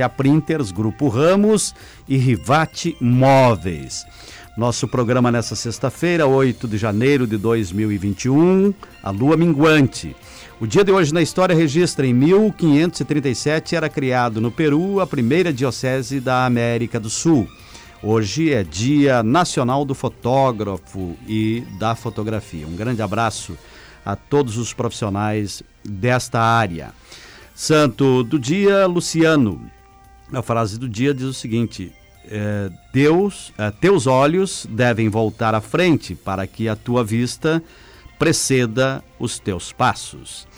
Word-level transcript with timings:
a 0.00 0.08
Printers, 0.08 0.70
Grupo 0.70 1.08
Ramos 1.08 1.74
e 2.08 2.16
Rivate 2.16 2.96
Móveis. 2.98 4.06
Nosso 4.56 4.88
programa 4.88 5.30
nessa 5.30 5.54
sexta-feira, 5.54 6.26
8 6.26 6.66
de 6.66 6.78
janeiro 6.78 7.26
de 7.26 7.36
2021, 7.36 8.72
a 9.02 9.10
lua 9.10 9.36
minguante. 9.36 10.16
O 10.58 10.66
dia 10.66 10.82
de 10.82 10.90
hoje 10.90 11.12
na 11.12 11.20
história 11.20 11.54
registra 11.54 12.06
em 12.06 12.14
1537 12.14 13.76
era 13.76 13.86
criado 13.90 14.40
no 14.40 14.50
Peru 14.50 14.98
a 14.98 15.06
primeira 15.06 15.52
diocese 15.52 16.20
da 16.20 16.46
América 16.46 16.98
do 16.98 17.10
Sul. 17.10 17.46
Hoje 18.02 18.50
é 18.50 18.64
Dia 18.64 19.22
Nacional 19.22 19.84
do 19.84 19.94
Fotógrafo 19.94 21.18
e 21.28 21.64
da 21.78 21.94
Fotografia. 21.94 22.66
Um 22.66 22.76
grande 22.76 23.02
abraço 23.02 23.58
a 24.06 24.16
todos 24.16 24.56
os 24.56 24.72
profissionais 24.72 25.62
desta 25.84 26.40
área. 26.40 26.94
Santo 27.54 28.24
do 28.24 28.38
dia, 28.38 28.86
Luciano. 28.86 29.70
A 30.32 30.40
frase 30.40 30.78
do 30.78 30.88
dia 30.88 31.12
diz 31.12 31.26
o 31.26 31.34
seguinte: 31.34 31.92
é, 32.24 32.70
Deus, 32.92 33.52
é, 33.58 33.70
teus 33.70 34.06
olhos 34.06 34.66
devem 34.70 35.08
voltar 35.08 35.54
à 35.54 35.60
frente 35.60 36.14
para 36.14 36.46
que 36.46 36.68
a 36.68 36.76
tua 36.76 37.04
vista 37.04 37.62
preceda 38.18 39.04
os 39.18 39.38
teus 39.38 39.72
passos. 39.72 40.48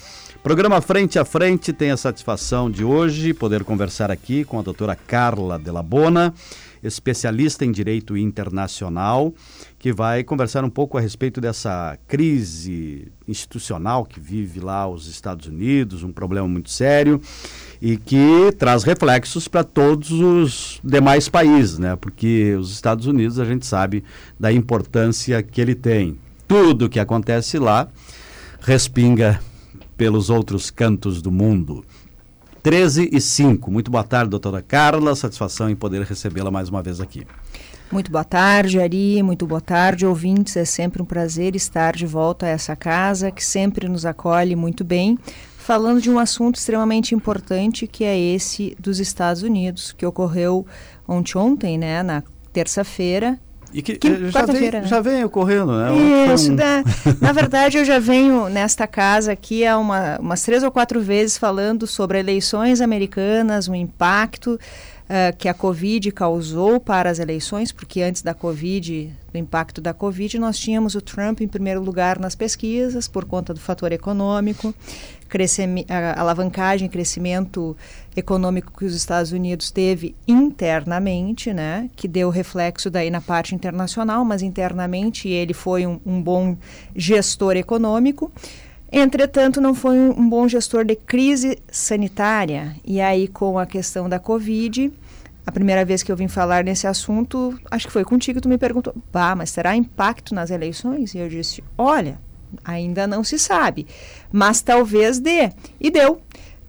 Programa 0.45 0.81
Frente 0.81 1.19
a 1.19 1.25
Frente 1.25 1.73
tem 1.73 1.91
a 1.91 1.97
satisfação 1.97 2.71
de 2.71 2.85
hoje 2.85 3.33
poder 3.33 3.65
conversar 3.65 4.11
aqui 4.11 4.45
com 4.45 4.59
a 4.59 4.63
doutora 4.63 4.95
Carla 4.95 5.59
Delabona, 5.59 6.35
especialista 6.83 7.65
em 7.65 7.73
direito 7.73 8.17
internacional, 8.17 9.33
que 9.79 9.91
vai 9.91 10.23
conversar 10.23 10.63
um 10.63 10.71
pouco 10.71 10.99
a 10.99 11.01
respeito 11.01 11.41
dessa 11.41 11.99
crise 12.07 13.11
institucional 13.27 14.05
que 14.05 14.21
vive 14.21 14.61
lá 14.61 14.87
os 14.87 15.09
Estados 15.09 15.47
Unidos, 15.47 16.03
um 16.03 16.13
problema 16.13 16.47
muito 16.47 16.71
sério 16.71 17.21
e 17.85 17.99
que 17.99 18.51
traz 18.59 18.83
reflexos 18.83 19.47
para 19.47 19.63
todos 19.63 20.11
os 20.11 20.81
demais 20.83 21.29
países, 21.29 21.79
né? 21.79 21.95
Porque 21.95 22.57
os 22.59 22.73
Estados 22.73 23.07
Unidos 23.07 23.39
a 23.39 23.45
gente 23.45 23.67
sabe 23.67 24.03
da 24.41 24.51
importância 24.51 25.43
que 25.43 25.61
ele 25.61 25.75
tem. 25.75 26.17
Tudo 26.49 26.89
que 26.89 26.99
acontece 26.99 27.59
lá 27.59 27.87
respinga 28.63 29.39
pelos 29.99 30.31
outros 30.31 30.71
cantos 30.71 31.21
do 31.21 31.31
mundo. 31.31 31.85
13 32.63 33.11
e 33.13 33.21
5. 33.21 33.71
Muito 33.71 33.91
boa 33.91 34.03
tarde, 34.03 34.31
doutora 34.31 34.63
Carla. 34.63 35.15
Satisfação 35.15 35.69
em 35.69 35.77
poder 35.77 36.01
recebê-la 36.05 36.51
mais 36.51 36.71
uma 36.71 36.83
vez 36.83 37.03
aqui. 37.03 37.27
Muito 37.93 38.11
boa 38.11 38.25
tarde, 38.25 38.81
Ari. 38.81 39.23
Muito 39.23 39.47
boa 39.47 39.61
tarde, 39.61 40.07
ouvintes. 40.07 40.57
É 40.57 40.65
sempre 40.65 41.03
um 41.03 41.05
prazer 41.05 41.55
estar 41.55 41.95
de 41.95 42.07
volta 42.07 42.47
a 42.47 42.49
essa 42.49 42.75
casa 42.75 43.31
que 43.31 43.45
sempre 43.45 43.87
nos 43.87 44.07
acolhe 44.07 44.57
muito 44.57 44.83
bem 44.83 45.19
falando 45.65 45.99
de 45.99 46.11
um 46.11 46.19
assunto 46.19 46.57
extremamente 46.57 47.15
importante 47.15 47.87
que 47.87 48.05
é 48.05 48.19
esse 48.19 48.77
dos 48.79 49.01
Estados 49.01 49.43
Unidos, 49.43 49.93
que 49.93 50.05
ocorreu 50.05 50.67
ontem, 51.09 51.39
ontem 51.39 51.79
né, 51.79 52.03
na 52.03 52.23
terça-feira. 52.53 53.41
E 53.73 53.81
que, 53.81 53.97
que 53.97 54.07
eh, 54.07 54.31
já, 54.31 54.45
vem, 54.45 54.71
né? 54.71 54.83
já 54.85 55.01
vem 55.01 55.25
ocorrendo, 55.25 55.73
né? 55.73 56.35
Isso, 56.35 56.53
um... 56.53 56.55
né? 56.55 56.85
na 57.19 57.33
verdade 57.33 57.79
eu 57.79 57.85
já 57.85 57.99
venho 57.99 58.49
nesta 58.51 58.87
casa 58.87 59.33
aqui 59.33 59.67
há 59.67 59.79
uma, 59.79 60.19
umas 60.21 60.43
três 60.43 60.63
ou 60.63 60.71
quatro 60.71 61.01
vezes 61.01 61.39
falando 61.39 61.87
sobre 61.87 62.19
eleições 62.19 62.83
americanas, 62.83 63.67
o 63.67 63.75
impacto 63.75 64.61
uh, 65.05 65.37
que 65.37 65.49
a 65.49 65.55
Covid 65.55 66.11
causou 66.13 66.81
para 66.81 67.11
as 67.11 67.19
eleições, 67.19 67.73
porque 67.73 68.03
antes 68.03 68.23
da 68.23 68.35
Covid, 68.35 69.13
do 69.33 69.39
impacto 69.39 69.81
da 69.81 69.93
Covid, 69.93 70.39
nós 70.39 70.59
tínhamos 70.59 70.95
o 70.95 71.01
Trump 71.01 71.41
em 71.41 71.49
primeiro 71.49 71.83
lugar 71.83 72.19
nas 72.19 72.35
pesquisas, 72.35 73.09
por 73.09 73.25
conta 73.25 73.53
do 73.53 73.61
fator 73.61 73.93
econômico, 73.93 74.75
alavancagem, 76.17 76.89
crescimento 76.89 77.77
econômico 78.17 78.73
que 78.77 78.85
os 78.85 78.95
Estados 78.95 79.33
Unidos 79.33 79.71
teve 79.71 80.15
internamente, 80.27 81.53
né, 81.53 81.91
que 81.97 82.07
deu 82.07 82.31
reflexo 82.31 82.91
daí 82.91 83.11
na 83.11 83.21
parte 83.21 83.55
internacional, 83.55 84.25
mas 84.25 84.43
internamente 84.43 85.29
ele 85.29 85.53
foi 85.53 85.87
um, 85.87 86.01
um 86.07 86.23
bom 86.23 86.57
gestor 86.95 87.57
econômico. 87.57 88.31
Entretanto, 88.93 89.61
não 89.61 89.75
foi 89.75 89.99
um, 89.99 90.29
bom 90.29 90.47
gestor 90.47 90.85
de 90.85 90.95
crise 90.95 91.59
sanitária. 91.69 92.77
E 92.85 93.01
aí, 93.01 93.27
com 93.27 93.59
a 93.59 93.67
questão 93.67 94.09
da 94.09 94.21
Covid, 94.21 94.93
a 95.45 95.51
primeira 95.51 95.85
vez 95.85 96.03
que 96.05 96.13
eu 96.13 96.17
vim 96.17 96.29
falar 96.29 96.63
nesse 96.63 96.87
assunto, 96.87 97.59
acho 97.71 97.89
que 97.89 97.93
foi 97.93 98.05
contigo, 98.05 98.41
tu 98.41 98.49
me 98.49 98.57
perguntou, 98.57 98.95
bah, 99.13 99.35
mas 99.35 99.53
terá 99.53 99.75
impacto 99.75 100.33
nas 100.33 100.49
eleições? 100.51 101.13
E 101.13 101.19
eu 101.19 101.29
disse, 101.29 101.63
olha, 101.77 102.21
ainda 102.65 103.07
não 103.07 103.25
se 103.25 103.39
sabe, 103.39 103.87
mas 104.33 104.61
talvez 104.61 105.19
dê. 105.19 105.51
E 105.81 105.91
deu. 105.91 106.21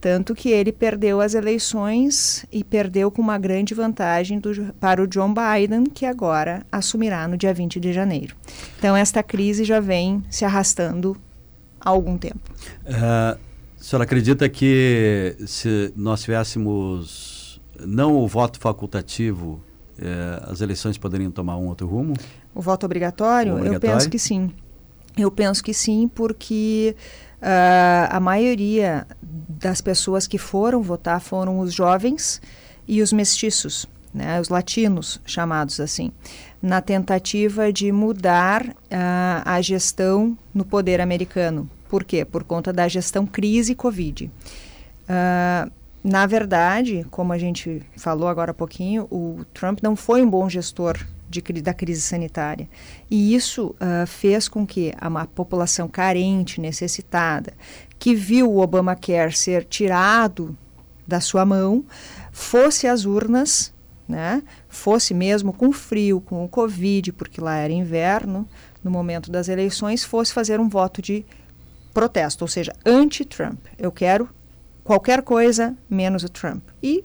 Tanto 0.06 0.36
que 0.36 0.50
ele 0.50 0.72
perdeu 0.72 1.20
as 1.20 1.34
eleições 1.34 2.46
e 2.52 2.64
perdeu 2.64 3.10
com 3.10 3.24
uma 3.24 3.40
grande 3.40 3.74
vantagem 3.74 4.38
do, 4.38 4.72
para 4.80 5.02
o 5.02 5.08
John 5.08 5.34
Biden, 5.34 5.86
que 5.86 6.06
agora 6.06 6.64
assumirá 6.72 7.28
no 7.28 7.36
dia 7.36 7.52
20 7.52 7.80
de 7.80 7.92
janeiro. 7.92 8.36
Então, 8.78 8.96
esta 8.96 9.24
crise 9.24 9.64
já 9.64 9.80
vem 9.80 10.24
se 10.30 10.46
arrastando 10.46 11.18
há 11.80 11.90
algum 11.90 12.20
tempo. 12.20 12.52
Uh, 12.86 13.36
a 13.36 13.38
senhora 13.80 14.04
acredita 14.04 14.48
que 14.48 15.36
se 15.48 15.92
nós 15.96 16.22
tivéssemos 16.22 17.60
não 17.80 18.16
o 18.16 18.28
voto 18.28 18.60
facultativo, 18.60 19.60
uh, 19.98 20.52
as 20.52 20.62
eleições 20.62 21.00
poderiam 21.00 21.32
tomar 21.32 21.58
um 21.58 21.68
outro 21.68 21.88
rumo? 21.88 22.14
O 22.54 22.62
voto 22.62 22.86
obrigatório? 22.86 23.54
O 23.54 23.58
obrigatório? 23.58 23.88
Eu 23.88 23.96
penso 23.96 24.08
que 24.08 24.20
sim. 24.20 24.52
Eu 25.18 25.32
penso 25.32 25.64
que 25.64 25.74
sim, 25.74 26.10
porque 26.14 26.96
uh, 27.42 28.08
a 28.10 28.20
maioria 28.20 29.08
das 29.22 29.82
pessoas 29.82 30.28
que 30.28 30.38
foram 30.38 30.82
votar 30.82 31.22
foram 31.22 31.60
os 31.60 31.74
jovens 31.74 32.42
e 32.88 33.02
os 33.02 33.14
mestiços, 33.14 33.88
né, 34.14 34.40
os 34.40 34.50
latinos, 34.50 35.22
chamados 35.26 35.80
assim 35.80 36.12
na 36.66 36.82
tentativa 36.82 37.72
de 37.72 37.92
mudar 37.92 38.66
uh, 38.66 38.74
a 39.46 39.62
gestão 39.62 40.36
no 40.52 40.66
poder 40.66 41.00
americano. 41.00 41.70
Por 41.88 42.04
quê? 42.04 42.26
Por 42.26 42.44
conta 42.44 42.74
da 42.74 42.88
gestão 42.88 43.24
crise 43.24 43.76
Covid. 43.76 44.32
Uh, 45.04 45.72
na 46.04 46.26
verdade, 46.26 47.06
como 47.12 47.32
a 47.32 47.38
gente 47.38 47.84
falou 47.96 48.28
agora 48.28 48.50
há 48.50 48.54
pouquinho, 48.54 49.08
o 49.12 49.46
Trump 49.54 49.80
não 49.84 49.96
foi 49.96 50.24
um 50.24 50.30
bom 50.30 50.50
gestor 50.50 50.98
de, 51.42 51.62
da 51.62 51.74
crise 51.74 52.02
sanitária. 52.02 52.68
E 53.10 53.36
isso 53.36 53.76
uh, 53.76 54.06
fez 54.08 54.48
com 54.48 54.66
que 54.66 54.94
a, 54.98 55.26
população 55.26 55.88
carente, 55.88 56.62
necessitada, 56.62 57.54
que 57.98 58.14
viu 58.14 58.52
o 58.52 58.60
Obamacare 58.60 59.36
ser 59.36 59.64
tirado 59.66 60.58
da 61.08 61.20
sua 61.20 61.46
mão, 61.46 61.86
fosse 62.32 62.88
às 62.88 63.06
urnas 63.06 63.74
né, 64.08 64.44
fosse 64.68 65.14
mesmo 65.14 65.52
com 65.52 65.72
frio, 65.72 66.22
com 66.22 66.46
o 66.46 66.50
Covid, 66.50 67.12
porque 67.14 67.42
lá 67.42 67.58
era 67.58 67.74
inverno, 67.74 68.48
no 68.84 68.92
momento 68.92 69.32
das 69.32 69.50
eleições, 69.50 70.04
fosse 70.04 70.32
fazer 70.32 70.60
um 70.60 70.70
voto 70.70 71.02
de 71.02 71.26
protesto, 71.94 72.44
ou 72.44 72.48
seja, 72.48 72.74
anti-Trump. 72.86 73.60
Eu 73.80 73.92
quero 73.92 74.30
qualquer 74.84 75.24
coisa 75.24 75.76
menos 75.90 76.24
o 76.24 76.30
Trump. 76.30 76.64
E 76.84 77.04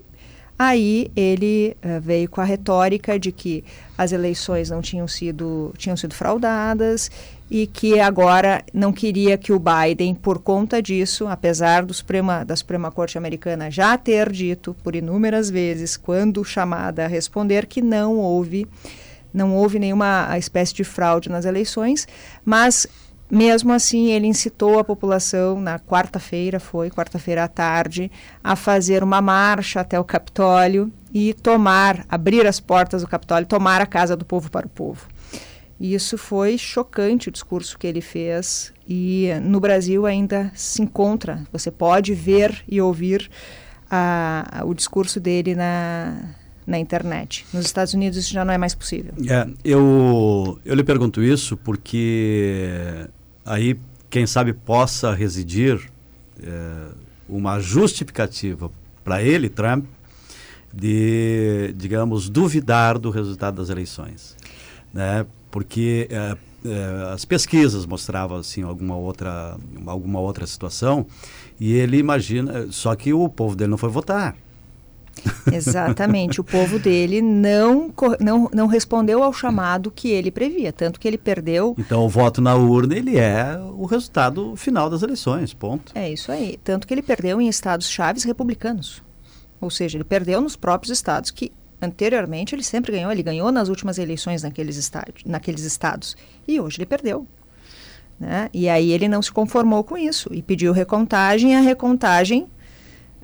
Aí 0.63 1.09
ele 1.15 1.75
uh, 1.83 1.99
veio 1.99 2.29
com 2.29 2.39
a 2.39 2.43
retórica 2.43 3.17
de 3.17 3.31
que 3.31 3.63
as 3.97 4.11
eleições 4.11 4.69
não 4.69 4.79
tinham 4.79 5.07
sido, 5.07 5.73
tinham 5.75 5.97
sido 5.97 6.13
fraudadas 6.13 7.09
e 7.49 7.65
que 7.65 7.99
agora 7.99 8.63
não 8.71 8.93
queria 8.93 9.39
que 9.39 9.51
o 9.51 9.59
Biden, 9.59 10.13
por 10.13 10.37
conta 10.37 10.79
disso, 10.79 11.25
apesar 11.25 11.83
do 11.83 11.95
Suprema, 11.95 12.45
da 12.45 12.55
Suprema 12.55 12.91
Corte 12.91 13.17
Americana 13.17 13.71
já 13.71 13.97
ter 13.97 14.31
dito 14.31 14.75
por 14.83 14.95
inúmeras 14.95 15.49
vezes, 15.49 15.97
quando 15.97 16.45
chamada 16.45 17.05
a 17.05 17.07
responder, 17.07 17.65
que 17.65 17.81
não 17.81 18.17
houve, 18.17 18.67
não 19.33 19.55
houve 19.55 19.79
nenhuma 19.79 20.37
espécie 20.37 20.75
de 20.75 20.83
fraude 20.83 21.27
nas 21.27 21.43
eleições, 21.43 22.07
mas 22.45 22.85
mesmo 23.31 23.71
assim, 23.71 24.11
ele 24.11 24.27
incitou 24.27 24.77
a 24.77 24.83
população 24.83 25.61
na 25.61 25.79
quarta-feira, 25.79 26.59
foi 26.59 26.89
quarta-feira 26.89 27.45
à 27.45 27.47
tarde, 27.47 28.11
a 28.43 28.57
fazer 28.57 29.03
uma 29.03 29.21
marcha 29.21 29.79
até 29.79 29.97
o 29.97 30.03
Capitólio 30.03 30.91
e 31.13 31.33
tomar, 31.33 32.05
abrir 32.09 32.45
as 32.45 32.59
portas 32.59 33.01
do 33.01 33.07
Capitólio, 33.07 33.47
tomar 33.47 33.79
a 33.79 33.85
casa 33.85 34.17
do 34.17 34.25
povo 34.25 34.51
para 34.51 34.67
o 34.67 34.69
povo. 34.69 35.07
Isso 35.79 36.17
foi 36.17 36.57
chocante 36.57 37.29
o 37.29 37.31
discurso 37.31 37.79
que 37.79 37.87
ele 37.87 38.01
fez 38.01 38.71
e 38.87 39.29
no 39.41 39.59
Brasil 39.59 40.05
ainda 40.05 40.51
se 40.53 40.81
encontra, 40.81 41.41
você 41.51 41.71
pode 41.71 42.13
ver 42.13 42.63
e 42.67 42.81
ouvir 42.81 43.31
a, 43.89 44.59
a, 44.59 44.65
o 44.65 44.75
discurso 44.75 45.19
dele 45.19 45.55
na, 45.55 46.35
na 46.67 46.77
internet. 46.77 47.45
Nos 47.53 47.65
Estados 47.65 47.93
Unidos 47.93 48.17
isso 48.19 48.31
já 48.31 48.45
não 48.45 48.53
é 48.53 48.57
mais 48.57 48.75
possível. 48.75 49.13
É, 49.27 49.47
eu, 49.63 50.59
eu 50.63 50.75
lhe 50.75 50.83
pergunto 50.83 51.23
isso 51.23 51.57
porque 51.57 53.07
aí, 53.45 53.79
quem 54.09 54.25
sabe, 54.25 54.53
possa 54.53 55.13
residir 55.13 55.89
é, 56.41 56.87
uma 57.27 57.59
justificativa 57.59 58.71
para 59.03 59.21
ele, 59.21 59.49
Trump, 59.49 59.85
de, 60.73 61.73
digamos, 61.75 62.29
duvidar 62.29 62.97
do 62.97 63.09
resultado 63.09 63.55
das 63.55 63.69
eleições. 63.69 64.35
Né? 64.93 65.25
Porque 65.49 66.07
é, 66.09 66.37
é, 66.65 67.13
as 67.13 67.25
pesquisas 67.25 67.85
mostravam 67.85 68.37
assim, 68.37 68.61
alguma, 68.63 68.95
outra, 68.95 69.57
alguma 69.85 70.19
outra 70.19 70.45
situação 70.45 71.05
e 71.59 71.73
ele 71.73 71.97
imagina, 71.97 72.71
só 72.71 72.95
que 72.95 73.13
o 73.13 73.27
povo 73.27 73.55
dele 73.55 73.71
não 73.71 73.77
foi 73.77 73.89
votar. 73.89 74.35
Exatamente. 75.51 76.39
o 76.39 76.43
povo 76.43 76.79
dele 76.79 77.21
não, 77.21 77.93
não, 78.19 78.49
não 78.53 78.67
respondeu 78.67 79.23
ao 79.23 79.33
chamado 79.33 79.91
que 79.91 80.09
ele 80.09 80.31
previa, 80.31 80.71
tanto 80.71 80.99
que 80.99 81.07
ele 81.07 81.17
perdeu. 81.17 81.75
Então, 81.77 82.05
o 82.05 82.09
voto 82.09 82.41
na 82.41 82.55
urna 82.55 82.95
ele 82.95 83.17
é 83.17 83.57
o 83.75 83.85
resultado 83.85 84.55
final 84.55 84.89
das 84.89 85.01
eleições, 85.01 85.53
ponto. 85.53 85.91
É 85.95 86.11
isso 86.11 86.31
aí. 86.31 86.59
Tanto 86.63 86.87
que 86.87 86.93
ele 86.93 87.01
perdeu 87.01 87.39
em 87.41 87.47
estados 87.47 87.89
chaves 87.89 88.23
republicanos. 88.23 89.01
Ou 89.59 89.69
seja, 89.69 89.97
ele 89.97 90.03
perdeu 90.03 90.41
nos 90.41 90.55
próprios 90.55 90.91
estados 90.91 91.29
que 91.29 91.51
anteriormente 91.81 92.55
ele 92.55 92.63
sempre 92.63 92.91
ganhou. 92.91 93.11
Ele 93.11 93.23
ganhou 93.23 93.51
nas 93.51 93.69
últimas 93.69 93.97
eleições 93.97 94.43
naqueles, 94.43 94.91
naqueles 95.25 95.63
estados. 95.63 96.15
E 96.47 96.59
hoje 96.59 96.77
ele 96.79 96.85
perdeu. 96.85 97.27
Né? 98.19 98.49
E 98.53 98.69
aí 98.69 98.91
ele 98.91 99.07
não 99.07 99.21
se 99.21 99.31
conformou 99.31 99.83
com 99.83 99.97
isso 99.97 100.29
e 100.31 100.41
pediu 100.41 100.73
recontagem. 100.73 101.51
E 101.51 101.55
a 101.55 101.61
recontagem 101.61 102.47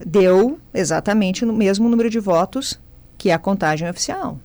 deu 0.05 0.59
exatamente 0.73 1.43
o 1.43 1.53
mesmo 1.53 1.89
número 1.89 2.09
de 2.09 2.19
votos 2.19 2.79
que 3.17 3.31
a 3.31 3.39
contagem 3.39 3.89
oficial. 3.89 4.39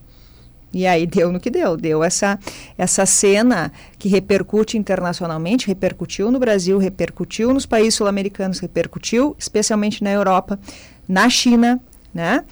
E 0.73 0.87
aí 0.87 1.05
deu 1.05 1.31
no 1.31 1.39
que 1.39 1.51
deu, 1.51 1.77
deu 1.77 2.03
essa, 2.03 2.39
essa 2.75 3.05
cena 3.05 3.71
que 3.99 4.09
repercute 4.09 4.75
internacionalmente, 4.75 5.67
repercutiu 5.67 6.31
no 6.31 6.39
Brasil, 6.39 6.79
repercutiu 6.79 7.53
nos 7.53 7.67
países 7.67 7.93
sul-americanos, 7.93 8.59
repercutiu 8.59 9.35
especialmente 9.37 10.03
na 10.03 10.11
Europa, 10.11 10.59
na 11.07 11.29
China, 11.29 11.79
né? 12.11 12.43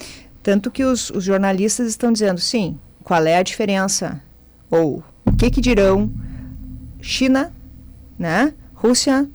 Tanto 0.43 0.69
que 0.69 0.83
os, 0.83 1.09
os 1.09 1.23
jornalistas 1.23 1.87
estão 1.87 2.11
dizendo, 2.11 2.39
sim, 2.39 2.77
qual 3.03 3.25
é 3.25 3.37
a 3.37 3.43
diferença? 3.43 4.21
Ou 4.69 5.03
o 5.25 5.35
que, 5.35 5.49
que 5.49 5.61
dirão 5.61 6.11
China, 7.01 7.51
né? 8.19 8.53
Rússia 8.75 9.27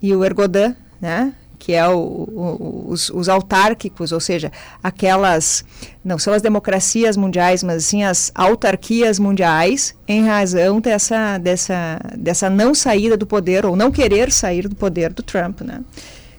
e 0.00 0.14
o 0.14 0.24
Erdogan, 0.24 0.74
né? 0.98 1.34
Que 1.60 1.74
é 1.74 1.86
o, 1.86 1.94
o, 1.94 2.86
os, 2.88 3.10
os, 3.10 3.28
autárquicos, 3.28 4.12
ou 4.12 4.18
seja, 4.18 4.50
aquelas, 4.82 5.62
não 6.02 6.18
são 6.18 6.32
as 6.32 6.40
democracias 6.40 7.18
mundiais, 7.18 7.62
mas 7.62 7.84
sim 7.84 8.02
as 8.02 8.32
autarquias 8.34 9.18
mundiais, 9.18 9.94
em 10.08 10.24
razão 10.24 10.80
dessa, 10.80 11.36
dessa, 11.36 12.00
dessa 12.16 12.48
não 12.48 12.74
saída 12.74 13.14
do 13.14 13.26
poder, 13.26 13.66
ou 13.66 13.76
não 13.76 13.90
querer 13.92 14.32
sair 14.32 14.66
do 14.66 14.74
poder 14.74 15.12
do 15.12 15.22
Trump, 15.22 15.60
né? 15.60 15.84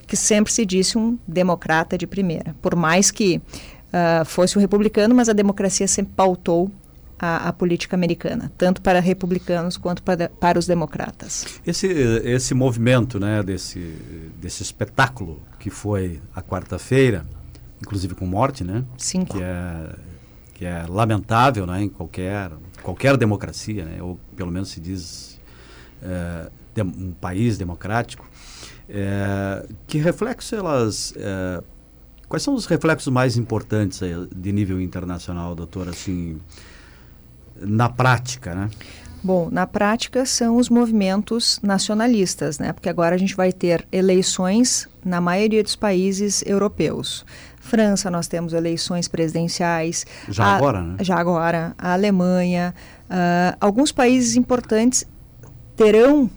que 0.07 0.17
sempre 0.17 0.51
se 0.51 0.65
disse 0.65 0.97
um 0.97 1.17
democrata 1.25 1.97
de 1.97 2.07
primeira. 2.07 2.55
Por 2.59 2.75
mais 2.75 3.11
que 3.11 3.37
uh, 3.37 4.25
fosse 4.25 4.57
um 4.57 4.61
republicano, 4.61 5.13
mas 5.13 5.29
a 5.29 5.33
democracia 5.33 5.87
sempre 5.87 6.13
pautou 6.15 6.69
a, 7.21 7.49
a, 7.49 7.53
política 7.53 7.95
americana, 7.95 8.51
tanto 8.57 8.81
para 8.81 8.99
republicanos 8.99 9.77
quanto 9.77 10.01
para, 10.01 10.27
para 10.27 10.57
os 10.57 10.65
democratas. 10.65 11.45
Esse, 11.65 11.87
esse 11.87 12.55
movimento, 12.55 13.19
né, 13.19 13.43
desse, 13.43 13.79
desse 14.41 14.63
espetáculo 14.63 15.39
que 15.59 15.69
foi 15.69 16.19
a 16.33 16.41
quarta-feira, 16.41 17.23
inclusive 17.79 18.15
com 18.15 18.25
morte, 18.25 18.63
né? 18.63 18.83
Cinco. 18.97 19.37
Que 19.37 19.43
é, 19.43 19.95
que 20.55 20.65
é 20.65 20.85
lamentável, 20.89 21.67
né, 21.67 21.83
em 21.83 21.89
qualquer, 21.89 22.51
qualquer 22.81 23.15
democracia, 23.17 23.85
né, 23.85 24.01
ou 24.01 24.19
pelo 24.35 24.51
menos 24.51 24.69
se 24.69 24.79
diz 24.79 25.39
é, 26.01 26.49
um 26.83 27.11
país 27.11 27.55
democrático. 27.55 28.27
É, 28.89 29.69
que 29.87 29.99
reflexos 29.99 30.51
elas 30.51 31.13
é, 31.15 31.63
Quais 32.31 32.43
são 32.43 32.53
os 32.55 32.65
reflexos 32.65 33.11
mais 33.11 33.35
importantes 33.35 33.99
de 34.33 34.51
nível 34.53 34.79
internacional, 34.79 35.53
doutor, 35.53 35.89
assim, 35.89 36.39
na 37.61 37.89
prática, 37.89 38.53
né? 38.53 38.69
Bom, 39.23 39.49
na 39.51 39.67
prática 39.67 40.25
são 40.25 40.57
os 40.57 40.67
movimentos 40.67 41.59
nacionalistas, 41.61 42.57
né? 42.57 42.73
Porque 42.73 42.89
agora 42.89 43.13
a 43.13 43.17
gente 43.17 43.35
vai 43.35 43.53
ter 43.53 43.87
eleições 43.91 44.89
na 45.05 45.21
maioria 45.21 45.61
dos 45.61 45.75
países 45.75 46.43
europeus. 46.45 47.23
França, 47.59 48.09
nós 48.09 48.27
temos 48.27 48.51
eleições 48.51 49.07
presidenciais. 49.07 50.07
Já 50.27 50.45
a, 50.45 50.55
agora, 50.55 50.81
né? 50.81 50.95
Já 51.01 51.17
agora. 51.17 51.75
A 51.77 51.93
Alemanha. 51.93 52.73
Uh, 53.03 53.55
alguns 53.61 53.91
países 53.91 54.35
importantes 54.35 55.05
terão 55.75 56.27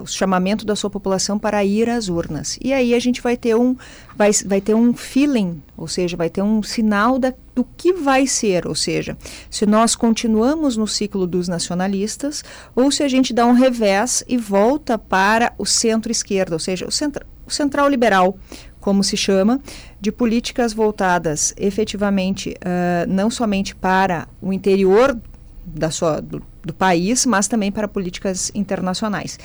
o 0.00 0.06
chamamento 0.06 0.66
da 0.66 0.74
sua 0.74 0.90
população 0.90 1.38
para 1.38 1.64
ir 1.64 1.88
às 1.88 2.08
urnas. 2.08 2.58
E 2.60 2.72
aí 2.72 2.94
a 2.94 2.98
gente 2.98 3.20
vai 3.20 3.36
ter 3.36 3.54
um, 3.54 3.76
vai, 4.16 4.30
vai 4.44 4.60
ter 4.60 4.74
um 4.74 4.92
feeling, 4.92 5.62
ou 5.76 5.86
seja, 5.86 6.16
vai 6.16 6.28
ter 6.28 6.42
um 6.42 6.62
sinal 6.62 7.18
da, 7.18 7.32
do 7.54 7.64
que 7.76 7.92
vai 7.92 8.26
ser, 8.26 8.66
ou 8.66 8.74
seja, 8.74 9.16
se 9.50 9.64
nós 9.66 9.94
continuamos 9.94 10.76
no 10.76 10.86
ciclo 10.86 11.26
dos 11.26 11.48
nacionalistas 11.48 12.42
ou 12.74 12.90
se 12.90 13.02
a 13.02 13.08
gente 13.08 13.32
dá 13.32 13.46
um 13.46 13.52
revés 13.52 14.24
e 14.28 14.36
volta 14.36 14.98
para 14.98 15.52
o 15.58 15.64
centro-esquerda, 15.64 16.54
ou 16.54 16.60
seja, 16.60 16.86
o, 16.86 16.90
centra, 16.90 17.26
o 17.46 17.50
central 17.50 17.88
liberal, 17.88 18.36
como 18.80 19.04
se 19.04 19.16
chama, 19.16 19.60
de 20.00 20.10
políticas 20.10 20.72
voltadas 20.72 21.54
efetivamente 21.56 22.50
uh, 22.50 23.08
não 23.08 23.30
somente 23.30 23.74
para 23.76 24.26
o 24.40 24.52
interior 24.52 25.16
da 25.64 25.90
sua, 25.90 26.20
do, 26.20 26.42
do 26.62 26.72
país, 26.72 27.26
mas 27.26 27.48
também 27.48 27.70
para 27.70 27.88
políticas 27.88 28.50
internacionais. 28.54 29.38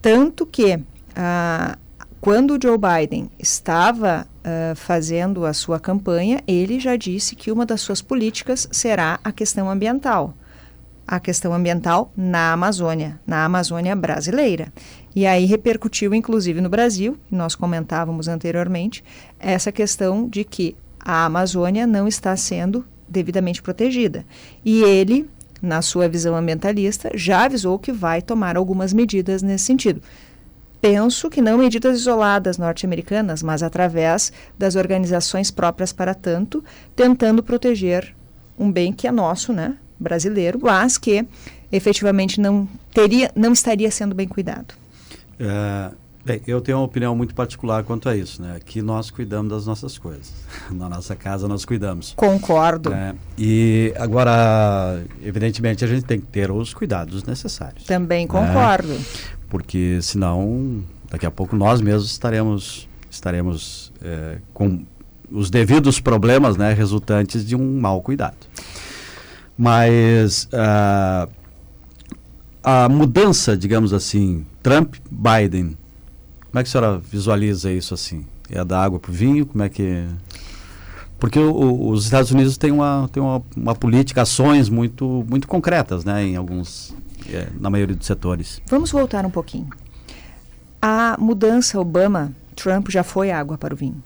Tanto 0.00 0.44
que, 0.44 0.78
ah, 1.16 1.78
quando 2.20 2.54
o 2.54 2.58
Joe 2.62 2.78
Biden 2.78 3.30
estava 3.38 4.26
ah, 4.44 4.74
fazendo 4.74 5.46
a 5.46 5.52
sua 5.52 5.80
campanha, 5.80 6.42
ele 6.46 6.78
já 6.78 6.96
disse 6.96 7.34
que 7.34 7.50
uma 7.50 7.64
das 7.64 7.80
suas 7.80 8.02
políticas 8.02 8.68
será 8.70 9.18
a 9.24 9.32
questão 9.32 9.70
ambiental. 9.70 10.34
A 11.06 11.20
questão 11.20 11.52
ambiental 11.52 12.10
na 12.16 12.52
Amazônia, 12.52 13.20
na 13.26 13.44
Amazônia 13.44 13.94
brasileira. 13.94 14.72
E 15.14 15.26
aí 15.26 15.44
repercutiu, 15.44 16.14
inclusive, 16.14 16.60
no 16.60 16.68
Brasil, 16.68 17.16
nós 17.30 17.54
comentávamos 17.54 18.26
anteriormente, 18.26 19.04
essa 19.38 19.70
questão 19.70 20.26
de 20.28 20.44
que 20.44 20.74
a 20.98 21.26
Amazônia 21.26 21.86
não 21.86 22.08
está 22.08 22.34
sendo 22.36 22.84
devidamente 23.06 23.62
protegida. 23.62 24.24
E 24.64 24.82
ele 24.82 25.28
na 25.64 25.82
sua 25.82 26.08
visão 26.08 26.36
ambientalista, 26.36 27.10
já 27.14 27.44
avisou 27.44 27.78
que 27.78 27.90
vai 27.90 28.22
tomar 28.22 28.56
algumas 28.56 28.92
medidas 28.92 29.42
nesse 29.42 29.64
sentido. 29.64 30.00
Penso 30.80 31.30
que 31.30 31.40
não 31.40 31.56
medidas 31.56 31.98
isoladas 31.98 32.58
norte-americanas, 32.58 33.42
mas 33.42 33.62
através 33.62 34.30
das 34.58 34.76
organizações 34.76 35.50
próprias 35.50 35.92
para 35.92 36.14
tanto, 36.14 36.62
tentando 36.94 37.42
proteger 37.42 38.14
um 38.58 38.70
bem 38.70 38.92
que 38.92 39.08
é 39.08 39.10
nosso, 39.10 39.52
né, 39.52 39.76
brasileiro, 39.98 40.58
mas 40.62 40.98
que 40.98 41.26
efetivamente 41.72 42.40
não 42.40 42.68
teria, 42.92 43.30
não 43.34 43.52
estaria 43.52 43.90
sendo 43.90 44.14
bem 44.14 44.28
cuidado. 44.28 44.74
É, 45.40 45.90
Bem, 46.24 46.40
eu 46.46 46.58
tenho 46.62 46.78
uma 46.78 46.84
opinião 46.84 47.14
muito 47.14 47.34
particular 47.34 47.84
quanto 47.84 48.08
a 48.08 48.16
isso, 48.16 48.40
né? 48.40 48.58
Que 48.64 48.80
nós 48.80 49.10
cuidamos 49.10 49.52
das 49.52 49.66
nossas 49.66 49.98
coisas. 49.98 50.32
Na 50.72 50.88
nossa 50.88 51.14
casa 51.14 51.46
nós 51.46 51.66
cuidamos. 51.66 52.14
Concordo. 52.16 52.94
É, 52.94 53.14
e 53.36 53.92
agora, 53.98 55.02
evidentemente, 55.22 55.84
a 55.84 55.88
gente 55.88 56.04
tem 56.04 56.18
que 56.18 56.26
ter 56.26 56.50
os 56.50 56.72
cuidados 56.72 57.24
necessários. 57.24 57.84
Também 57.84 58.24
né? 58.24 58.28
concordo. 58.28 58.88
Né? 58.88 59.04
Porque 59.50 59.98
senão, 60.00 60.82
daqui 61.10 61.26
a 61.26 61.30
pouco 61.30 61.54
nós 61.54 61.82
mesmos 61.82 62.10
estaremos, 62.10 62.88
estaremos 63.10 63.92
é, 64.02 64.38
com 64.54 64.82
os 65.30 65.50
devidos 65.50 66.00
problemas, 66.00 66.56
né? 66.56 66.72
Resultantes 66.72 67.44
de 67.46 67.54
um 67.54 67.80
mau 67.80 68.00
cuidado. 68.00 68.36
Mas 69.58 70.48
uh, 70.52 71.30
a 72.62 72.88
mudança, 72.88 73.56
digamos 73.56 73.92
assim, 73.92 74.46
Trump-Biden 74.62 75.76
como 76.54 76.60
é 76.60 76.62
que 76.62 76.68
a 76.68 76.70
senhora 76.70 76.98
visualiza 76.98 77.72
isso 77.72 77.94
assim? 77.94 78.24
É 78.48 78.64
da 78.64 78.80
água 78.80 79.00
para 79.00 79.10
o 79.10 79.12
vinho? 79.12 79.44
Como 79.44 79.64
é 79.64 79.68
que. 79.68 80.06
Porque 81.18 81.36
o, 81.36 81.88
os 81.88 82.04
Estados 82.04 82.30
Unidos 82.30 82.56
têm 82.56 82.70
uma, 82.70 83.10
têm 83.12 83.20
uma, 83.20 83.42
uma 83.56 83.74
política, 83.74 84.22
ações 84.22 84.68
muito, 84.68 85.26
muito 85.28 85.48
concretas, 85.48 86.04
né, 86.04 86.22
em 86.22 86.36
alguns, 86.36 86.94
é, 87.28 87.48
na 87.58 87.68
maioria 87.68 87.96
dos 87.96 88.06
setores. 88.06 88.62
Vamos 88.68 88.92
voltar 88.92 89.26
um 89.26 89.30
pouquinho. 89.30 89.68
A 90.80 91.16
mudança 91.18 91.80
Obama-Trump 91.80 92.88
já 92.88 93.02
foi 93.02 93.32
água 93.32 93.58
para 93.58 93.74
o 93.74 93.76
vinho. 93.76 94.00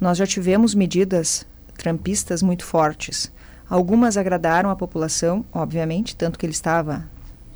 Nós 0.00 0.16
já 0.16 0.26
tivemos 0.26 0.74
medidas 0.74 1.46
trumpistas 1.76 2.42
muito 2.42 2.64
fortes. 2.64 3.30
Algumas 3.68 4.16
agradaram 4.16 4.70
a 4.70 4.76
população, 4.76 5.44
obviamente, 5.52 6.16
tanto 6.16 6.38
que 6.38 6.46
ele 6.46 6.54
estava 6.54 7.06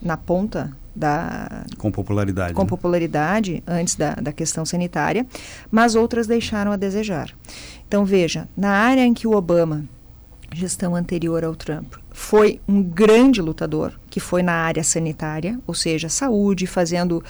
na 0.03 0.19
ponta 0.19 0.77
da 0.95 1.65
com 1.79 1.91
popularidade 1.91 2.55
com 2.55 2.63
né? 2.63 2.69
popularidade 2.69 3.63
antes 3.67 3.95
da, 3.95 4.15
da 4.15 4.33
questão 4.33 4.65
sanitária, 4.65 5.27
mas 5.71 5.95
outras 5.95 6.27
deixaram 6.27 6.73
a 6.73 6.77
desejar. 6.77 7.31
Então 7.87 8.05
veja, 8.05 8.49
na 8.57 8.71
área 8.71 9.05
em 9.05 9.15
que 9.15 9.27
o 9.27 9.33
Obama, 9.33 9.85
gestão 10.53 10.97
anterior 10.97 11.45
ao 11.45 11.55
Trump, 11.55 11.95
foi 12.11 12.61
um 12.69 12.83
grande 12.83 13.41
lutador, 13.41 13.99
que 14.09 14.21
foi 14.21 14.43
na 14.43 14.53
área 14.53 14.83
sanitária, 14.83 15.59
ou 15.67 15.75
seja, 15.75 16.09
saúde, 16.09 16.67
fazendo 16.67 17.23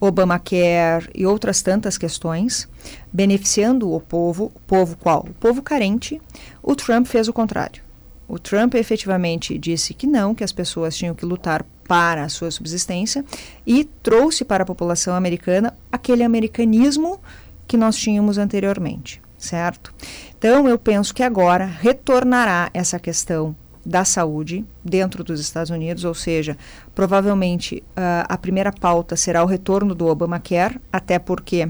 Obamacare 0.00 1.08
e 1.14 1.24
outras 1.24 1.62
tantas 1.62 1.96
questões, 1.96 2.68
beneficiando 3.12 3.90
o 3.90 4.00
povo, 4.00 4.52
o 4.54 4.60
povo 4.60 4.96
qual? 4.96 5.20
O 5.20 5.34
povo 5.34 5.62
carente. 5.62 6.20
O 6.62 6.74
Trump 6.74 7.06
fez 7.06 7.28
o 7.28 7.32
contrário. 7.32 7.82
O 8.26 8.38
Trump 8.38 8.74
efetivamente 8.74 9.56
disse 9.56 9.94
que 9.94 10.06
não, 10.06 10.34
que 10.34 10.44
as 10.44 10.52
pessoas 10.52 10.96
tinham 10.96 11.14
que 11.14 11.24
lutar 11.24 11.64
para 11.86 12.24
a 12.24 12.28
sua 12.28 12.50
subsistência 12.50 13.24
e 13.66 13.84
trouxe 13.84 14.44
para 14.44 14.62
a 14.62 14.66
população 14.66 15.14
americana 15.14 15.74
aquele 15.90 16.22
americanismo 16.22 17.20
que 17.66 17.76
nós 17.76 17.96
tínhamos 17.96 18.38
anteriormente, 18.38 19.20
certo? 19.38 19.94
Então, 20.36 20.68
eu 20.68 20.78
penso 20.78 21.14
que 21.14 21.22
agora 21.22 21.64
retornará 21.64 22.70
essa 22.74 22.98
questão 22.98 23.54
da 23.84 24.04
saúde 24.04 24.64
dentro 24.82 25.22
dos 25.22 25.40
Estados 25.40 25.70
Unidos, 25.70 26.04
ou 26.04 26.14
seja, 26.14 26.56
provavelmente 26.94 27.82
uh, 27.90 28.24
a 28.28 28.38
primeira 28.38 28.72
pauta 28.72 29.14
será 29.14 29.42
o 29.42 29.46
retorno 29.46 29.94
do 29.94 30.06
Obamacare, 30.06 30.80
até 30.90 31.18
porque, 31.18 31.68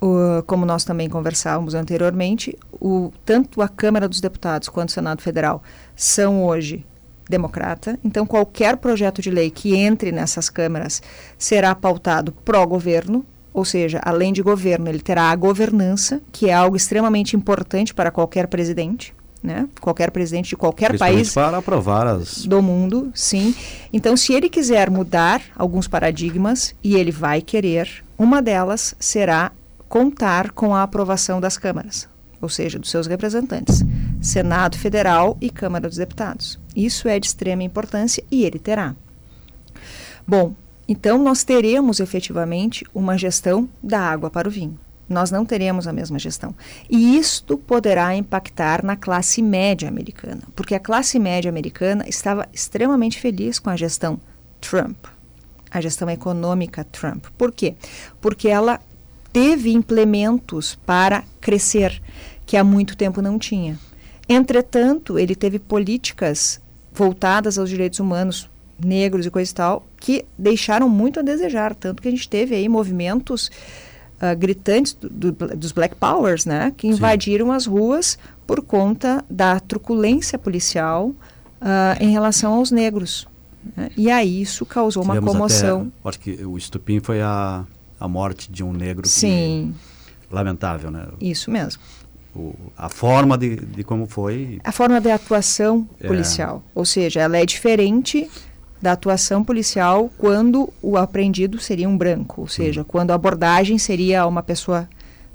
uh, 0.00 0.42
como 0.46 0.64
nós 0.64 0.84
também 0.84 1.08
conversávamos 1.10 1.74
anteriormente, 1.74 2.56
o, 2.72 3.12
tanto 3.24 3.60
a 3.60 3.68
Câmara 3.68 4.08
dos 4.08 4.20
Deputados 4.20 4.68
quanto 4.68 4.88
o 4.88 4.92
Senado 4.92 5.20
Federal 5.20 5.62
são 5.94 6.44
hoje 6.44 6.86
democrata, 7.28 7.98
então 8.04 8.26
qualquer 8.26 8.76
projeto 8.76 9.20
de 9.20 9.30
lei 9.30 9.50
que 9.50 9.74
entre 9.74 10.12
nessas 10.12 10.48
câmaras 10.48 11.02
será 11.38 11.74
pautado 11.74 12.32
pró-governo, 12.44 13.24
ou 13.52 13.64
seja, 13.64 14.00
além 14.04 14.32
de 14.32 14.42
governo, 14.42 14.88
ele 14.88 15.00
terá 15.00 15.30
a 15.30 15.36
governança, 15.36 16.20
que 16.30 16.50
é 16.50 16.52
algo 16.52 16.76
extremamente 16.76 17.34
importante 17.34 17.94
para 17.94 18.10
qualquer 18.10 18.46
presidente 18.48 19.14
né? 19.46 19.68
Qualquer 19.80 20.10
presidente 20.10 20.50
de 20.50 20.56
qualquer 20.56 20.98
país 20.98 21.32
para 21.32 21.58
aprovar 21.58 22.06
as 22.06 22.44
do 22.44 22.60
mundo, 22.60 23.12
sim. 23.14 23.54
Então, 23.92 24.16
se 24.16 24.32
ele 24.34 24.48
quiser 24.48 24.90
mudar 24.90 25.40
alguns 25.54 25.86
paradigmas 25.86 26.74
e 26.82 26.96
ele 26.96 27.12
vai 27.12 27.40
querer, 27.40 28.04
uma 28.18 28.42
delas 28.42 28.94
será 28.98 29.52
contar 29.88 30.50
com 30.50 30.74
a 30.74 30.82
aprovação 30.82 31.40
das 31.40 31.56
câmaras, 31.56 32.08
ou 32.40 32.48
seja, 32.48 32.78
dos 32.78 32.90
seus 32.90 33.06
representantes, 33.06 33.84
Senado 34.20 34.78
Federal 34.78 35.36
e 35.40 35.50
Câmara 35.50 35.88
dos 35.88 35.98
Deputados. 35.98 36.58
Isso 36.74 37.08
é 37.08 37.18
de 37.18 37.26
extrema 37.26 37.62
importância 37.62 38.24
e 38.30 38.44
ele 38.44 38.58
terá. 38.58 38.94
Bom, 40.26 40.54
então 40.88 41.22
nós 41.22 41.44
teremos 41.44 42.00
efetivamente 42.00 42.84
uma 42.94 43.16
gestão 43.16 43.68
da 43.82 44.00
água 44.00 44.30
para 44.30 44.48
o 44.48 44.50
vinho 44.50 44.78
nós 45.08 45.30
não 45.30 45.44
teremos 45.44 45.86
a 45.86 45.92
mesma 45.92 46.18
gestão. 46.18 46.54
E 46.90 47.16
isto 47.16 47.56
poderá 47.56 48.14
impactar 48.16 48.84
na 48.84 48.96
classe 48.96 49.40
média 49.40 49.88
americana, 49.88 50.42
porque 50.54 50.74
a 50.74 50.80
classe 50.80 51.18
média 51.18 51.48
americana 51.48 52.04
estava 52.08 52.48
extremamente 52.52 53.20
feliz 53.20 53.58
com 53.58 53.70
a 53.70 53.76
gestão 53.76 54.20
Trump, 54.60 55.06
a 55.70 55.80
gestão 55.80 56.10
econômica 56.10 56.84
Trump. 56.84 57.26
Por 57.38 57.52
quê? 57.52 57.74
Porque 58.20 58.48
ela 58.48 58.80
teve 59.32 59.72
implementos 59.72 60.76
para 60.86 61.22
crescer 61.40 62.02
que 62.44 62.56
há 62.56 62.64
muito 62.64 62.96
tempo 62.96 63.22
não 63.22 63.38
tinha. 63.38 63.78
Entretanto, 64.28 65.18
ele 65.18 65.34
teve 65.34 65.58
políticas 65.58 66.60
voltadas 66.92 67.58
aos 67.58 67.68
direitos 67.68 68.00
humanos 68.00 68.48
negros 68.82 69.24
e 69.26 69.30
coisa 69.30 69.50
e 69.50 69.54
tal 69.54 69.86
que 69.98 70.24
deixaram 70.38 70.88
muito 70.88 71.20
a 71.20 71.22
desejar, 71.22 71.74
tanto 71.74 72.02
que 72.02 72.08
a 72.08 72.10
gente 72.10 72.28
teve 72.28 72.54
aí 72.54 72.68
movimentos 72.68 73.50
uh, 74.20 74.36
gritantes 74.36 74.92
do, 74.92 75.08
do, 75.08 75.32
dos 75.56 75.72
Black 75.72 75.94
Powers, 75.96 76.44
né, 76.44 76.72
que 76.76 76.86
invadiram 76.86 77.46
Sim. 77.46 77.52
as 77.52 77.66
ruas 77.66 78.18
por 78.46 78.62
conta 78.62 79.24
da 79.28 79.58
truculência 79.58 80.38
policial 80.38 81.08
uh, 81.08 82.00
em 82.00 82.10
relação 82.10 82.54
aos 82.54 82.70
negros. 82.70 83.26
Né? 83.76 83.90
E 83.96 84.10
aí 84.10 84.42
isso 84.42 84.64
causou 84.64 85.02
Tivemos 85.02 85.24
uma 85.24 85.32
comoção. 85.32 85.92
Até, 86.00 86.08
acho 86.08 86.20
que 86.20 86.44
o 86.44 86.56
estupim 86.56 87.00
foi 87.00 87.20
a, 87.20 87.64
a 87.98 88.06
morte 88.06 88.50
de 88.50 88.62
um 88.62 88.72
negro. 88.72 89.08
Sim. 89.08 89.74
Que, 90.28 90.34
lamentável, 90.34 90.90
né? 90.90 91.06
Isso 91.20 91.50
mesmo. 91.50 91.82
O, 92.36 92.54
a 92.76 92.90
forma 92.90 93.38
de, 93.38 93.56
de 93.56 93.82
como 93.82 94.06
foi. 94.06 94.60
A 94.62 94.70
forma 94.70 95.00
de 95.00 95.10
atuação 95.10 95.88
é. 95.98 96.06
policial. 96.06 96.62
Ou 96.74 96.84
seja, 96.84 97.20
ela 97.20 97.38
é 97.38 97.46
diferente 97.46 98.28
da 98.80 98.92
atuação 98.92 99.42
policial 99.42 100.10
quando 100.18 100.72
o 100.82 100.96
apreendido 100.96 101.58
seria 101.58 101.88
um 101.88 101.96
branco, 101.96 102.42
ou 102.42 102.48
seja, 102.48 102.84
quando 102.84 103.10
a 103.10 103.14
abordagem 103.14 103.78
seria 103.78 104.26
uma 104.26 104.42
pessoa 104.42 104.86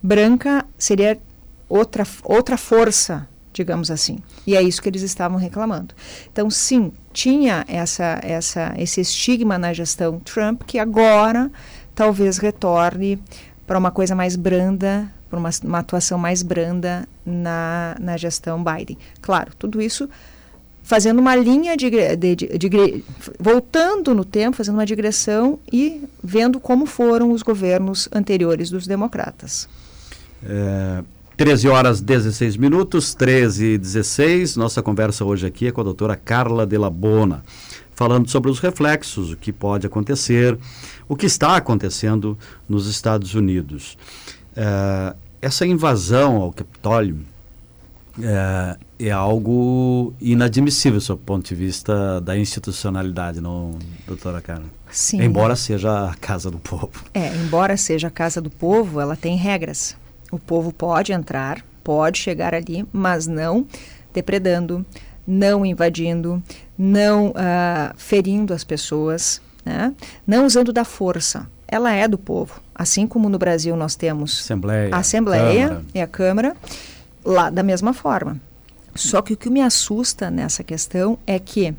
branca, 0.01 0.63
seria 0.77 1.20
outra, 1.67 2.05
outra 2.24 2.55
força, 2.55 3.27
digamos 3.51 3.89
assim. 3.89 4.20
E 4.46 4.55
é 4.55 4.62
isso 4.62 4.81
que 4.81 4.89
eles 4.89 5.01
estavam 5.01 5.38
reclamando. 5.38 5.96
Então, 6.31 6.50
sim, 6.50 6.91
tinha 7.12 7.65
essa, 7.67 8.20
essa, 8.24 8.74
esse 8.77 9.01
estigma 9.01 9.58
na 9.58 9.74
gestão 9.74 10.20
Trump 10.20 10.62
que 10.65 10.77
agora 10.77 11.51
talvez 11.96 12.38
retorne 12.38 13.20
para 13.65 13.77
uma 13.77 13.91
coisa 13.91 14.15
mais 14.15 14.36
branda, 14.36 15.12
para 15.31 15.39
uma, 15.39 15.50
uma 15.63 15.79
atuação 15.79 16.19
mais 16.19 16.43
branda 16.43 17.07
na, 17.25 17.95
na 18.00 18.17
gestão 18.17 18.61
Biden. 18.61 18.97
Claro, 19.21 19.53
tudo 19.57 19.81
isso 19.81 20.09
fazendo 20.83 21.19
uma 21.19 21.35
linha 21.35 21.77
de, 21.77 21.89
de, 21.89 22.35
de, 22.35 22.57
de, 22.57 23.03
voltando 23.39 24.13
no 24.13 24.25
tempo, 24.25 24.57
fazendo 24.57 24.75
uma 24.75 24.85
digressão 24.85 25.57
e 25.71 26.03
vendo 26.21 26.59
como 26.59 26.85
foram 26.85 27.31
os 27.31 27.41
governos 27.41 28.09
anteriores 28.11 28.69
dos 28.69 28.85
democratas. 28.85 29.69
É, 30.43 31.03
13 31.38 31.69
horas 31.69 32.01
16 32.01 32.57
minutos, 32.57 33.13
13 33.13 33.65
e 33.65 33.77
16. 33.77 34.57
Nossa 34.57 34.81
conversa 34.81 35.23
hoje 35.23 35.47
aqui 35.47 35.67
é 35.67 35.71
com 35.71 35.81
a 35.81 35.83
doutora 35.85 36.15
Carla 36.15 36.65
de 36.65 36.77
Labona, 36.77 37.43
falando 37.95 38.29
sobre 38.29 38.51
os 38.51 38.59
reflexos, 38.59 39.31
o 39.31 39.38
que 39.38 39.53
pode 39.53 39.88
acontecer, 39.88 40.57
o 41.07 41.15
que 41.15 41.25
está 41.25 41.55
acontecendo 41.55 42.38
nos 42.67 42.88
Estados 42.88 43.33
Unidos. 43.33 43.97
É, 44.55 45.15
essa 45.41 45.65
invasão 45.65 46.38
ao 46.38 46.51
Capitólio 46.51 47.20
é, 48.22 48.77
é 49.08 49.12
algo 49.12 50.13
inadmissível 50.20 51.00
do 51.00 51.17
ponto 51.17 51.48
de 51.48 51.55
vista 51.55 52.20
da 52.22 52.38
institucionalidade, 52.38 53.41
não, 53.41 53.77
doutora 54.05 54.41
Carla? 54.41 54.65
Sim. 54.91 55.22
Embora 55.22 55.55
seja 55.55 56.10
a 56.10 56.15
casa 56.15 56.51
do 56.51 56.60
povo. 56.60 56.91
É, 57.13 57.34
embora 57.36 57.77
seja 57.77 58.08
a 58.08 58.12
casa 58.12 58.41
do 58.41 58.50
povo, 58.50 59.00
ela 59.00 59.15
tem 59.15 59.38
regras. 59.38 59.96
O 60.31 60.38
povo 60.38 60.72
pode 60.72 61.13
entrar, 61.13 61.63
pode 61.84 62.20
chegar 62.20 62.53
ali, 62.53 62.86
mas 62.91 63.27
não 63.27 63.65
depredando, 64.13 64.86
não 65.25 65.65
invadindo, 65.65 66.43
não 66.77 67.29
uh, 67.29 67.93
ferindo 67.96 68.53
as 68.53 68.63
pessoas, 68.63 69.41
né? 69.63 69.93
não 70.27 70.46
usando 70.46 70.74
da 70.74 70.84
força. 70.84 71.48
Ela 71.72 71.94
é 71.94 72.08
do 72.08 72.18
povo. 72.18 72.62
Assim 72.75 73.08
como 73.08 73.30
no 73.30 73.40
Brasil 73.40 73.75
nós 73.75 73.96
temos 73.96 74.42
Assembleia, 74.42 74.94
a 74.94 74.98
Assembleia 75.00 75.68
Câmara. 75.68 75.86
e 75.96 76.01
a 76.01 76.08
Câmara 76.08 76.56
lá 77.24 77.50
da 77.50 77.63
mesma 77.63 77.94
forma. 77.94 78.40
Só 78.94 79.22
que 79.22 79.34
o 79.34 79.38
que 79.38 79.50
me 79.50 79.62
assusta 79.62 80.30
nessa 80.30 80.63
questão 80.63 81.18
é 81.25 81.40
que, 81.40 81.74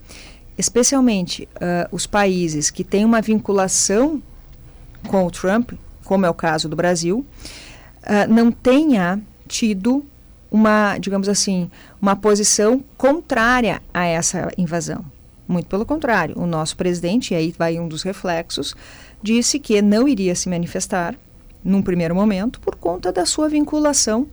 especialmente 0.57 1.47
uh, 1.57 1.89
os 1.93 2.07
países 2.07 2.71
que 2.71 2.83
têm 2.83 3.05
uma 3.05 3.21
vinculação 3.21 4.23
com 5.09 5.27
o 5.27 5.31
Trump, 5.31 5.73
como 6.05 6.25
é 6.25 6.31
o 6.31 6.35
caso 6.35 6.69
do 6.71 6.77
Brasil, 6.77 7.19
uh, 7.19 8.33
não 8.33 8.51
tenha 8.51 9.21
tido 9.47 10.05
uma, 10.51 10.97
digamos 10.99 11.29
assim, 11.29 11.71
uma 12.01 12.17
posição 12.17 12.83
contrária 12.97 13.83
a 13.93 14.05
essa 14.05 14.51
invasão. 14.57 15.05
Muito 15.53 15.67
pelo 15.67 15.85
contrário, 15.85 16.35
o 16.39 16.47
nosso 16.47 16.77
presidente, 16.77 17.35
e 17.35 17.37
aí 17.37 17.55
vai 17.57 17.79
um 17.79 17.87
dos 17.87 18.03
reflexos, 18.03 18.75
disse 19.23 19.59
que 19.59 19.83
não 19.83 20.09
iria 20.09 20.35
se 20.35 20.49
manifestar 20.49 21.15
num 21.63 21.83
primeiro 21.83 22.15
momento 22.15 22.59
por 22.61 22.75
conta 22.75 23.13
da 23.13 23.27
sua 23.27 23.49
vinculação 23.49 24.27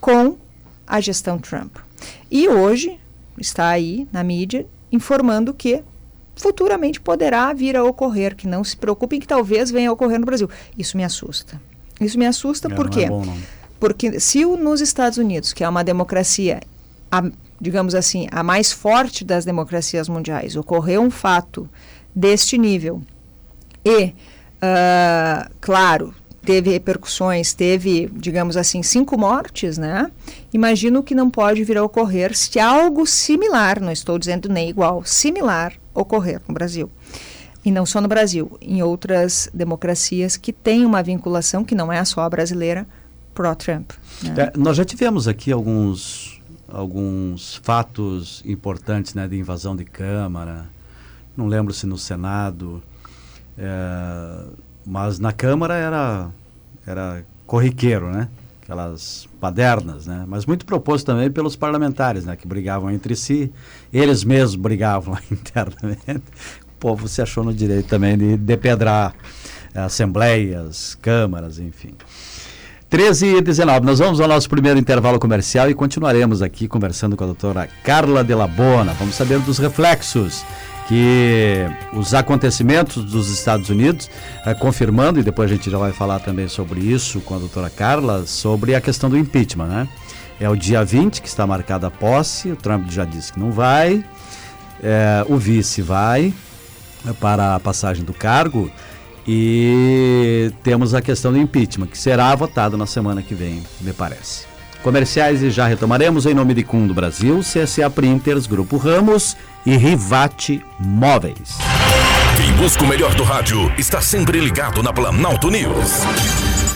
com 0.00 0.36
a 0.86 1.00
gestão 1.00 1.38
Trump. 1.38 1.76
E 2.30 2.48
hoje 2.48 2.98
está 3.38 3.68
aí 3.68 4.08
na 4.10 4.24
mídia 4.24 4.66
informando 4.90 5.52
que 5.52 5.82
futuramente 6.36 7.00
poderá 7.00 7.52
vir 7.52 7.76
a 7.76 7.84
ocorrer, 7.84 8.34
que 8.34 8.46
não 8.46 8.64
se 8.64 8.76
preocupem 8.76 9.20
que 9.20 9.26
talvez 9.26 9.70
venha 9.70 9.90
a 9.90 9.92
ocorrer 9.92 10.18
no 10.18 10.26
Brasil. 10.26 10.48
Isso 10.76 10.96
me 10.96 11.04
assusta. 11.04 11.60
Isso 12.00 12.18
me 12.18 12.26
assusta 12.26 12.68
é, 12.68 12.74
por 12.74 12.90
quê? 12.90 13.02
É 13.02 13.08
bom, 13.08 13.24
Porque 13.78 14.18
se 14.18 14.44
o, 14.44 14.56
nos 14.56 14.80
Estados 14.80 15.18
Unidos, 15.18 15.52
que 15.52 15.62
é 15.62 15.68
uma 15.68 15.84
democracia, 15.84 16.60
a, 17.10 17.22
digamos 17.60 17.94
assim, 17.94 18.26
a 18.30 18.42
mais 18.42 18.72
forte 18.72 19.24
das 19.24 19.44
democracias 19.44 20.08
mundiais, 20.08 20.56
ocorreu 20.56 21.02
um 21.02 21.10
fato 21.10 21.68
deste 22.14 22.58
nível 22.58 23.02
e, 23.84 24.06
uh, 24.06 25.50
claro, 25.60 26.14
teve 26.44 26.70
repercussões, 26.70 27.54
teve, 27.54 28.10
digamos 28.14 28.56
assim, 28.56 28.82
cinco 28.82 29.18
mortes, 29.18 29.78
né? 29.78 30.10
Imagino 30.52 31.02
que 31.02 31.14
não 31.14 31.30
pode 31.30 31.64
vir 31.64 31.78
a 31.78 31.82
ocorrer 31.82 32.36
se 32.36 32.60
algo 32.60 33.06
similar, 33.06 33.80
não 33.80 33.90
estou 33.90 34.18
dizendo 34.18 34.48
nem 34.48 34.68
igual, 34.68 35.04
similar 35.04 35.72
ocorrer 35.94 36.40
no 36.46 36.54
Brasil. 36.54 36.90
E 37.64 37.70
não 37.70 37.86
só 37.86 38.00
no 38.00 38.08
Brasil, 38.08 38.58
em 38.60 38.82
outras 38.82 39.48
democracias 39.54 40.36
que 40.36 40.52
têm 40.52 40.84
uma 40.84 41.02
vinculação, 41.02 41.64
que 41.64 41.74
não 41.74 41.90
é 41.90 42.04
só 42.04 42.20
a 42.20 42.28
brasileira, 42.28 42.86
pró-Trump. 43.34 43.92
Né? 44.22 44.34
É, 44.36 44.52
nós 44.56 44.76
já 44.76 44.84
tivemos 44.84 45.26
aqui 45.26 45.50
alguns, 45.50 46.33
alguns 46.74 47.54
fatos 47.62 48.42
importantes 48.44 49.14
né, 49.14 49.28
de 49.28 49.38
invasão 49.38 49.76
de 49.76 49.84
Câmara, 49.84 50.66
não 51.36 51.46
lembro 51.46 51.72
se 51.72 51.86
no 51.86 51.96
Senado. 51.96 52.82
É, 53.56 54.44
mas 54.84 55.18
na 55.18 55.32
Câmara 55.32 55.74
era, 55.74 56.30
era 56.86 57.24
corriqueiro, 57.46 58.10
né? 58.10 58.28
Aquelas 58.62 59.28
padernas, 59.40 60.06
né? 60.06 60.24
Mas 60.26 60.46
muito 60.46 60.64
proposto 60.64 61.06
também 61.06 61.30
pelos 61.30 61.54
parlamentares, 61.54 62.24
né? 62.24 62.34
Que 62.34 62.46
brigavam 62.46 62.90
entre 62.90 63.14
si. 63.14 63.52
Eles 63.92 64.24
mesmos 64.24 64.56
brigavam 64.56 65.16
internamente. 65.30 66.24
O 66.62 66.80
povo 66.80 67.08
se 67.08 67.22
achou 67.22 67.44
no 67.44 67.54
direito 67.54 67.88
também 67.88 68.18
de 68.18 68.36
depedrar 68.36 69.14
assembleias, 69.74 70.96
câmaras, 71.00 71.58
enfim. 71.58 71.94
13 72.94 73.38
e 73.38 73.40
19. 73.40 73.84
Nós 73.84 73.98
vamos 73.98 74.20
ao 74.20 74.28
nosso 74.28 74.48
primeiro 74.48 74.78
intervalo 74.78 75.18
comercial 75.18 75.68
e 75.68 75.74
continuaremos 75.74 76.40
aqui 76.40 76.68
conversando 76.68 77.16
com 77.16 77.24
a 77.24 77.26
doutora 77.26 77.68
Carla 77.82 78.22
de 78.22 78.32
Labona. 78.32 78.92
Vamos 78.92 79.16
saber 79.16 79.40
dos 79.40 79.58
reflexos 79.58 80.44
que 80.86 81.66
os 81.92 82.14
acontecimentos 82.14 83.02
dos 83.02 83.30
Estados 83.30 83.68
Unidos, 83.68 84.08
eh, 84.46 84.54
confirmando, 84.54 85.18
e 85.18 85.24
depois 85.24 85.50
a 85.50 85.54
gente 85.56 85.68
já 85.68 85.76
vai 85.76 85.90
falar 85.90 86.20
também 86.20 86.46
sobre 86.46 86.82
isso 86.82 87.20
com 87.22 87.34
a 87.34 87.38
doutora 87.40 87.68
Carla, 87.68 88.26
sobre 88.26 88.76
a 88.76 88.80
questão 88.80 89.10
do 89.10 89.18
impeachment, 89.18 89.66
né? 89.66 89.88
É 90.38 90.48
o 90.48 90.54
dia 90.54 90.84
20 90.84 91.20
que 91.20 91.26
está 91.26 91.44
marcada 91.44 91.88
a 91.88 91.90
posse, 91.90 92.52
o 92.52 92.56
Trump 92.56 92.88
já 92.90 93.04
disse 93.04 93.32
que 93.32 93.40
não 93.40 93.50
vai, 93.50 94.04
é, 94.80 95.26
o 95.28 95.36
vice 95.36 95.82
vai 95.82 96.32
para 97.20 97.56
a 97.56 97.60
passagem 97.60 98.04
do 98.04 98.14
cargo, 98.14 98.70
e 99.26 100.52
temos 100.62 100.94
a 100.94 101.02
questão 101.02 101.32
do 101.32 101.38
impeachment, 101.38 101.86
que 101.86 101.98
será 101.98 102.34
votado 102.34 102.76
na 102.76 102.86
semana 102.86 103.22
que 103.22 103.34
vem, 103.34 103.62
me 103.80 103.92
parece. 103.92 104.46
Comerciais 104.82 105.42
e 105.42 105.50
já 105.50 105.66
retomaremos 105.66 106.26
em 106.26 106.34
nome 106.34 106.52
de 106.52 106.62
Cum 106.62 106.86
do 106.86 106.92
Brasil, 106.92 107.40
CSA 107.40 107.88
Printers, 107.88 108.46
Grupo 108.46 108.76
Ramos 108.76 109.34
e 109.64 109.76
Rivate 109.76 110.62
Móveis. 110.78 111.56
Quem 112.36 112.52
busca 112.52 112.84
o 112.84 112.86
melhor 112.86 113.14
do 113.14 113.22
rádio 113.22 113.72
está 113.78 114.02
sempre 114.02 114.40
ligado 114.40 114.82
na 114.82 114.92
Planalto 114.92 115.50
News. 115.50 116.04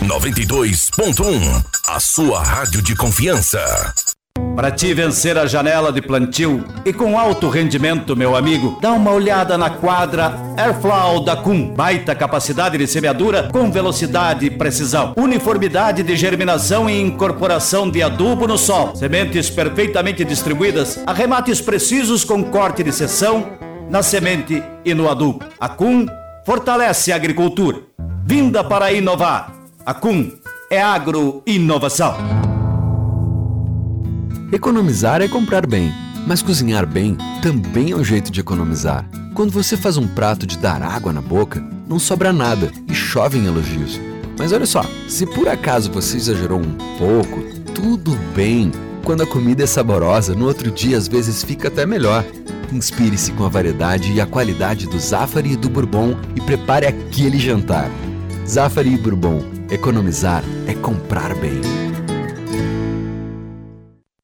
92.1, 0.03 1.65
a 1.87 2.01
sua 2.01 2.43
rádio 2.43 2.81
de 2.81 2.97
confiança. 2.97 3.59
Para 4.59 4.73
te 4.73 4.93
vencer 4.93 5.39
a 5.39 5.47
janela 5.47 5.93
de 5.93 6.03
plantio 6.03 6.65
e 6.85 6.93
com 6.93 7.17
alto 7.17 7.49
rendimento, 7.49 8.17
meu 8.17 8.35
amigo, 8.35 8.77
dá 8.81 8.91
uma 8.91 9.13
olhada 9.13 9.57
na 9.57 9.71
quadra 9.71 10.35
Airflow 10.57 11.23
da 11.23 11.37
Cum. 11.37 11.73
Baita 11.75 12.13
capacidade 12.13 12.77
de 12.77 12.85
semeadura 12.89 13.49
com 13.53 13.71
velocidade 13.71 14.47
e 14.47 14.51
precisão. 14.51 15.15
Uniformidade 15.17 16.03
de 16.03 16.17
germinação 16.17 16.91
e 16.91 17.01
incorporação 17.01 17.89
de 17.89 18.03
adubo 18.03 18.49
no 18.49 18.59
sol. 18.59 18.97
Sementes 18.97 19.49
perfeitamente 19.49 20.25
distribuídas, 20.25 21.01
arremates 21.07 21.61
precisos 21.61 22.25
com 22.25 22.43
corte 22.43 22.83
de 22.83 22.91
seção 22.91 23.47
na 23.89 24.03
semente 24.03 24.61
e 24.85 24.93
no 24.93 25.09
adubo. 25.09 25.45
A 25.61 25.69
Cum 25.69 26.05
fortalece 26.45 27.13
a 27.13 27.17
agricultura. 27.17 27.79
Vinda 28.25 28.65
para 28.65 28.93
inovar. 28.93 29.53
A 29.87 29.95
Cum 29.95 30.33
é 30.69 30.83
agro-inovação. 30.83 32.48
Economizar 34.51 35.21
é 35.21 35.29
comprar 35.29 35.67
bem, 35.67 35.93
mas 36.27 36.41
cozinhar 36.41 36.87
bem 36.87 37.19
também 37.43 37.91
é 37.91 37.97
um 37.97 38.03
jeito 38.03 38.33
de 38.33 38.41
economizar. 38.41 39.05
Quando 39.35 39.53
você 39.53 39.77
faz 39.77 39.99
um 39.99 40.09
prato 40.09 40.47
de 40.47 40.57
dar 40.57 40.83
água 40.83 41.13
na 41.13 41.21
boca, 41.21 41.63
não 41.87 41.99
sobra 41.99 42.33
nada 42.33 42.73
e 42.89 42.95
chove 42.95 43.37
em 43.37 43.45
elogios. 43.45 44.01
Mas 44.39 44.51
olha 44.51 44.65
só, 44.65 44.83
se 45.07 45.27
por 45.27 45.49
acaso 45.49 45.93
você 45.93 46.17
exagerou 46.17 46.61
um 46.61 46.75
pouco, 46.97 47.43
tudo 47.75 48.17
bem. 48.35 48.73
Quando 49.05 49.23
a 49.23 49.27
comida 49.27 49.65
é 49.65 49.67
saborosa, 49.67 50.35
no 50.35 50.47
outro 50.47 50.71
dia 50.71 50.97
às 50.97 51.07
vezes 51.07 51.43
fica 51.43 51.69
até 51.69 51.85
melhor. 51.85 52.25
Inspire-se 52.73 53.33
com 53.33 53.45
a 53.45 53.51
variedade 53.51 54.13
e 54.13 54.21
a 54.21 54.27
qualidade 54.27 54.87
do 54.87 54.99
Zafari 54.99 55.53
e 55.53 55.57
do 55.57 55.69
Bourbon 55.69 56.17
e 56.35 56.41
prepare 56.41 56.87
aquele 56.87 57.39
jantar. 57.39 57.91
Zafari 58.49 58.95
e 58.95 58.99
Bourbon. 58.99 59.45
Economizar 59.71 60.43
é 60.67 60.73
comprar 60.73 61.35
bem. 61.35 61.88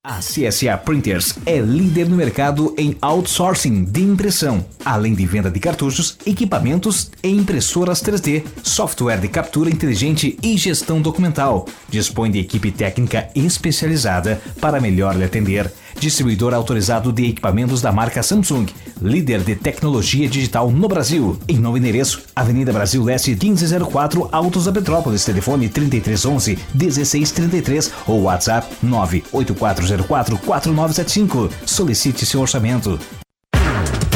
A 0.07 0.19
CSA 0.19 0.77
Printers 0.77 1.39
é 1.47 1.59
líder 1.61 2.11
no 2.11 2.15
mercado 2.15 2.75
em 2.77 2.95
outsourcing 3.01 3.85
de 3.85 4.03
impressão, 4.03 4.63
além 4.85 5.15
de 5.15 5.25
venda 5.25 5.51
de 5.51 5.59
cartuchos, 5.59 6.19
equipamentos 6.27 7.11
e 7.23 7.31
impressoras 7.31 8.03
3D, 8.03 8.45
software 8.63 9.17
de 9.17 9.29
captura 9.29 9.71
inteligente 9.71 10.39
e 10.43 10.59
gestão 10.59 11.01
documental. 11.01 11.65
Dispõe 11.89 12.31
de 12.31 12.39
equipe 12.39 12.71
técnica 12.71 13.31
especializada 13.35 14.43
para 14.61 14.79
melhor 14.79 15.17
lhe 15.17 15.25
atender 15.25 15.73
distribuidor 15.99 16.55
autorizado 16.55 17.13
de 17.13 17.27
equipamentos 17.27 17.81
da 17.81 17.93
marca 17.93 18.23
Samsung, 18.23 18.67
líder 19.01 19.43
de 19.43 19.57
tecnologia 19.57 20.29
digital 20.29 20.71
no 20.71 20.89
Brasil. 20.89 21.39
Em 21.49 21.59
novo 21.59 21.79
endereço, 21.79 22.23
Avenida 22.35 22.73
Brasil 22.73 23.03
Leste 23.03 23.31
1504, 23.31 24.29
Autos 24.33 24.65
da 24.65 24.73
Petrópolis, 24.73 25.25
telefone 25.25 25.69
3311 25.69 26.59
1633 26.75 27.93
ou 28.07 28.23
WhatsApp 28.23 28.69
98404 28.83 30.39
4975. 30.39 31.51
Solicite 31.67 32.27
seu 32.27 32.41
orçamento. 32.41 32.99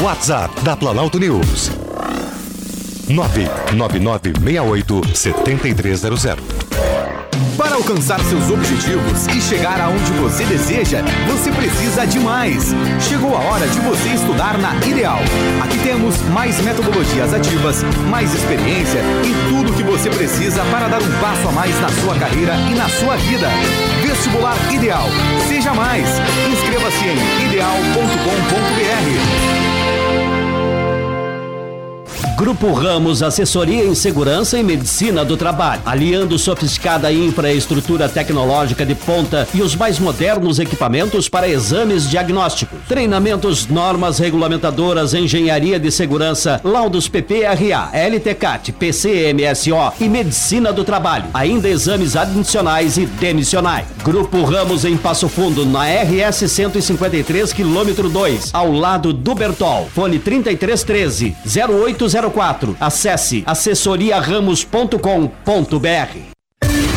WhatsApp 0.01 0.61
da 0.61 0.77
Planalto 0.77 1.19
News 1.19 1.71
99968 3.09 5.01
7300 5.13 6.68
para 7.59 7.75
alcançar 7.75 8.19
seus 8.21 8.49
objetivos 8.49 9.27
e 9.27 9.39
chegar 9.41 9.81
aonde 9.81 10.13
você 10.13 10.45
deseja, 10.45 11.03
você 11.27 11.51
precisa 11.51 12.07
de 12.07 12.17
mais. 12.17 12.73
Chegou 13.01 13.35
a 13.35 13.41
hora 13.41 13.67
de 13.67 13.81
você 13.81 14.13
estudar 14.13 14.57
na 14.57 14.73
Ideal. 14.87 15.19
Aqui 15.61 15.77
temos 15.79 16.21
mais 16.29 16.57
metodologias 16.61 17.33
ativas, 17.33 17.83
mais 18.09 18.33
experiência 18.33 19.01
e 19.25 19.33
tudo 19.49 19.71
o 19.71 19.73
que 19.75 19.83
você 19.83 20.09
precisa 20.09 20.63
para 20.71 20.87
dar 20.87 21.01
um 21.01 21.11
passo 21.19 21.49
a 21.49 21.51
mais 21.51 21.77
na 21.81 21.89
sua 21.89 22.15
carreira 22.15 22.55
e 22.71 22.75
na 22.75 22.87
sua 22.87 23.17
vida. 23.17 23.49
Vestibular 24.01 24.55
Ideal. 24.71 25.09
Seja 25.49 25.73
mais. 25.73 26.07
Inscreva-se 26.49 27.05
em 27.05 27.17
ideal.com.br. 27.49 29.58
Grupo 32.39 32.71
Ramos 32.71 33.21
Assessoria 33.21 33.83
em 33.83 33.93
Segurança 33.93 34.57
e 34.57 34.63
Medicina 34.63 35.25
do 35.25 35.35
Trabalho, 35.35 35.81
aliando 35.85 36.39
sofisticada 36.39 37.11
infraestrutura 37.11 38.07
tecnológica 38.07 38.85
de 38.85 38.95
ponta 38.95 39.45
e 39.53 39.61
os 39.61 39.75
mais 39.75 39.99
modernos 39.99 40.57
equipamentos 40.57 41.27
para 41.27 41.49
exames 41.49 42.09
diagnósticos, 42.09 42.79
treinamentos, 42.87 43.67
normas 43.67 44.19
regulamentadoras, 44.19 45.13
engenharia 45.13 45.77
de 45.77 45.91
segurança, 45.91 46.61
laudos 46.63 47.09
PPRA, 47.09 47.91
LTCAT, 47.91 48.71
PCMSO 48.71 49.91
e 49.99 50.07
Medicina 50.07 50.71
do 50.71 50.85
Trabalho, 50.85 51.25
ainda 51.33 51.67
exames 51.67 52.15
adicionais 52.15 52.97
e 52.97 53.05
demissionais. 53.05 53.85
Grupo 54.01 54.43
Ramos 54.43 54.85
em 54.85 54.95
Passo 54.95 55.27
Fundo, 55.27 55.65
na 55.65 55.83
RS 55.83 56.49
153, 56.49 57.51
quilômetro 57.51 58.07
2, 58.07 58.51
ao 58.53 58.71
lado 58.71 59.11
do 59.11 59.35
Bertol. 59.35 59.89
Fone 59.93 60.17
3313 60.19 61.35
0804 61.45 62.28
04. 62.29 62.77
Acesse 62.79 63.43
assessoriaramos.com.br. 63.45 66.29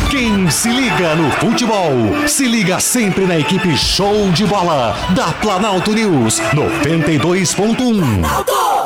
Quem 0.09 0.49
se 0.51 0.69
liga 0.69 1.15
no 1.15 1.31
futebol, 1.31 1.91
se 2.27 2.45
liga 2.45 2.79
sempre 2.79 3.25
na 3.25 3.39
equipe 3.39 3.75
Show 3.75 4.29
de 4.31 4.45
Bola 4.45 4.95
da 5.15 5.31
Planalto 5.33 5.91
News 5.91 6.39
92.1. 6.53 8.83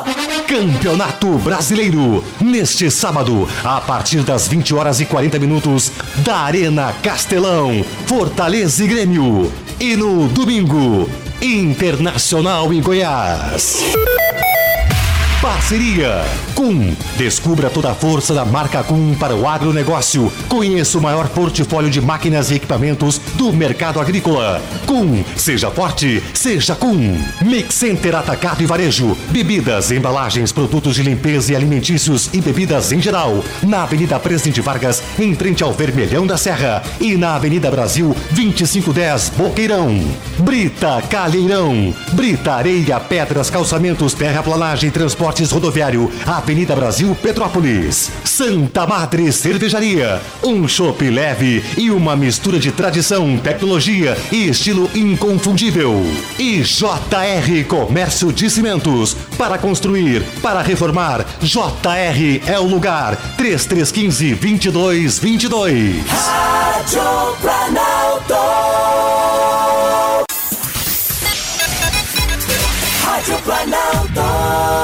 Campeonato 0.48 1.28
Brasileiro, 1.40 2.24
neste 2.40 2.90
sábado, 2.90 3.46
a 3.62 3.82
partir 3.82 4.22
das 4.22 4.48
20 4.48 4.74
horas 4.74 5.00
e 5.00 5.04
40 5.04 5.38
minutos, 5.38 5.92
da 6.24 6.38
Arena 6.38 6.94
Castelão, 7.02 7.84
Fortaleza 8.06 8.82
e 8.82 8.88
Grêmio. 8.88 9.52
E 9.78 9.94
no 9.94 10.26
domingo, 10.28 11.06
Internacional 11.42 12.72
em 12.72 12.80
Goiás. 12.80 13.84
Parceria 15.40 16.24
Cum. 16.56 16.96
Descubra 17.16 17.70
toda 17.70 17.92
a 17.92 17.94
força 17.94 18.34
da 18.34 18.44
marca 18.44 18.82
Cum 18.82 19.14
para 19.14 19.36
o 19.36 19.46
agronegócio. 19.46 20.32
Conheça 20.48 20.98
o 20.98 21.00
maior 21.00 21.28
portfólio 21.28 21.88
de 21.88 22.00
máquinas 22.00 22.50
e 22.50 22.56
equipamentos 22.56 23.20
do 23.36 23.52
mercado 23.52 24.00
agrícola. 24.00 24.60
Cum. 24.84 25.22
Seja 25.36 25.70
forte, 25.70 26.20
seja 26.34 26.74
Cum. 26.74 27.16
Mix 27.42 27.76
Center 27.76 28.16
Atacado 28.16 28.60
e 28.64 28.66
Varejo. 28.66 29.16
Bebidas, 29.30 29.92
embalagens, 29.92 30.50
produtos 30.50 30.96
de 30.96 31.04
limpeza 31.04 31.52
e 31.52 31.56
alimentícios 31.56 32.28
e 32.32 32.40
bebidas 32.40 32.90
em 32.90 33.00
geral. 33.00 33.44
Na 33.62 33.84
Avenida 33.84 34.18
Presidente 34.18 34.60
Vargas, 34.60 35.00
em 35.16 35.36
frente 35.36 35.62
ao 35.62 35.72
Vermelhão 35.72 36.26
da 36.26 36.36
Serra. 36.36 36.82
E 37.00 37.16
na 37.16 37.36
Avenida 37.36 37.70
Brasil, 37.70 38.16
2510, 38.32 39.28
Boqueirão. 39.36 40.04
Brita 40.38 41.00
Calheirão. 41.08 41.94
Brita 42.14 42.54
Areia, 42.54 42.98
Pedras, 42.98 43.48
Calçamentos, 43.48 44.12
Terraplanagem, 44.12 44.90
Transporte 44.90 45.27
Transportes 45.28 45.50
Rodoviário, 45.50 46.10
Avenida 46.26 46.74
Brasil, 46.74 47.14
Petrópolis. 47.20 48.10
Santa 48.24 48.86
Madre 48.86 49.30
Cervejaria. 49.30 50.22
Um 50.42 50.66
chopp 50.66 51.02
leve 51.10 51.62
e 51.76 51.90
uma 51.90 52.16
mistura 52.16 52.58
de 52.58 52.72
tradição, 52.72 53.36
tecnologia 53.36 54.16
e 54.32 54.48
estilo 54.48 54.88
inconfundível. 54.94 56.02
E 56.38 56.62
JR 56.62 57.64
Comércio 57.68 58.32
de 58.32 58.48
Cimentos. 58.48 59.14
Para 59.36 59.58
construir, 59.58 60.22
para 60.40 60.62
reformar, 60.62 61.26
JR 61.42 62.40
é 62.46 62.58
o 62.58 62.64
lugar. 62.64 63.14
3315 63.36 64.34
2222. 64.34 66.06
Rádio 66.08 67.36
Planalto. 67.42 68.34
Rádio 73.04 73.38
Planalto. 73.42 74.77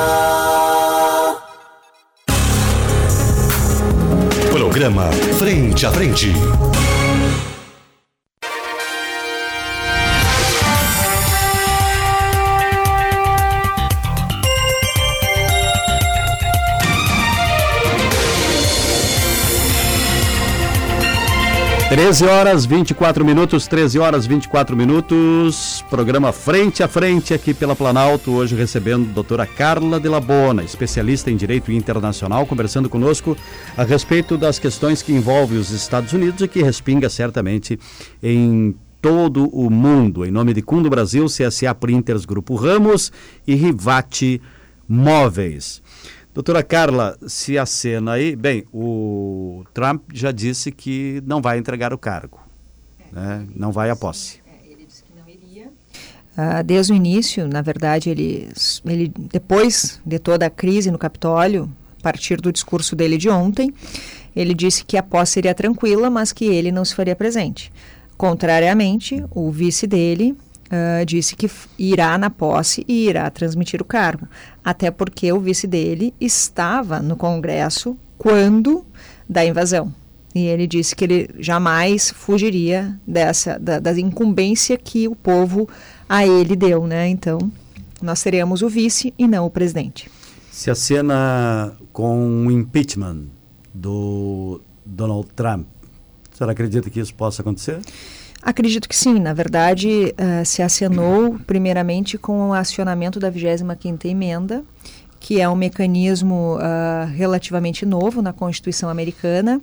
Frente 5.85 5.87
a 5.87 5.90
Frente. 5.92 7.04
13 21.95 22.27
horas 22.27 22.67
24 22.67 23.25
minutos, 23.25 23.69
13 23.69 24.01
horas 24.01 24.27
24 24.27 24.77
minutos. 24.77 25.85
Programa 25.89 26.33
Frente 26.33 26.83
a 26.83 26.89
Frente 26.89 27.33
aqui 27.33 27.55
pela 27.55 27.77
Planalto, 27.77 28.33
hoje 28.33 28.57
recebendo 28.57 29.09
a 29.11 29.13
doutora 29.13 29.47
Carla 29.47 30.01
de 30.01 30.09
Labona, 30.09 30.65
especialista 30.65 31.31
em 31.31 31.37
Direito 31.37 31.71
Internacional, 31.71 32.47
conversando 32.47 32.89
conosco 32.89 33.37
a 33.77 33.85
respeito 33.85 34.37
das 34.37 34.59
questões 34.59 35.03
que 35.03 35.13
envolvem 35.13 35.57
os 35.57 35.71
Estados 35.71 36.13
Unidos 36.13 36.43
e 36.43 36.49
que 36.49 36.65
respinga 36.65 37.09
certamente 37.09 37.79
em 38.21 38.75
todo 39.01 39.47
o 39.57 39.71
mundo. 39.71 40.25
Em 40.25 40.33
nome 40.33 40.53
de 40.53 40.63
Cundo 40.63 40.91
Brasil, 40.91 41.27
CSA 41.27 41.73
Printers, 41.77 42.25
Grupo 42.25 42.57
Ramos 42.57 43.13
e 43.47 43.55
Rivate 43.55 44.43
Móveis. 44.89 45.81
Doutora 46.35 46.64
Carla, 46.64 47.16
se 47.29 47.57
a 47.57 47.64
cena 47.64 48.14
aí. 48.14 48.35
Bem, 48.35 48.64
o 48.73 49.64
Trump 49.73 50.03
já 50.12 50.33
disse 50.33 50.73
que 50.73 51.23
não 51.25 51.40
vai 51.40 51.59
entregar 51.59 51.92
o 51.92 51.99
cargo, 51.99 52.40
né? 53.12 53.47
não 53.55 53.70
vai 53.70 53.88
à 53.88 53.94
posse. 53.94 54.40
É, 54.44 54.66
ele 54.66 54.85
disse 54.85 55.05
que 55.05 55.12
não 55.16 55.29
iria. 55.29 55.70
Ah, 56.37 56.61
desde 56.61 56.92
o 56.92 56.97
início, 56.97 57.47
na 57.47 57.62
verdade, 57.62 58.11
ele, 58.11 58.51
ele, 58.85 59.12
depois 59.16 60.01
de 60.05 60.18
toda 60.18 60.44
a 60.47 60.51
crise 60.51 60.90
no 60.90 60.99
Capitólio, 60.99 61.70
a 62.01 62.03
partir 62.03 62.40
do 62.40 62.53
discurso 62.53 62.97
dele 62.97 63.16
de 63.16 63.31
ontem, 63.31 63.73
ele 64.35 64.55
disse 64.55 64.85
que 64.85 64.97
a 64.97 65.05
posse 65.05 65.35
seria 65.35 65.55
tranquila, 65.55 66.11
mas 66.11 66.33
que 66.33 66.47
ele 66.47 66.73
não 66.73 66.85
se 66.85 66.97
faria 66.97 67.14
presente. 67.14 67.73
Contrariamente, 68.16 69.25
o 69.31 69.53
vice 69.53 69.87
dele, 69.87 70.37
uh, 70.75 71.05
disse 71.07 71.37
que 71.37 71.51
irá 71.79 72.19
na 72.19 72.29
posse 72.29 72.85
e 72.89 73.09
irá 73.09 73.31
transmitir 73.31 73.81
o 73.81 73.85
cargo, 73.85 74.27
até 74.65 74.91
porque 74.91 75.33
o 75.33 75.41
vice 75.41 75.67
dele 75.67 76.13
estava 76.21 77.01
no 77.01 77.17
Congresso 77.17 77.97
quando 78.19 78.85
da 79.29 79.45
invasão. 79.45 79.93
E 80.35 80.47
ele 80.47 80.67
disse 80.67 80.97
que 80.97 81.05
ele 81.05 81.31
jamais 81.39 82.11
fugiria 82.11 82.99
dessa 83.07 83.59
da, 83.59 83.79
da 83.79 83.93
incumbência 83.99 84.77
que 84.77 85.07
o 85.07 85.15
povo 85.15 85.69
a 86.09 86.27
ele 86.27 86.57
deu, 86.57 86.87
né? 86.87 87.09
Então, 87.09 87.39
nós 88.03 88.23
teremos 88.23 88.61
o 88.61 88.69
vice 88.69 89.15
e 89.17 89.29
não 89.29 89.47
o 89.47 89.51
presidente. 89.51 90.11
Se 90.51 90.71
a 90.71 90.75
cena 90.75 91.73
com 91.93 92.47
o 92.47 92.51
impeachment 92.51 93.27
do 93.73 94.61
Donald 94.85 95.29
Trump, 95.37 95.67
senhora 96.35 96.53
acredita 96.53 96.91
que 96.91 97.01
isso 97.01 97.15
possa 97.15 97.43
acontecer? 97.43 97.81
Acredito 98.45 98.87
que 98.87 98.95
sim. 98.95 99.19
Na 99.19 99.33
verdade, 99.33 99.89
uh, 100.13 100.45
se 100.45 100.61
acenou 100.61 101.39
primeiramente 101.47 102.19
com 102.19 102.51
o 102.51 102.53
acionamento 102.53 103.19
da 103.19 103.33
25ª 103.33 104.05
emenda, 104.05 104.63
que 105.19 105.41
é 105.41 105.49
um 105.49 105.57
mecanismo 105.57 106.59
uh, 106.59 107.07
relativamente 107.15 107.87
novo 107.87 108.21
na 108.21 108.35
Constituição 108.35 108.91
americana, 108.91 109.63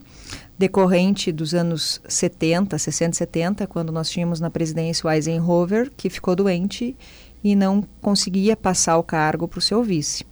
decorrente 0.58 1.32
dos 1.32 1.54
anos 1.54 2.02
70, 2.08 2.76
60 2.80 3.12
e 3.14 3.18
70, 3.18 3.68
quando 3.68 3.92
nós 3.92 4.10
tínhamos 4.10 4.40
na 4.40 4.50
presidência 4.50 5.08
o 5.08 5.12
Eisenhower, 5.12 5.92
que 5.96 6.10
ficou 6.10 6.36
doente 6.36 6.96
e 7.44 7.56
não 7.56 7.84
conseguia 8.02 8.58
passar 8.58 8.98
o 8.98 9.04
cargo 9.04 9.48
para 9.48 9.60
o 9.60 9.62
seu 9.62 9.84
vice. 9.84 10.24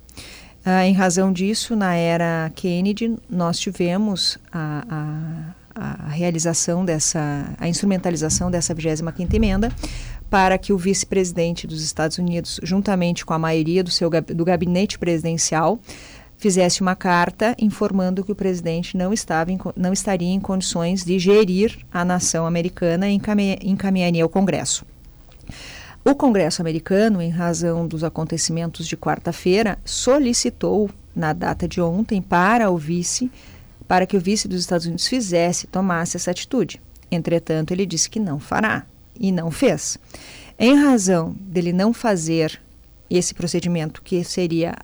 Uh, 0.65 0.85
em 0.85 0.93
razão 0.93 1.31
disso, 1.31 1.75
na 1.75 1.93
era 1.93 2.51
Kennedy, 2.55 3.15
nós 3.29 3.59
tivemos 3.59 4.39
a, 4.51 4.83
a 4.89 5.58
a 5.79 6.09
realização 6.09 6.83
dessa, 6.83 7.53
a 7.57 7.67
instrumentalização 7.67 8.51
dessa 8.51 8.75
25ª 8.75 9.33
emenda 9.33 9.71
para 10.29 10.57
que 10.57 10.71
o 10.71 10.77
vice-presidente 10.77 11.65
dos 11.65 11.83
Estados 11.83 12.17
Unidos, 12.17 12.59
juntamente 12.61 13.25
com 13.25 13.33
a 13.33 13.39
maioria 13.39 13.83
do 13.83 13.89
seu 13.89 14.09
do 14.09 14.45
gabinete 14.45 14.99
presidencial, 14.99 15.79
fizesse 16.37 16.81
uma 16.81 16.95
carta 16.95 17.55
informando 17.59 18.23
que 18.23 18.31
o 18.31 18.35
presidente 18.35 18.95
não, 18.95 19.11
estava 19.11 19.51
em, 19.51 19.59
não 19.75 19.91
estaria 19.91 20.29
em 20.29 20.39
condições 20.39 21.03
de 21.03 21.19
gerir 21.19 21.77
a 21.91 22.05
nação 22.05 22.45
americana 22.45 23.09
e 23.09 23.19
encaminharia 23.63 24.23
ao 24.23 24.29
Congresso. 24.29 24.85
O 26.05 26.15
Congresso 26.15 26.61
americano, 26.61 27.21
em 27.21 27.29
razão 27.29 27.85
dos 27.85 28.05
acontecimentos 28.05 28.87
de 28.87 28.95
quarta-feira, 28.95 29.77
solicitou, 29.83 30.89
na 31.13 31.33
data 31.33 31.67
de 31.67 31.81
ontem, 31.81 32.21
para 32.21 32.69
o 32.69 32.77
vice 32.77 33.29
para 33.89 34.05
que 34.05 34.15
o 34.15 34.21
vice 34.21 34.47
dos 34.47 34.61
Estados 34.61 34.85
Unidos 34.85 35.07
fizesse, 35.07 35.65
tomasse 35.65 36.15
essa 36.15 36.29
atitude. 36.29 36.79
Entretanto, 37.11 37.71
ele 37.71 37.87
disse 37.87 38.07
que 38.07 38.19
não 38.19 38.39
fará 38.39 38.85
e 39.19 39.31
não 39.31 39.49
fez. 39.49 39.97
Em 40.59 40.75
razão 40.75 41.35
dele 41.39 41.73
não 41.73 41.91
fazer 41.91 42.61
esse 43.09 43.33
procedimento, 43.33 44.03
que 44.03 44.23
seria 44.23 44.75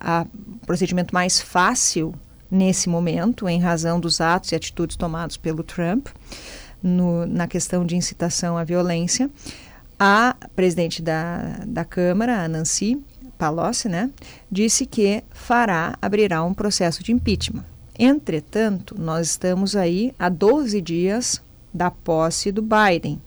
o 0.59 0.65
procedimento 0.65 1.13
mais 1.13 1.39
fácil 1.39 2.15
nesse 2.49 2.89
momento, 2.89 3.47
em 3.47 3.59
razão 3.59 3.99
dos 3.99 4.19
atos 4.19 4.51
e 4.51 4.55
atitudes 4.55 4.95
tomados 4.95 5.37
pelo 5.37 5.61
Trump 5.61 6.07
no, 6.81 7.27
na 7.27 7.47
questão 7.47 7.85
de 7.85 7.95
incitação 7.95 8.57
à 8.57 8.63
violência, 8.63 9.29
a 9.99 10.35
presidente 10.55 11.03
da, 11.03 11.59
da 11.67 11.85
Câmara, 11.85 12.43
a 12.43 12.47
Nancy 12.47 12.99
Pelosi, 13.37 13.87
né, 13.87 14.09
disse 14.51 14.87
que 14.87 15.23
fará, 15.29 15.95
abrirá 16.01 16.43
um 16.43 16.55
processo 16.55 17.03
de 17.03 17.11
impeachment. 17.11 17.74
Entretanto, 17.97 18.95
nós 18.99 19.27
estamos 19.27 19.75
aí 19.75 20.13
há 20.19 20.29
12 20.29 20.81
dias 20.81 21.41
da 21.73 21.89
posse 21.89 22.51
do 22.51 22.61
Biden. 22.61 23.21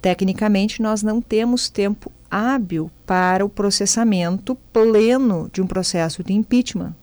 Tecnicamente, 0.00 0.80
nós 0.80 1.02
não 1.02 1.20
temos 1.20 1.68
tempo 1.68 2.12
hábil 2.30 2.90
para 3.04 3.44
o 3.44 3.48
processamento 3.48 4.54
pleno 4.72 5.50
de 5.52 5.60
um 5.60 5.66
processo 5.66 6.22
de 6.22 6.32
impeachment 6.32 6.94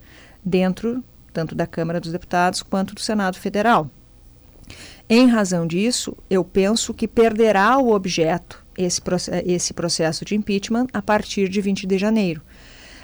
dentro 0.44 1.04
tanto 1.34 1.56
da 1.56 1.66
Câmara 1.66 2.00
dos 2.00 2.12
Deputados 2.12 2.62
quanto 2.62 2.94
do 2.94 3.02
Senado 3.02 3.38
Federal. 3.38 3.90
Em 5.10 5.28
razão 5.28 5.68
disso, 5.68 6.16
eu 6.30 6.44
penso 6.44 6.94
que 6.94 7.08
perderá 7.08 7.78
o 7.78 7.92
objeto 7.92 8.64
esse, 8.78 9.02
esse 9.46 9.74
processo 9.74 10.24
de 10.24 10.36
impeachment 10.36 10.88
a 10.94 11.02
partir 11.02 11.50
de 11.50 11.60
20 11.60 11.86
de 11.86 11.98
janeiro. 11.98 12.42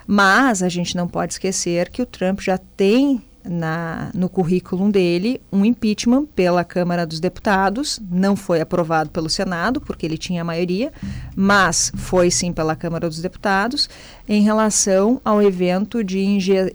Mas 0.07 0.63
a 0.63 0.69
gente 0.69 0.95
não 0.95 1.07
pode 1.07 1.33
esquecer 1.33 1.89
que 1.89 2.01
o 2.01 2.05
Trump 2.05 2.39
já 2.39 2.57
tem 2.57 3.21
na, 3.49 4.11
no 4.13 4.29
currículo 4.29 4.91
dele 4.91 5.41
um 5.51 5.65
impeachment 5.65 6.25
pela 6.35 6.63
Câmara 6.63 7.05
dos 7.05 7.19
Deputados. 7.19 7.99
Não 8.09 8.35
foi 8.35 8.61
aprovado 8.61 9.09
pelo 9.09 9.29
Senado, 9.29 9.81
porque 9.81 10.05
ele 10.05 10.17
tinha 10.17 10.41
a 10.41 10.45
maioria, 10.45 10.93
mas 11.35 11.91
foi 11.95 12.29
sim 12.29 12.53
pela 12.53 12.75
Câmara 12.75 13.09
dos 13.09 13.21
Deputados, 13.21 13.89
em 14.27 14.41
relação 14.43 15.19
ao 15.25 15.41
evento 15.41 16.03
de 16.03 16.19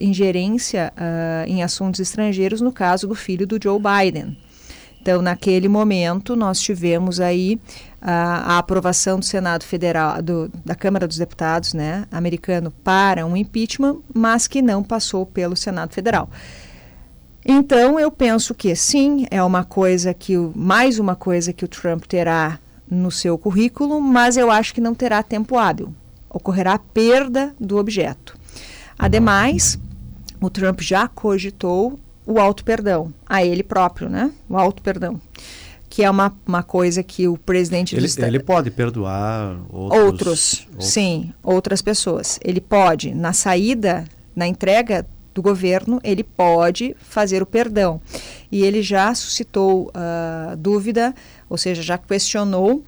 ingerência 0.01 0.93
uh, 0.97 1.49
em 1.49 1.63
assuntos 1.63 2.01
estrangeiros, 2.01 2.61
no 2.61 2.73
caso 2.73 3.07
do 3.07 3.15
filho 3.15 3.47
do 3.47 3.59
Joe 3.63 3.79
Biden. 3.79 4.37
Então, 5.01 5.21
naquele 5.21 5.69
momento, 5.69 6.35
nós 6.35 6.59
tivemos 6.59 7.21
aí 7.21 7.61
a, 8.01 8.55
a 8.55 8.59
aprovação 8.59 9.19
do 9.19 9.25
Senado 9.25 9.63
Federal, 9.63 10.23
do, 10.23 10.51
da 10.65 10.75
Câmara 10.75 11.07
dos 11.07 11.19
Deputados, 11.19 11.75
né, 11.75 12.07
americano, 12.11 12.71
para 12.83 13.27
um 13.27 13.37
impeachment, 13.37 13.99
mas 14.15 14.47
que 14.49 14.63
não 14.63 14.83
passou 14.83 15.27
pelo 15.27 15.55
Senado 15.57 15.93
Federal. 15.93 16.31
Então, 17.45 18.01
eu 18.01 18.11
penso 18.11 18.55
que 18.55 18.75
sim, 18.75 19.27
é 19.31 19.43
uma 19.43 19.65
coisa 19.65 20.15
que, 20.15 20.35
mais 20.55 20.99
uma 20.99 21.15
coisa 21.15 21.53
que 21.53 21.65
o 21.65 21.69
Trump 21.69 22.05
terá 22.07 22.59
no 22.91 23.11
seu 23.11 23.37
currículo, 23.37 24.01
mas 24.01 24.37
eu 24.37 24.51
acho 24.51 24.73
que 24.73 24.81
não 24.81 24.95
terá 24.95 25.23
tempo 25.23 25.59
hábil. 25.59 25.95
Ocorrerá 26.31 26.79
perda 26.79 27.55
do 27.61 27.77
objeto. 27.77 28.37
Ademais, 28.99 29.79
o 30.41 30.49
Trump 30.49 30.81
já 30.81 31.07
cogitou 31.07 31.99
o 32.27 32.39
auto-perdão, 32.41 33.13
a 33.27 33.45
ele 33.45 33.63
próprio, 33.63 34.09
né? 34.09 34.33
O 34.49 34.57
auto-perdão. 34.57 35.21
Que 35.91 36.03
é 36.03 36.11
uma, 36.11 36.35
uma 36.47 36.63
coisa 36.63 37.03
que 37.03 37.29
o 37.29 37.37
presidente 37.37 37.95
ele, 37.95 38.09
ele 38.19 38.41
pode 38.41 38.71
perdoar 38.71 39.57
outros, 39.71 40.03
outros, 40.03 40.67
outros, 40.71 40.89
sim, 40.89 41.33
outras 41.43 41.83
pessoas. 41.83 42.41
Ele 42.43 42.61
pode, 42.61 43.15
na 43.15 43.33
saída, 43.33 44.05
na 44.35 44.47
entrega 44.47 45.07
do 45.35 45.42
governo, 45.42 46.01
ele 46.03 46.23
pode 46.23 46.97
fazer 47.01 47.42
o 47.42 47.47
perdão. 47.47 48.01
E 48.51 48.62
ele 48.62 48.83
já 48.83 49.14
suscitou 49.14 49.88
uh, 49.88 50.57
dúvida, 50.57 51.14
ou 51.49 51.59
seja, 51.59 51.83
já 51.83 51.99
questionou 51.99 52.77
uh, 52.77 52.83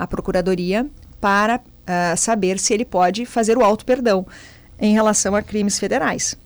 a 0.00 0.06
Procuradoria 0.06 0.86
para 1.20 1.56
uh, 1.58 2.16
saber 2.16 2.58
se 2.58 2.72
ele 2.72 2.84
pode 2.84 3.26
fazer 3.26 3.58
o 3.58 3.62
auto-perdão 3.62 4.26
em 4.80 4.94
relação 4.94 5.34
a 5.34 5.42
crimes 5.42 5.78
federais. 5.78 6.36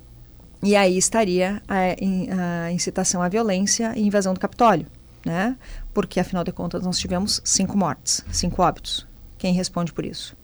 E 0.62 0.76
aí 0.76 0.98
estaria 0.98 1.62
a, 1.66 2.66
a 2.66 2.72
incitação 2.72 3.22
à 3.22 3.28
violência 3.28 3.92
e 3.96 4.06
invasão 4.06 4.34
do 4.34 4.40
Capitólio, 4.40 4.86
né? 5.24 5.56
Porque, 5.94 6.20
afinal 6.20 6.44
de 6.44 6.52
contas, 6.52 6.82
nós 6.82 6.98
tivemos 6.98 7.40
cinco 7.42 7.78
mortes, 7.78 8.22
cinco 8.30 8.60
óbitos. 8.60 9.06
Quem 9.38 9.54
responde 9.54 9.90
por 9.90 10.04
isso? 10.04 10.36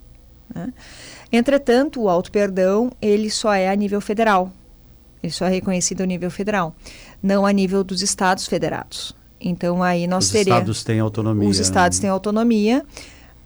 Né? 0.54 0.72
Entretanto, 1.32 2.02
o 2.02 2.08
auto-perdão, 2.08 2.90
ele 3.00 3.30
só 3.30 3.52
é 3.52 3.68
a 3.68 3.74
nível 3.74 4.00
federal. 4.00 4.52
Ele 5.22 5.32
só 5.32 5.46
é 5.46 5.50
reconhecido 5.50 6.02
a 6.02 6.06
nível 6.06 6.30
federal, 6.30 6.74
não 7.22 7.44
a 7.44 7.52
nível 7.52 7.82
dos 7.82 8.02
estados 8.02 8.46
federados. 8.46 9.14
Então, 9.40 9.82
aí 9.82 10.06
nós. 10.06 10.26
Os 10.26 10.34
estados 10.34 10.84
têm 10.84 11.00
autonomia. 11.00 11.48
Os 11.48 11.58
estados 11.58 11.98
né? 11.98 12.02
têm 12.02 12.10
autonomia. 12.10 12.84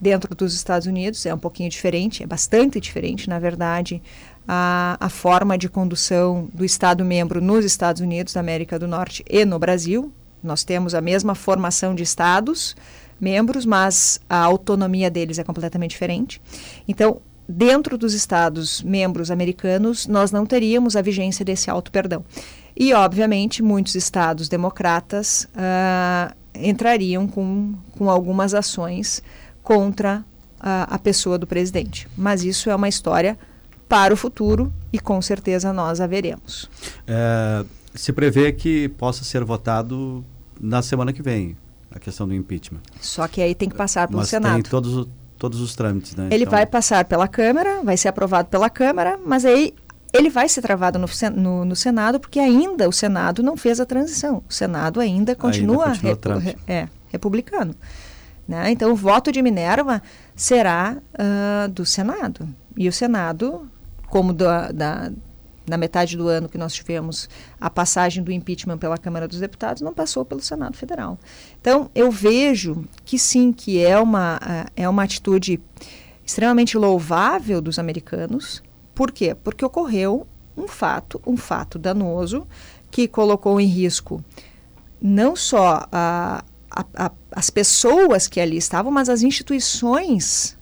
Dentro 0.00 0.34
dos 0.34 0.54
Estados 0.54 0.86
Unidos 0.86 1.26
é 1.26 1.34
um 1.34 1.38
pouquinho 1.38 1.68
diferente, 1.68 2.22
é 2.22 2.26
bastante 2.26 2.80
diferente, 2.80 3.28
na 3.28 3.38
verdade, 3.38 4.02
a, 4.48 4.96
a 4.98 5.10
forma 5.10 5.58
de 5.58 5.68
condução 5.68 6.48
do 6.54 6.64
Estado 6.64 7.04
membro 7.04 7.38
nos 7.38 7.66
Estados 7.66 8.00
Unidos 8.00 8.32
da 8.32 8.40
América 8.40 8.78
do 8.78 8.88
Norte 8.88 9.22
e 9.28 9.44
no 9.44 9.58
Brasil. 9.58 10.10
Nós 10.42 10.64
temos 10.64 10.94
a 10.94 11.02
mesma 11.02 11.34
formação 11.34 11.94
de 11.94 12.02
estados, 12.02 12.74
membros, 13.20 13.66
mas 13.66 14.20
a 14.28 14.38
autonomia 14.38 15.10
deles 15.10 15.38
é 15.38 15.44
completamente 15.44 15.90
diferente. 15.90 16.40
Então, 16.88 17.20
dentro 17.48 17.98
dos 17.98 18.14
estados 18.14 18.82
membros 18.82 19.30
americanos, 19.30 20.06
nós 20.06 20.30
não 20.30 20.46
teríamos 20.46 20.96
a 20.96 21.02
vigência 21.02 21.44
desse 21.44 21.70
auto-perdão. 21.70 22.24
E, 22.76 22.94
obviamente, 22.94 23.62
muitos 23.62 23.94
estados 23.94 24.48
democratas 24.48 25.48
uh, 25.54 26.34
entrariam 26.54 27.26
com, 27.26 27.74
com 27.98 28.08
algumas 28.08 28.54
ações 28.54 29.22
contra 29.62 30.24
a, 30.58 30.94
a 30.94 30.98
pessoa 30.98 31.36
do 31.36 31.46
presidente. 31.46 32.08
Mas 32.16 32.44
isso 32.44 32.70
é 32.70 32.74
uma 32.74 32.88
história 32.88 33.36
para 33.88 34.14
o 34.14 34.16
futuro 34.16 34.72
e 34.92 35.00
com 35.00 35.20
certeza 35.20 35.72
nós 35.72 36.00
a 36.00 36.06
veremos. 36.06 36.70
É, 37.06 37.64
se 37.94 38.12
prevê 38.12 38.52
que 38.52 38.88
possa 38.90 39.24
ser 39.24 39.44
votado 39.44 40.24
na 40.60 40.80
semana 40.80 41.12
que 41.12 41.22
vem 41.22 41.56
a 41.90 41.98
questão 41.98 42.26
do 42.26 42.34
impeachment. 42.34 42.80
Só 43.00 43.26
que 43.26 43.40
aí 43.40 43.54
tem 43.54 43.68
que 43.68 43.76
passar 43.76 44.06
pelo 44.06 44.20
Mas 44.20 44.28
Senado. 44.28 44.54
Tem 44.54 44.62
todos, 44.62 45.08
todos 45.38 45.60
os 45.60 45.74
trâmites, 45.74 46.14
né? 46.14 46.28
Ele 46.30 46.44
então... 46.44 46.50
vai 46.50 46.66
passar 46.66 47.04
pela 47.04 47.26
Câmara, 47.26 47.82
vai 47.82 47.96
ser 47.96 48.08
aprovado 48.08 48.48
pela 48.48 48.70
Câmara, 48.70 49.18
mas 49.24 49.44
aí 49.44 49.74
ele 50.12 50.28
vai 50.28 50.48
ser 50.48 50.62
travado 50.62 50.98
no, 50.98 51.06
no, 51.36 51.64
no, 51.64 51.76
Senado 51.76 52.18
porque 52.18 52.40
ainda 52.40 52.88
o 52.88 52.92
Senado 52.92 53.42
não 53.42 53.56
fez 53.56 53.80
a 53.80 53.86
transição. 53.86 54.42
O 54.48 54.52
Senado 54.52 55.00
ainda 55.00 55.34
continua, 55.34 55.86
ainda 55.86 56.16
continua 56.16 56.56
é, 56.66 56.88
republicano. 57.08 57.74
Né? 58.46 58.72
Então, 58.72 58.90
o 58.90 58.96
voto 58.96 59.30
de 59.30 59.40
Minerva 59.40 60.02
será 60.34 60.96
uh, 61.14 61.68
do 61.68 61.86
Senado. 61.86 62.48
E 62.76 62.88
o 62.88 62.92
Senado, 62.92 63.70
como 64.08 64.32
da, 64.32 64.72
da, 64.72 65.12
na 65.70 65.76
metade 65.76 66.16
do 66.16 66.26
ano 66.26 66.48
que 66.48 66.58
nós 66.58 66.74
tivemos 66.74 67.28
a 67.60 67.70
passagem 67.70 68.24
do 68.24 68.32
impeachment 68.32 68.76
pela 68.76 68.98
Câmara 68.98 69.28
dos 69.28 69.38
Deputados, 69.38 69.80
não 69.80 69.94
passou 69.94 70.24
pelo 70.24 70.40
Senado 70.40 70.76
Federal. 70.76 71.16
Então, 71.60 71.88
eu 71.94 72.10
vejo 72.10 72.84
que 73.04 73.18
sim, 73.18 73.52
que 73.52 73.82
é 73.82 73.98
uma, 73.98 74.40
é 74.74 74.88
uma 74.88 75.04
atitude 75.04 75.60
extremamente 76.26 76.76
louvável 76.76 77.60
dos 77.60 77.78
americanos. 77.78 78.62
Por 78.94 79.12
quê? 79.12 79.34
Porque 79.34 79.64
ocorreu 79.64 80.26
um 80.56 80.66
fato, 80.66 81.22
um 81.24 81.36
fato 81.36 81.78
danoso, 81.78 82.46
que 82.90 83.06
colocou 83.06 83.60
em 83.60 83.66
risco 83.66 84.22
não 85.00 85.34
só 85.36 85.86
a, 85.90 86.44
a, 86.68 86.84
a, 86.94 87.12
as 87.30 87.48
pessoas 87.48 88.26
que 88.26 88.40
ali 88.40 88.56
estavam, 88.56 88.90
mas 88.90 89.08
as 89.08 89.22
instituições 89.22 90.58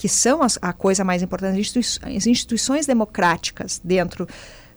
que 0.00 0.08
são 0.08 0.42
as, 0.42 0.58
a 0.62 0.72
coisa 0.72 1.04
mais 1.04 1.22
importante, 1.22 1.50
as, 1.50 1.76
institui 1.76 2.16
as 2.16 2.26
instituições 2.26 2.86
democráticas 2.86 3.78
dentro 3.84 4.26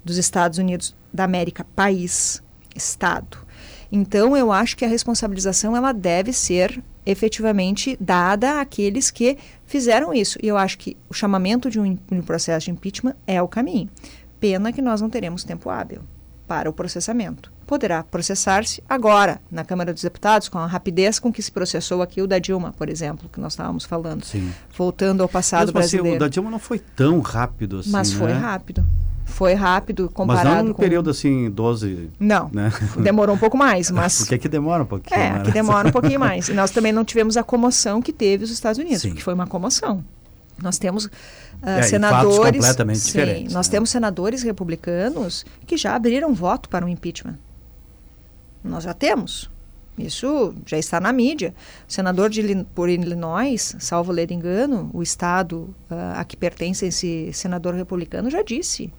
dos 0.04 0.18
Estados 0.18 0.58
Unidos 0.58 0.94
da 1.14 1.24
América, 1.24 1.66
país, 1.74 2.44
Estado. 2.76 3.38
Então, 3.90 4.36
eu 4.36 4.52
acho 4.52 4.76
que 4.76 4.84
a 4.84 4.88
responsabilização 4.88 5.78
ela 5.78 5.94
deve 5.94 6.34
ser 6.34 6.84
efetivamente 7.06 7.96
dada 8.02 8.60
àqueles 8.60 9.10
que 9.10 9.38
fizeram 9.66 10.14
isso. 10.14 10.38
E 10.44 10.48
eu 10.50 10.58
acho 10.58 10.78
que 10.78 10.98
o 11.08 11.14
chamamento 11.14 11.70
de 11.70 11.80
um, 11.80 11.98
um 12.12 12.22
processo 12.22 12.66
de 12.66 12.72
impeachment 12.72 13.16
é 13.26 13.42
o 13.42 13.48
caminho. 13.48 13.90
Pena 14.42 14.74
que 14.74 14.82
nós 14.82 15.00
não 15.00 15.10
teremos 15.10 15.46
tempo 15.46 15.70
hábil 15.70 16.02
para 16.46 16.70
o 16.70 16.74
processamento. 16.74 17.50
Poderá 17.66 18.04
processar-se 18.04 18.84
agora 18.88 19.40
na 19.50 19.64
Câmara 19.64 19.94
dos 19.94 20.04
Deputados, 20.04 20.50
com 20.50 20.58
a 20.58 20.68
rapidez 20.68 21.20
com 21.20 21.32
que 21.32 21.42
se 21.42 21.52
processou 21.52 22.02
aqui 22.02 22.22
o 22.22 22.28
da 22.28 22.40
Dilma, 22.40 22.74
por 22.78 22.90
exemplo, 22.90 23.30
que 23.32 23.40
nós 23.40 23.54
estávamos 23.54 23.86
falando. 23.86 24.24
Sim. 24.26 24.52
Voltando 24.78 25.22
ao 25.24 25.30
passado 25.30 25.62
Mesmo 25.68 25.74
brasileiro. 25.74 26.10
Assim, 26.10 26.18
o 26.18 26.20
da 26.20 26.28
Dilma 26.28 26.52
não 26.52 26.60
foi 26.60 26.80
tão 26.80 27.20
rápido 27.22 27.80
assim. 27.80 27.90
Mas 27.90 28.12
foi 28.14 28.34
né? 28.34 28.40
rápido. 28.40 28.86
Foi 29.26 29.54
rápido 29.54 30.10
comparado 30.10 30.50
Mas 30.50 30.58
não 30.58 30.64
no 30.66 30.76
com... 30.76 30.82
período 30.82 31.10
assim, 31.10 31.50
12... 31.50 32.10
Não, 32.20 32.50
né? 32.54 32.72
demorou 33.02 33.36
um 33.36 33.40
pouco 33.40 33.58
mais, 33.58 33.90
mas... 33.90 34.18
Porque 34.20 34.36
aqui 34.36 34.50
demora 34.50 34.84
um 34.84 34.86
pouquinho. 34.86 35.20
É, 35.20 35.30
né? 35.32 35.40
aqui 35.40 35.52
demora 35.52 35.88
um 35.88 35.92
pouquinho 35.94 36.20
mais. 36.20 36.50
E 36.50 36.54
nós 36.54 36.72
também 36.72 36.92
não 36.92 37.06
tivemos 37.06 37.38
a 37.38 37.44
comoção 37.44 38.02
que 38.02 38.12
teve 38.12 38.44
os 38.44 38.52
Estados 38.52 38.78
Unidos, 38.78 39.02
Sim. 39.02 39.10
porque 39.10 39.24
foi 39.24 39.34
uma 39.34 39.48
comoção. 39.48 40.04
Nós 40.62 40.78
temos 40.78 41.06
uh, 41.06 41.10
É, 41.64 41.82
senadores. 41.84 42.58
completamente 42.58 43.00
sim, 43.00 43.06
diferentes, 43.08 43.54
Nós 43.54 43.68
né? 43.68 43.72
temos 43.72 43.90
senadores 43.90 44.44
republicanos 44.44 45.46
que 45.66 45.78
já 45.78 45.96
abriram 45.96 46.34
voto 46.34 46.70
para 46.70 46.86
o 46.86 46.90
impeachment. 46.90 47.38
Nós 48.64 48.84
já 48.84 48.94
temos. 48.94 49.50
Isso 49.98 50.56
já 50.66 50.78
está 50.78 51.00
na 51.00 51.14
mídia. 51.14 51.54
O 51.88 51.94
senador 51.94 52.30
de, 52.30 52.66
por 52.74 52.90
Illinois, 52.90 53.76
salvo 53.80 54.12
ler 54.12 54.32
engano, 54.32 54.90
o 54.94 55.04
estado 55.04 55.74
ah, 55.90 56.20
a 56.20 56.24
que 56.24 56.36
pertence 56.36 56.86
esse 56.86 57.32
senador 57.34 57.76
republicano, 57.76 58.30
já 58.30 58.42
disse 58.42 58.92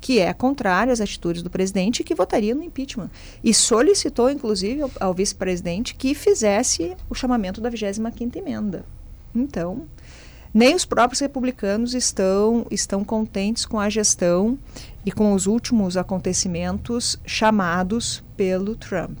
que 0.00 0.20
é 0.20 0.32
contrário 0.32 0.92
às 0.92 1.00
atitudes 1.00 1.42
do 1.42 1.50
presidente 1.50 2.00
e 2.00 2.04
que 2.04 2.14
votaria 2.14 2.54
no 2.54 2.62
impeachment. 2.62 3.10
E 3.42 3.52
solicitou, 3.52 4.30
inclusive, 4.30 4.82
ao, 4.82 4.90
ao 5.00 5.14
vice-presidente 5.14 5.94
que 5.96 6.14
fizesse 6.14 6.96
o 7.10 7.14
chamamento 7.14 7.60
da 7.60 7.68
25ª 7.68 8.36
emenda. 8.36 8.84
Então, 9.34 9.86
nem 10.54 10.74
os 10.74 10.84
próprios 10.84 11.20
republicanos 11.20 11.94
estão, 11.94 12.64
estão 12.70 13.02
contentes 13.02 13.66
com 13.66 13.78
a 13.78 13.90
gestão 13.90 14.56
e 15.04 15.10
com 15.10 15.32
os 15.32 15.46
últimos 15.46 15.96
acontecimentos 15.96 17.18
chamados 17.26 18.22
pelo 18.38 18.76
Trump. 18.76 19.20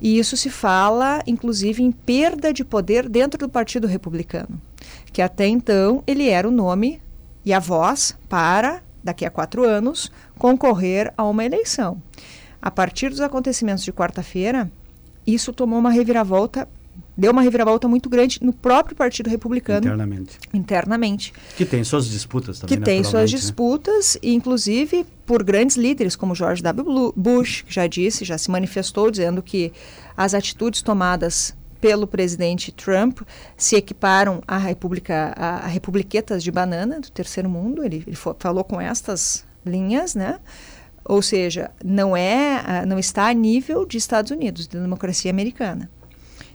E 0.00 0.18
isso 0.18 0.34
se 0.34 0.48
fala, 0.48 1.22
inclusive, 1.26 1.82
em 1.82 1.92
perda 1.92 2.52
de 2.54 2.64
poder 2.64 3.06
dentro 3.06 3.38
do 3.38 3.50
Partido 3.50 3.86
Republicano, 3.86 4.58
que 5.12 5.20
até 5.20 5.46
então 5.46 6.02
ele 6.06 6.26
era 6.28 6.48
o 6.48 6.50
nome 6.50 7.02
e 7.44 7.52
a 7.52 7.58
voz 7.58 8.16
para, 8.28 8.82
daqui 9.04 9.26
a 9.26 9.30
quatro 9.30 9.62
anos, 9.62 10.10
concorrer 10.38 11.12
a 11.18 11.24
uma 11.24 11.44
eleição. 11.44 12.02
A 12.62 12.70
partir 12.70 13.10
dos 13.10 13.20
acontecimentos 13.20 13.84
de 13.84 13.92
quarta-feira, 13.92 14.72
isso 15.26 15.52
tomou 15.52 15.78
uma 15.78 15.90
reviravolta, 15.90 16.66
deu 17.14 17.32
uma 17.32 17.42
reviravolta 17.42 17.86
muito 17.86 18.08
grande 18.08 18.38
no 18.42 18.54
próprio 18.54 18.96
Partido 18.96 19.28
Republicano 19.28 19.86
Internamente. 19.86 20.38
internamente 20.52 21.32
Que 21.56 21.66
tem 21.66 21.84
suas 21.84 22.06
disputas 22.08 22.58
também, 22.58 22.78
que 22.78 22.82
tem 22.82 23.04
suas 23.04 23.30
né? 23.30 23.36
disputas, 23.38 24.18
inclusive 24.22 25.06
por 25.30 25.44
grandes 25.44 25.76
líderes 25.76 26.16
como 26.16 26.34
George 26.34 26.60
W. 26.60 27.12
Bush, 27.14 27.62
que 27.62 27.72
já 27.72 27.86
disse, 27.86 28.24
já 28.24 28.36
se 28.36 28.50
manifestou 28.50 29.12
dizendo 29.12 29.40
que 29.40 29.72
as 30.16 30.34
atitudes 30.34 30.82
tomadas 30.82 31.54
pelo 31.80 32.04
presidente 32.04 32.72
Trump 32.72 33.20
se 33.56 33.76
equiparam 33.76 34.42
à 34.44 34.58
república, 34.58 35.32
a, 35.36 35.68
republiquetas 35.68 36.42
de 36.42 36.50
banana 36.50 36.98
do 36.98 37.08
terceiro 37.12 37.48
mundo. 37.48 37.84
Ele, 37.84 38.02
ele 38.04 38.16
falou 38.16 38.64
com 38.64 38.80
estas 38.80 39.44
linhas, 39.64 40.16
né? 40.16 40.40
Ou 41.04 41.22
seja, 41.22 41.70
não 41.84 42.16
é, 42.16 42.60
ah, 42.66 42.84
não 42.84 42.98
está 42.98 43.28
a 43.28 43.32
nível 43.32 43.86
de 43.86 43.98
Estados 43.98 44.32
Unidos, 44.32 44.66
da 44.66 44.80
democracia 44.80 45.30
americana. 45.30 45.88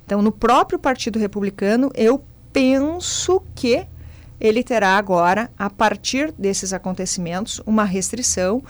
Então, 0.06 0.22
no 0.22 0.34
próprio 0.34 0.78
Partido 0.78 1.18
Republicano, 1.18 1.92
eu 1.96 2.22
penso 2.52 3.42
que 3.56 3.88
ele 4.40 4.64
terá 4.64 4.98
agora, 4.98 5.50
a 5.58 5.70
partir 5.70 6.32
desses 6.38 6.74
acontecimentos, 6.74 7.62
uma 7.66 7.84
restrição 7.84 8.64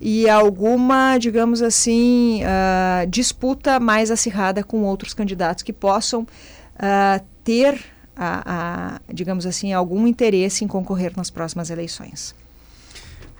e 0.00 0.28
alguma, 0.28 1.18
digamos 1.18 1.62
assim, 1.62 2.42
ah, 2.44 3.04
disputa 3.08 3.78
mais 3.80 4.10
acirrada 4.10 4.62
com 4.62 4.82
outros 4.82 5.14
candidatos 5.14 5.62
que 5.62 5.72
possam 5.72 6.26
ah, 6.78 7.20
ter, 7.42 7.80
a, 8.16 8.96
a, 8.96 9.00
digamos 9.12 9.46
assim, 9.46 9.72
algum 9.72 10.06
interesse 10.06 10.64
em 10.64 10.68
concorrer 10.68 11.12
nas 11.16 11.30
próximas 11.30 11.70
eleições. 11.70 12.34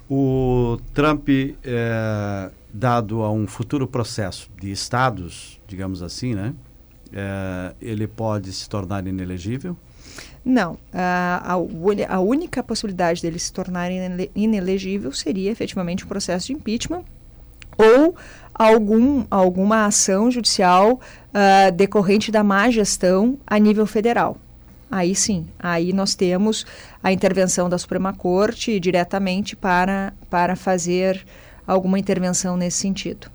O 0.08 0.78
Trump, 0.92 1.28
é, 1.30 2.50
dado 2.72 3.22
a 3.22 3.32
um 3.32 3.46
futuro 3.46 3.86
processo 3.86 4.50
de 4.60 4.70
estados, 4.70 5.58
digamos 5.66 6.02
assim, 6.02 6.34
né? 6.34 6.54
é, 7.14 7.74
ele 7.80 8.06
pode 8.08 8.52
se 8.52 8.68
tornar 8.68 9.06
inelegível? 9.06 9.76
Não, 10.44 10.76
a, 10.92 11.54
a, 11.54 12.14
a 12.14 12.20
única 12.20 12.62
possibilidade 12.62 13.22
dele 13.22 13.38
se 13.38 13.50
tornar 13.50 13.90
inele- 13.90 14.30
inelegível 14.34 15.10
seria 15.10 15.50
efetivamente 15.50 16.04
um 16.04 16.08
processo 16.08 16.48
de 16.48 16.52
impeachment 16.52 17.02
ou 17.78 18.14
algum, 18.54 19.24
alguma 19.30 19.86
ação 19.86 20.30
judicial 20.30 21.00
ah, 21.32 21.70
decorrente 21.70 22.30
da 22.30 22.44
má 22.44 22.70
gestão 22.70 23.38
a 23.46 23.58
nível 23.58 23.86
federal. 23.86 24.36
Aí 24.90 25.14
sim, 25.14 25.46
aí 25.58 25.92
nós 25.92 26.14
temos 26.14 26.64
a 27.02 27.10
intervenção 27.10 27.68
da 27.68 27.78
Suprema 27.78 28.12
Corte 28.12 28.78
diretamente 28.78 29.56
para, 29.56 30.12
para 30.30 30.54
fazer 30.54 31.24
alguma 31.66 31.98
intervenção 31.98 32.56
nesse 32.56 32.78
sentido. 32.78 33.28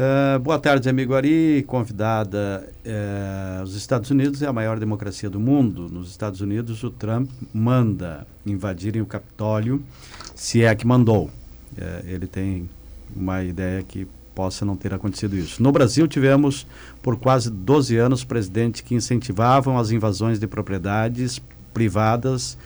É, 0.00 0.38
boa 0.38 0.60
tarde, 0.60 0.88
amigo 0.88 1.12
Ari. 1.12 1.64
Convidada. 1.66 2.72
é, 2.84 3.60
os 3.64 3.74
Estados 3.74 4.08
Unidos 4.12 4.40
é 4.42 4.46
a 4.46 4.52
maior 4.52 4.78
democracia 4.78 5.28
do 5.28 5.40
mundo. 5.40 5.88
Nos 5.88 6.08
Estados 6.08 6.40
Unidos, 6.40 6.84
o 6.84 6.90
Trump 6.92 7.28
manda 7.52 8.24
invadirem 8.46 9.02
o 9.02 9.06
Capitólio, 9.06 9.82
se 10.36 10.62
é 10.62 10.72
que 10.72 10.86
mandou. 10.86 11.28
É, 11.76 12.04
ele 12.06 12.28
tem 12.28 12.70
uma 13.16 13.42
ideia 13.42 13.82
que 13.82 14.06
possa 14.36 14.64
não 14.64 14.76
ter 14.76 14.94
acontecido 14.94 15.36
isso. 15.36 15.60
No 15.60 15.72
Brasil, 15.72 16.06
tivemos 16.06 16.64
por 17.02 17.16
quase 17.16 17.50
12 17.50 17.96
anos 17.96 18.22
presidentes 18.22 18.82
que 18.82 18.94
incentivavam 18.94 19.76
as 19.78 19.90
invasões 19.90 20.38
de 20.38 20.46
propriedades 20.46 21.42
privadas 21.74 22.56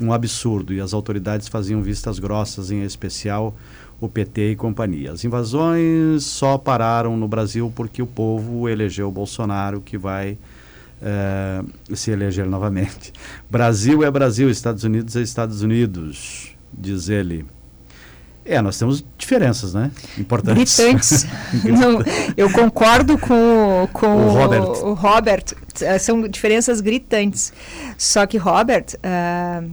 um 0.00 0.12
absurdo 0.12 0.72
e 0.72 0.80
as 0.80 0.92
autoridades 0.92 1.48
faziam 1.48 1.80
vistas 1.80 2.18
grossas, 2.18 2.70
em 2.70 2.82
especial 2.82 3.54
o 4.02 4.08
PT 4.08 4.50
e 4.50 4.56
companhia. 4.56 5.12
As 5.12 5.24
invasões 5.24 6.24
só 6.24 6.58
pararam 6.58 7.16
no 7.16 7.28
Brasil 7.28 7.72
porque 7.74 8.02
o 8.02 8.06
povo 8.06 8.68
elegeu 8.68 9.06
o 9.06 9.12
Bolsonaro, 9.12 9.80
que 9.80 9.96
vai 9.96 10.36
é, 11.00 11.62
se 11.94 12.10
eleger 12.10 12.44
novamente. 12.44 13.12
Brasil 13.48 14.02
é 14.02 14.10
Brasil, 14.10 14.50
Estados 14.50 14.82
Unidos 14.82 15.14
é 15.14 15.22
Estados 15.22 15.62
Unidos, 15.62 16.56
diz 16.76 17.08
ele. 17.08 17.46
É, 18.44 18.60
nós 18.60 18.76
temos 18.76 19.04
diferenças, 19.16 19.72
né? 19.72 19.92
Importantes. 20.18 20.76
Gritantes. 20.76 21.26
Não, 21.62 22.02
eu 22.36 22.50
concordo 22.50 23.16
com, 23.16 23.88
com 23.92 24.16
o, 24.16 24.30
Robert. 24.30 24.62
o 24.62 24.94
Robert. 24.94 25.44
Eh, 25.80 25.98
são 26.00 26.26
diferenças 26.26 26.80
gritantes. 26.80 27.52
Só 27.96 28.26
que, 28.26 28.36
Robert, 28.36 28.86
uh, 28.96 29.70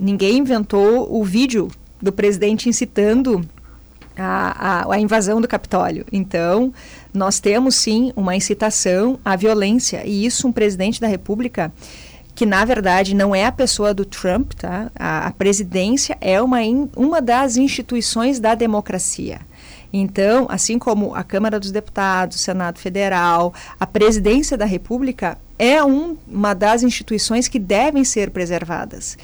ninguém 0.00 0.38
inventou 0.38 1.16
o 1.16 1.22
vídeo 1.22 1.68
do 2.02 2.10
presidente 2.10 2.68
incitando 2.68 3.48
a, 4.18 4.82
a, 4.82 4.94
a, 4.94 4.98
invasão 4.98 5.40
do 5.40 5.48
Capitólio. 5.48 6.04
Então, 6.12 6.72
nós 7.14 7.40
temos 7.40 7.76
sim 7.76 8.12
uma 8.16 8.34
incitação 8.36 9.18
à 9.24 9.36
violência. 9.36 10.02
E 10.04 10.26
isso, 10.26 10.48
um 10.48 10.52
presidente 10.52 11.00
da 11.00 11.06
República 11.06 11.72
que 12.34 12.46
na 12.46 12.64
verdade 12.64 13.16
não 13.16 13.34
é 13.34 13.46
a 13.46 13.50
pessoa 13.50 13.92
do 13.92 14.04
Trump, 14.04 14.52
tá? 14.52 14.92
A, 14.94 15.26
a 15.26 15.32
presidência 15.32 16.16
é 16.20 16.40
uma, 16.40 16.62
in, 16.62 16.88
uma 16.94 17.20
das 17.20 17.56
instituições 17.56 18.38
da 18.38 18.54
democracia. 18.54 19.40
Então, 19.92 20.46
assim 20.48 20.78
como 20.78 21.14
a 21.16 21.24
Câmara 21.24 21.58
dos 21.58 21.72
Deputados, 21.72 22.36
o 22.36 22.38
Senado 22.38 22.78
Federal, 22.78 23.52
a 23.80 23.84
Presidência 23.84 24.56
da 24.56 24.64
República 24.64 25.36
é 25.58 25.82
um, 25.82 26.16
uma 26.28 26.54
das 26.54 26.84
instituições 26.84 27.48
que 27.48 27.58
devem 27.58 28.04
ser 28.04 28.30
preservadas. 28.30 29.18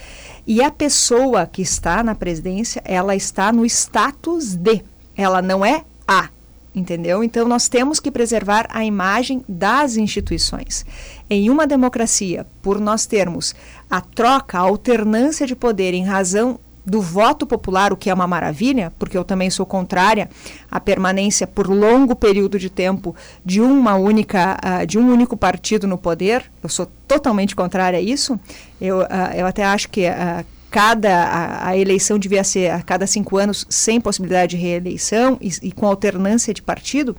E 0.47 0.63
a 0.63 0.71
pessoa 0.71 1.47
que 1.47 1.63
está 1.63 2.03
na 2.03 2.15
presidência, 2.15 2.83
ela 2.85 3.17
está 3.17 3.53
no 3.53 3.65
status 3.65 4.55
de, 4.55 4.83
ela 5.17 5.41
não 5.41 5.65
é 5.65 5.85
a 6.07 6.29
entendeu? 6.75 7.23
Então 7.23 7.47
nós 7.47 7.69
temos 7.69 8.01
que 8.01 8.11
preservar 8.11 8.67
a 8.69 8.85
imagem 8.85 9.45
das 9.49 9.97
instituições. 9.97 10.85
Em 11.31 11.49
uma 11.49 11.67
democracia, 11.67 12.47
por 12.61 12.81
nós 12.81 13.07
termos 13.07 13.55
a 13.89 14.01
troca, 14.01 14.59
a 14.59 14.63
alternância 14.63 15.47
de 15.47 15.55
poder 15.55 15.95
em 15.95 16.05
razão 16.05 16.59
do 16.85 17.01
voto 17.01 17.47
popular, 17.47 17.93
o 17.93 17.97
que 17.97 18.11
é 18.11 18.15
uma 18.15 18.27
maravilha, 18.27 18.93
porque 18.99 19.17
eu 19.17 19.25
também 19.25 19.49
sou 19.49 19.65
contrária 19.65 20.29
à 20.71 20.79
permanência 20.79 21.47
por 21.47 21.67
longo 21.67 22.15
período 22.15 22.59
de 22.59 22.69
tempo 22.69 23.17
de 23.45 23.61
uma 23.61 23.97
única, 23.97 24.59
uh, 24.63 24.87
de 24.87 24.99
um 24.99 25.11
único 25.11 25.37
partido 25.37 25.87
no 25.87 25.97
poder. 25.97 26.51
Eu 26.63 26.69
sou 26.69 26.87
totalmente 27.09 27.57
contrária 27.57 27.99
a 27.99 28.03
isso. 28.03 28.39
Eu, 28.81 28.99
uh, 28.99 29.35
eu 29.35 29.47
até 29.47 29.65
acho 29.65 29.89
que 29.89 30.07
uh, 30.07 30.45
cada 30.71 31.25
a, 31.25 31.69
a, 31.69 31.77
eleição 31.79 32.19
devia 32.19 32.45
ser 32.45 32.71
a 32.71 32.83
cada 32.83 33.07
cinco 33.07 33.39
anos 33.39 33.65
sem 33.71 34.01
possibilidade 34.01 34.57
de 34.57 34.63
reeleição 34.63 35.39
e, 35.41 35.51
e, 35.63 35.73
com 35.73 35.87
alternância 35.87 36.53
de 36.53 36.61
partido. 36.61 37.17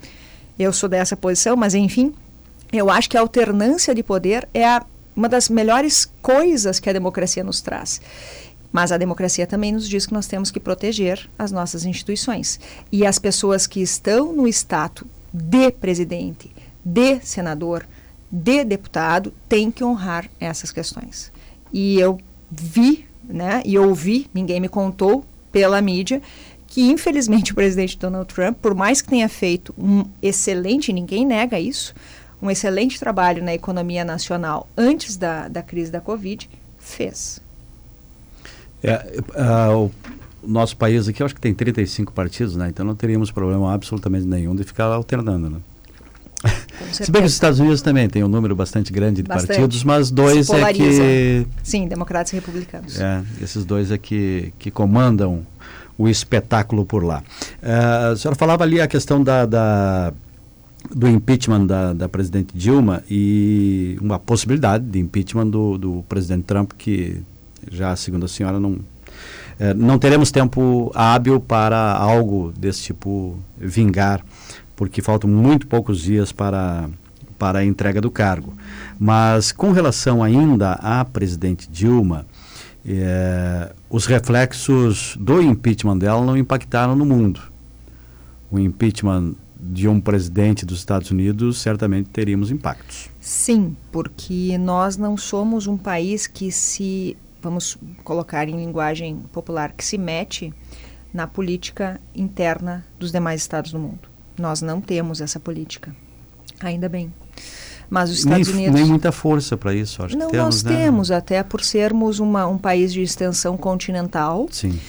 Eu 0.60 0.72
sou 0.72 0.88
dessa 0.88 1.18
posição, 1.18 1.56
mas 1.56 1.74
enfim, 1.74 2.14
eu 2.72 2.90
acho 2.90 3.10
que 3.10 3.18
a 3.18 3.22
alternância 3.22 3.96
de 3.96 4.04
poder 4.04 4.48
é 4.54 4.66
a, 4.66 4.86
uma 5.16 5.28
das 5.28 5.50
melhores 5.50 6.12
coisas 6.22 6.80
que 6.80 6.90
a 6.90 6.94
democracia 6.94 7.44
nos 7.44 7.62
traz. 7.62 8.02
Mas 8.72 8.92
a 8.92 8.98
democracia 8.98 9.48
também 9.48 9.72
nos 9.72 9.88
diz 9.88 10.06
que 10.06 10.14
nós 10.14 10.28
temos 10.28 10.52
que 10.52 10.60
proteger 10.60 11.30
as 11.38 11.52
nossas 11.52 11.86
instituições. 11.86 12.60
E 12.92 13.06
as 13.06 13.18
pessoas 13.18 13.66
que 13.68 13.82
estão 13.82 14.34
no 14.34 14.48
status 14.48 15.08
de 15.34 15.72
presidente, 15.72 16.52
de 16.84 17.20
senador, 17.22 17.86
de 18.32 18.64
deputado, 18.64 19.34
têm 19.48 19.72
que 19.72 19.84
honrar 19.84 20.30
essas 20.40 20.72
questões. 20.72 21.32
E 21.72 22.00
eu 22.00 22.20
vi 22.50 23.06
né, 23.28 23.62
e 23.66 23.78
ouvi, 23.78 24.30
ninguém 24.34 24.60
me 24.60 24.70
contou 24.70 25.26
pela 25.52 25.82
mídia, 25.82 26.22
que 26.68 26.82
infelizmente 26.82 27.52
o 27.54 27.56
presidente 27.56 27.98
Donald 27.98 28.34
Trump, 28.34 28.58
por 28.62 28.76
mais 28.76 29.02
que 29.02 29.10
tenha 29.10 29.30
feito 29.30 29.74
um 29.78 30.06
excelente, 30.22 30.94
ninguém 30.94 31.26
nega 31.26 31.60
isso, 31.60 31.94
um 32.42 32.52
excelente 32.52 33.00
trabalho 33.00 33.44
na 33.44 33.54
economia 33.54 34.04
nacional 34.04 34.68
antes 34.78 35.18
da, 35.18 35.48
da 35.48 35.62
crise 35.62 35.92
da 35.92 36.02
Covid, 36.02 36.50
fez. 36.78 37.42
É, 38.86 39.22
uh, 39.74 39.92
o 40.44 40.48
nosso 40.48 40.78
país 40.78 41.08
aqui, 41.08 41.22
eu 41.22 41.26
acho 41.26 41.36
que 41.36 41.42
tem 41.42 41.54
35 41.54 42.14
partidos, 42.14 42.56
né? 42.56 42.70
Então 42.70 42.86
não 42.86 42.96
teríamos 42.96 43.32
problema 43.32 43.74
absolutamente 43.74 44.26
nenhum 44.26 44.56
de 44.56 44.64
ficar 44.64 44.86
alternando, 44.86 45.50
né? 45.50 45.58
Se 46.92 47.12
bem 47.12 47.22
que 47.22 47.28
os 47.28 47.34
Estados 47.34 47.60
Unidos 47.60 47.82
também 47.82 48.08
tem 48.08 48.24
um 48.24 48.28
número 48.28 48.56
bastante 48.56 48.94
grande 48.94 49.24
de 49.24 49.28
bastante. 49.28 49.48
partidos, 49.48 49.84
mas 49.84 50.12
dois 50.12 50.50
é 50.50 50.74
que. 50.74 51.48
Sim, 51.64 51.88
democratas 51.88 52.34
e 52.34 52.36
republicanos. 52.36 53.00
É, 53.00 53.24
esses 53.42 53.66
dois 53.66 53.92
é 53.92 53.98
que, 53.98 54.54
que 54.60 54.70
comandam 54.70 55.46
o 55.98 56.08
espetáculo 56.08 56.86
por 56.86 57.04
lá. 57.04 57.24
Uh, 57.64 58.12
a 58.12 58.16
senhora 58.16 58.36
falava 58.36 58.64
ali 58.64 58.80
a 58.80 58.88
questão 58.88 59.24
da, 59.24 59.46
da 59.46 60.14
do 60.94 61.08
impeachment 61.08 61.66
da, 61.66 61.94
da, 61.94 62.08
presidente 62.08 62.56
Dilma 62.56 63.02
e 63.10 63.98
uma 64.00 64.20
possibilidade 64.20 64.86
de 64.86 65.00
impeachment 65.00 65.48
do, 65.48 65.78
do 65.80 66.06
presidente 66.08 66.44
Trump, 66.44 66.74
que 66.78 67.24
já, 67.72 67.96
segundo 67.96 68.26
a 68.26 68.28
senhora, 68.28 68.60
não, 68.60 68.80
é, 69.60 69.74
não 69.74 69.98
teremos 70.00 70.32
tempo 70.32 70.92
hábil 70.94 71.40
para 71.40 71.94
algo 71.94 72.54
desse 72.58 72.84
tipo 72.84 73.38
vingar 73.58 74.24
porque 74.76 75.02
faltam 75.02 75.30
muito 75.30 75.68
poucos 75.68 76.02
dias 76.02 76.32
para, 76.32 76.90
para 77.40 77.60
a 77.60 77.66
entrega 77.66 78.02
do 78.02 78.12
cargo. 78.12 78.54
Mas 79.00 79.52
com 79.52 79.72
relação 79.72 80.24
ainda 80.24 80.74
à 80.74 81.04
presidente 81.06 81.70
Dilma, 81.70 82.26
é, 82.86 83.74
os 83.90 84.06
reflexos 84.06 85.18
do 85.20 85.42
impeachment 85.42 85.98
dela 85.98 86.24
não 86.24 86.38
impactaram 86.38 86.96
no 86.96 87.06
mundo. 87.06 87.42
O 88.52 88.60
impeachment 88.60 89.34
de 89.58 89.88
um 89.88 90.00
presidente 90.00 90.66
dos 90.66 90.80
Estados 90.80 91.10
Unidos 91.10 91.58
certamente 91.60 92.10
teríamos 92.10 92.52
impactos. 92.52 93.10
Sim, 93.20 93.76
porque 93.92 94.58
nós 94.60 94.96
não 94.96 95.18
somos 95.18 95.66
um 95.66 95.76
país 95.76 96.28
que 96.28 96.52
se, 96.52 97.18
vamos 97.46 97.78
colocar 98.04 98.50
em 98.50 98.58
linguagem 98.58 99.18
popular, 99.32 99.72
que 99.72 99.86
se 99.86 99.98
mete 99.98 100.52
na 101.14 101.28
política 101.28 102.02
interna 102.14 102.84
dos 103.00 103.12
demais 103.12 103.42
estados 103.42 103.72
do 103.72 103.80
mundo. 103.80 104.10
Nós 104.38 104.62
não 104.62 104.82
temos 104.82 105.22
essa 105.22 105.40
política. 105.40 105.96
Ainda 106.60 106.90
bem. 106.90 107.14
Mas 107.88 108.10
os 108.10 108.20
Estados 108.20 108.48
nem, 108.48 108.56
Unidos. 108.56 108.82
Nem 108.82 108.90
muita 108.90 109.12
força 109.12 109.56
para 109.56 109.74
isso, 109.74 110.04
acho 110.04 110.18
não, 110.18 110.26
que 110.26 110.32
temos, 110.32 110.56
nós 110.56 110.64
né? 110.64 110.76
temos, 110.76 111.12
até 111.12 111.44
por 111.44 111.64
sermos 111.64 112.20
uma, 112.20 112.48
um 112.48 112.58
país 112.58 112.92
de 112.92 113.02
extensão 113.02 113.56
continental 113.56 114.48
Sim. 114.50 114.80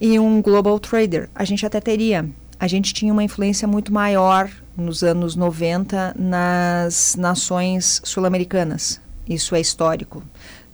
e 0.00 0.18
um 0.18 0.42
global 0.42 0.78
trader. 0.80 1.30
A 1.32 1.44
gente 1.44 1.64
até 1.64 1.80
teria. 1.80 2.28
A 2.58 2.66
gente 2.66 2.92
tinha 2.92 3.12
uma 3.12 3.22
influência 3.22 3.68
muito 3.68 3.92
maior 3.92 4.50
nos 4.76 5.04
anos 5.04 5.36
90 5.36 6.16
nas 6.18 7.14
nações 7.16 8.02
sul-americanas. 8.04 9.00
Isso 9.28 9.54
é 9.54 9.60
histórico. 9.60 10.24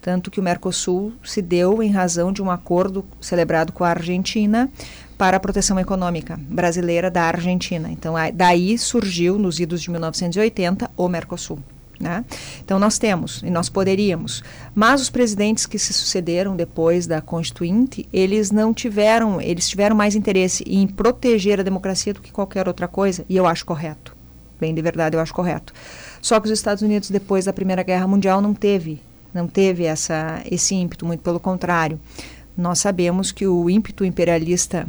Tanto 0.07 0.31
que 0.31 0.39
o 0.39 0.43
Mercosul 0.43 1.15
se 1.25 1.43
deu 1.43 1.83
em 1.83 1.91
razão 1.91 2.31
de 2.33 2.41
um 2.41 2.49
acordo 2.49 3.05
celebrado 3.21 3.73
com 3.73 3.83
a 3.83 3.89
Argentina 3.89 4.71
para 5.19 5.37
a 5.37 5.41
proteção 5.41 5.81
econômica 5.81 6.39
brasileira 6.49 7.11
da 7.11 7.25
Argentina. 7.25 7.91
Então, 7.91 8.15
daí 8.33 8.79
surgiu, 8.79 9.37
nos 9.37 9.59
idos 9.59 9.83
de 9.83 9.91
1980, 9.91 10.89
o 10.97 11.09
Mercosul. 11.09 11.59
Né? 11.99 12.25
Então, 12.65 12.79
nós 12.79 12.99
temos 12.99 13.43
e 13.43 13.51
nós 13.51 13.69
poderíamos. 13.69 14.45
Mas 14.77 15.01
os 15.01 15.11
presidentes 15.11 15.67
que 15.67 15.77
se 15.77 15.93
sucederam 15.93 16.55
depois 16.55 17.09
da 17.09 17.21
Constituinte, 17.21 18.09
eles 18.13 18.53
não 18.53 18.73
tiveram, 18.73 19.41
eles 19.41 19.69
tiveram 19.69 19.97
mais 19.97 20.15
interesse 20.15 20.63
em 20.69 20.87
proteger 20.87 21.59
a 21.59 21.65
democracia 21.65 22.15
do 22.15 22.21
que 22.21 22.31
qualquer 22.31 22.69
outra 22.69 22.87
coisa, 22.87 23.25
e 23.29 23.37
eu 23.37 23.45
acho 23.45 23.67
correto. 23.67 24.15
Bem, 24.61 24.73
de 24.73 24.81
verdade, 24.81 25.17
eu 25.17 25.21
acho 25.21 25.35
correto. 25.35 25.73
Só 26.23 26.39
que 26.39 26.47
os 26.47 26.53
Estados 26.53 26.81
Unidos, 26.81 27.11
depois 27.11 27.45
da 27.45 27.53
Primeira 27.53 27.83
Guerra 27.83 28.07
Mundial, 28.07 28.41
não 28.41 28.55
teve, 28.55 29.01
não 29.37 29.47
teve 29.47 29.85
essa, 29.85 30.43
esse 30.51 30.75
ímpeto, 30.75 31.07
muito 31.07 31.21
pelo 31.21 31.39
contrário. 31.39 32.01
Nós 32.57 32.79
sabemos 32.79 33.31
que 33.31 33.47
o 33.47 33.69
ímpeto 33.69 34.05
imperialista 34.05 34.89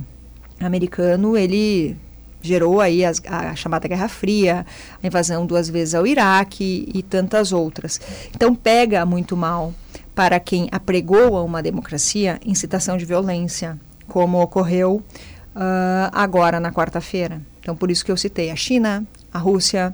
americano, 0.60 1.38
ele 1.38 1.96
gerou 2.42 2.80
aí 2.80 3.04
as, 3.04 3.22
a 3.26 3.56
chamada 3.56 3.88
Guerra 3.88 4.08
Fria, 4.08 4.66
a 5.04 5.06
invasão 5.06 5.46
duas 5.46 5.70
vezes 5.70 5.94
ao 5.94 6.08
Iraque 6.08 6.90
e 6.94 7.04
tantas 7.04 7.52
outras. 7.52 8.00
Então 8.34 8.56
pega 8.56 9.06
muito 9.06 9.36
mal 9.36 9.74
para 10.16 10.40
quem 10.40 10.68
apregoa 10.72 11.42
uma 11.44 11.62
democracia 11.62 12.40
incitação 12.46 12.98
de 12.98 13.06
violência, 13.06 13.78
como 14.08 14.42
ocorreu 14.42 15.04
uh, 15.56 16.10
agora 16.12 16.60
na 16.60 16.72
quarta-feira. 16.72 17.42
Então 17.60 17.76
por 17.76 17.92
isso 17.92 18.06
que 18.06 18.12
eu 18.12 18.18
citei 18.18 18.50
a 18.50 18.56
China, 18.56 19.06
a 19.32 19.38
Rússia, 19.38 19.94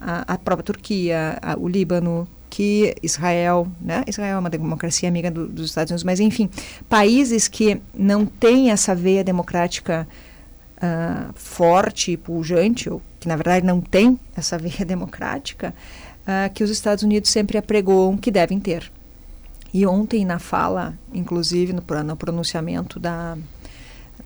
a, 0.00 0.34
a 0.34 0.38
própria 0.38 0.64
Turquia, 0.64 1.38
a, 1.42 1.56
o 1.58 1.68
Líbano, 1.68 2.26
que 2.50 2.96
Israel, 3.00 3.68
né? 3.80 4.02
Israel 4.08 4.36
é 4.36 4.38
uma 4.40 4.50
democracia 4.50 5.08
amiga 5.08 5.30
do, 5.30 5.46
dos 5.46 5.66
Estados 5.66 5.92
Unidos, 5.92 6.04
mas 6.04 6.18
enfim, 6.18 6.50
países 6.88 7.46
que 7.46 7.80
não 7.94 8.26
têm 8.26 8.70
essa 8.70 8.94
veia 8.94 9.22
democrática 9.22 10.06
uh, 10.78 11.32
forte 11.34 12.10
e 12.10 12.16
pujante, 12.16 12.90
ou 12.90 13.00
que 13.20 13.28
na 13.28 13.36
verdade 13.36 13.64
não 13.64 13.80
têm 13.80 14.18
essa 14.36 14.58
veia 14.58 14.84
democrática, 14.84 15.72
uh, 16.22 16.52
que 16.52 16.64
os 16.64 16.70
Estados 16.70 17.04
Unidos 17.04 17.30
sempre 17.30 17.56
apregoam 17.56 18.16
que 18.16 18.32
devem 18.32 18.58
ter. 18.58 18.90
E 19.72 19.86
ontem, 19.86 20.24
na 20.24 20.40
fala, 20.40 20.98
inclusive 21.14 21.72
no, 21.72 21.84
no 22.04 22.16
pronunciamento 22.16 22.98
da, 22.98 23.38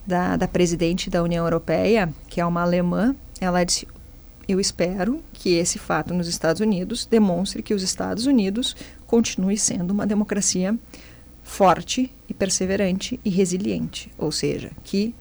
da, 0.07 0.37
da 0.37 0.49
presidente 0.49 1.11
da 1.11 1.23
União 1.23 1.45
Europeia, 1.45 2.09
que 2.29 2.41
é 2.41 2.47
uma 2.47 2.63
alemã, 2.63 3.15
ela 3.39 3.63
disse: 3.63 3.87
Eu 4.49 4.61
espero 4.61 5.23
que 5.33 5.55
esse 5.55 5.79
fato 5.79 6.13
nos 6.13 6.29
Estados 6.29 6.61
Unidos 6.61 7.07
demonstre 7.07 7.63
que 7.63 7.75
os 7.75 7.83
Estados 7.83 8.27
Unidos 8.27 8.77
continue 9.07 9.57
sendo 9.57 9.91
uma 9.91 10.07
democracia 10.07 10.79
forte 11.43 12.13
e 12.29 12.35
perseverante 12.35 13.21
e 13.25 13.31
resiliente, 13.31 14.11
ou 14.17 14.33
seja, 14.33 14.71
que 14.83 15.15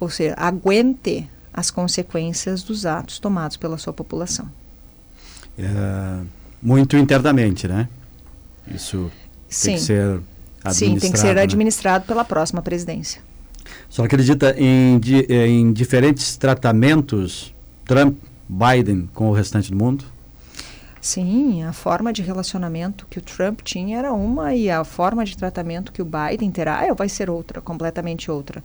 ou 0.00 0.08
seja, 0.08 0.34
aguente 0.36 1.28
as 1.52 1.70
consequências 1.70 2.62
dos 2.62 2.86
atos 2.86 3.18
tomados 3.18 3.56
pela 3.56 3.76
sua 3.78 3.92
população. 3.92 4.48
É, 5.58 6.20
muito 6.62 6.96
internamente, 6.96 7.66
né? 7.66 7.88
Isso 8.72 9.10
Sim. 9.48 9.70
tem 9.70 9.74
que 9.76 9.82
ser 9.82 10.20
administrado. 10.62 10.74
Sim, 10.74 10.98
tem 10.98 11.12
que 11.12 11.18
ser 11.18 11.34
né? 11.34 11.42
administrado 11.42 12.04
pela 12.06 12.24
próxima 12.24 12.62
presidência. 12.62 13.20
Só 13.88 14.04
acredita 14.04 14.54
em, 14.56 15.00
em 15.28 15.72
diferentes 15.72 16.36
tratamentos 16.36 17.52
Trump, 17.84 18.18
Biden 18.48 19.08
com 19.12 19.28
o 19.28 19.32
restante 19.32 19.70
do 19.70 19.76
mundo? 19.76 20.04
Sim, 21.00 21.62
a 21.62 21.72
forma 21.72 22.12
de 22.12 22.22
relacionamento 22.22 23.06
que 23.08 23.18
o 23.18 23.22
Trump 23.22 23.60
tinha 23.62 23.98
era 23.98 24.12
uma 24.12 24.54
e 24.54 24.68
a 24.70 24.82
forma 24.82 25.24
de 25.24 25.36
tratamento 25.36 25.92
que 25.92 26.02
o 26.02 26.04
Biden 26.04 26.50
terá 26.50 26.92
vai 26.92 27.08
ser 27.08 27.30
outra, 27.30 27.60
completamente 27.60 28.30
outra. 28.30 28.62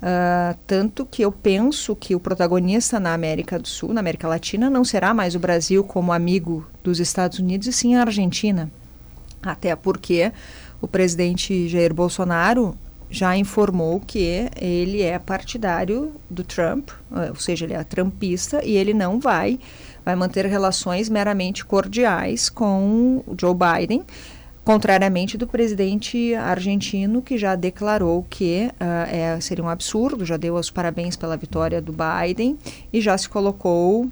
Uh, 0.00 0.56
tanto 0.66 1.04
que 1.04 1.22
eu 1.22 1.30
penso 1.30 1.94
que 1.94 2.14
o 2.14 2.20
protagonista 2.20 2.98
na 2.98 3.12
América 3.12 3.58
do 3.58 3.68
Sul, 3.68 3.92
na 3.92 4.00
América 4.00 4.28
Latina, 4.28 4.70
não 4.70 4.84
será 4.84 5.12
mais 5.12 5.34
o 5.34 5.38
Brasil 5.38 5.84
como 5.84 6.12
amigo 6.12 6.66
dos 6.82 7.00
Estados 7.00 7.38
Unidos, 7.38 7.66
e 7.66 7.72
sim 7.72 7.94
a 7.94 8.02
Argentina. 8.02 8.70
Até 9.42 9.74
porque 9.76 10.32
o 10.80 10.88
presidente 10.88 11.68
Jair 11.68 11.92
Bolsonaro 11.92 12.76
já 13.10 13.36
informou 13.36 14.00
que 14.00 14.48
ele 14.56 15.02
é 15.02 15.18
partidário 15.18 16.12
do 16.30 16.44
Trump, 16.44 16.90
uh, 17.10 17.30
ou 17.30 17.36
seja, 17.36 17.64
ele 17.64 17.74
é 17.74 17.82
trumpista 17.82 18.64
e 18.64 18.76
ele 18.76 18.94
não 18.94 19.18
vai, 19.18 19.58
vai 20.04 20.14
manter 20.14 20.46
relações 20.46 21.08
meramente 21.08 21.64
cordiais 21.64 22.48
com 22.48 23.24
o 23.26 23.34
Joe 23.38 23.54
Biden 23.54 24.04
contrariamente 24.64 25.36
do 25.36 25.46
presidente 25.46 26.34
argentino 26.34 27.22
que 27.22 27.36
já 27.36 27.56
declarou 27.56 28.24
que 28.28 28.70
uh, 28.74 29.10
é, 29.10 29.40
seria 29.40 29.64
um 29.64 29.68
absurdo, 29.68 30.24
já 30.24 30.36
deu 30.36 30.54
os 30.54 30.70
parabéns 30.70 31.16
pela 31.16 31.36
vitória 31.36 31.80
do 31.80 31.92
Biden 31.92 32.58
e 32.92 33.00
já 33.00 33.16
se 33.18 33.28
colocou 33.28 34.04
uh, 34.04 34.10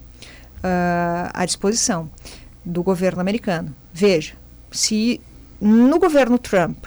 à 1.33 1.45
disposição 1.45 2.11
do 2.65 2.83
governo 2.83 3.21
americano. 3.21 3.75
Veja, 3.93 4.35
se 4.71 5.21
no 5.61 5.99
governo 5.99 6.39
Trump 6.39 6.87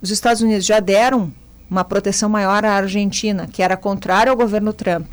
os 0.00 0.10
Estados 0.10 0.42
Unidos 0.42 0.64
já 0.64 0.80
deram 0.80 1.32
uma 1.70 1.84
proteção 1.84 2.28
maior 2.28 2.64
à 2.64 2.72
Argentina, 2.72 3.46
que 3.46 3.62
era 3.62 3.76
contrária 3.76 4.30
ao 4.30 4.36
governo 4.36 4.72
Trump, 4.72 5.06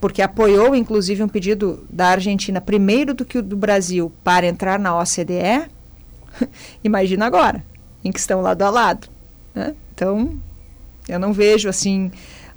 porque 0.00 0.20
apoiou 0.20 0.74
inclusive 0.74 1.22
um 1.22 1.28
pedido 1.28 1.86
da 1.88 2.08
Argentina 2.08 2.60
primeiro 2.60 3.14
do 3.14 3.24
que 3.24 3.38
o 3.38 3.42
do 3.42 3.56
Brasil 3.56 4.12
para 4.22 4.46
entrar 4.46 4.78
na 4.78 4.98
OCDE, 4.98 5.70
Imagina 6.82 7.26
agora, 7.26 7.64
em 8.04 8.12
que 8.12 8.18
estão 8.18 8.40
lado 8.40 8.62
a 8.62 8.70
lado. 8.70 9.08
Né? 9.54 9.74
Então, 9.94 10.34
eu 11.08 11.18
não 11.18 11.32
vejo 11.32 11.68
assim 11.68 12.10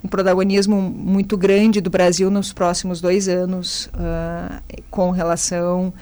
um 0.04 0.08
protagonismo 0.08 0.80
muito 0.80 1.38
grande 1.38 1.82
do 1.82 1.90
Brasil 1.90 2.30
nos 2.30 2.54
próximos 2.54 3.02
dois 3.02 3.28
anos 3.28 3.88
uh, 3.88 4.84
com 4.90 5.10
relação 5.10 5.94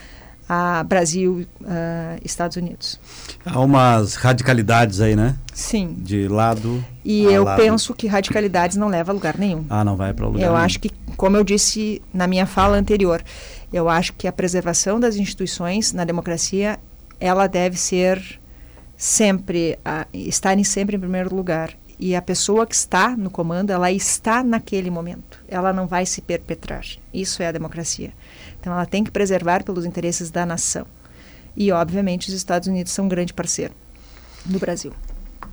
a 0.47 0.83
Brasil, 0.83 1.45
uh, 1.61 2.19
Estados 2.23 2.57
Unidos. 2.57 2.99
Há 3.45 3.59
umas 3.59 4.15
radicalidades 4.15 4.99
aí, 4.99 5.15
né? 5.15 5.35
Sim. 5.53 5.95
De 5.99 6.27
lado. 6.27 6.83
E 7.03 7.23
eu 7.23 7.43
lado. 7.43 7.61
penso 7.61 7.93
que 7.93 8.07
radicalidades 8.07 8.77
não 8.77 8.87
leva 8.87 9.11
a 9.11 9.13
lugar 9.13 9.37
nenhum. 9.37 9.65
Ah, 9.69 9.83
não 9.83 9.95
vai 9.95 10.13
para 10.13 10.25
lugar 10.27 10.41
Eu 10.41 10.51
nenhum. 10.51 10.63
acho 10.63 10.79
que, 10.79 10.89
como 11.15 11.37
eu 11.37 11.43
disse 11.43 12.01
na 12.13 12.27
minha 12.27 12.45
fala 12.45 12.77
anterior, 12.77 13.23
eu 13.71 13.89
acho 13.89 14.13
que 14.13 14.27
a 14.27 14.31
preservação 14.31 14.99
das 14.99 15.15
instituições 15.15 15.93
na 15.93 16.03
democracia 16.05 16.79
ela 17.19 17.47
deve 17.47 17.77
ser 17.77 18.21
sempre, 18.97 19.79
uh, 19.79 20.05
estar 20.13 20.57
em 20.57 20.63
sempre 20.63 20.97
em 20.97 20.99
primeiro 20.99 21.33
lugar. 21.33 21.71
E 21.99 22.15
a 22.15 22.21
pessoa 22.21 22.65
que 22.67 22.75
está 22.75 23.15
no 23.15 23.29
comando, 23.29 23.69
ela 23.69 23.91
está 23.91 24.43
naquele 24.43 24.89
momento. 24.89 25.39
Ela 25.47 25.71
não 25.71 25.87
vai 25.87 26.05
se 26.05 26.21
perpetrar. 26.21 26.83
Isso 27.13 27.41
é 27.41 27.47
a 27.47 27.51
democracia. 27.51 28.11
Então, 28.63 28.71
ela 28.71 28.85
tem 28.85 29.03
que 29.03 29.11
preservar 29.11 29.61
pelos 29.61 29.83
interesses 29.83 30.31
da 30.31 30.45
nação. 30.45 30.85
E, 31.55 31.69
obviamente, 31.69 32.29
os 32.29 32.33
Estados 32.33 32.65
Unidos 32.65 32.93
são 32.93 33.03
um 33.03 33.09
grande 33.09 33.33
parceiro 33.33 33.73
do 34.45 34.57
Brasil. 34.57 34.93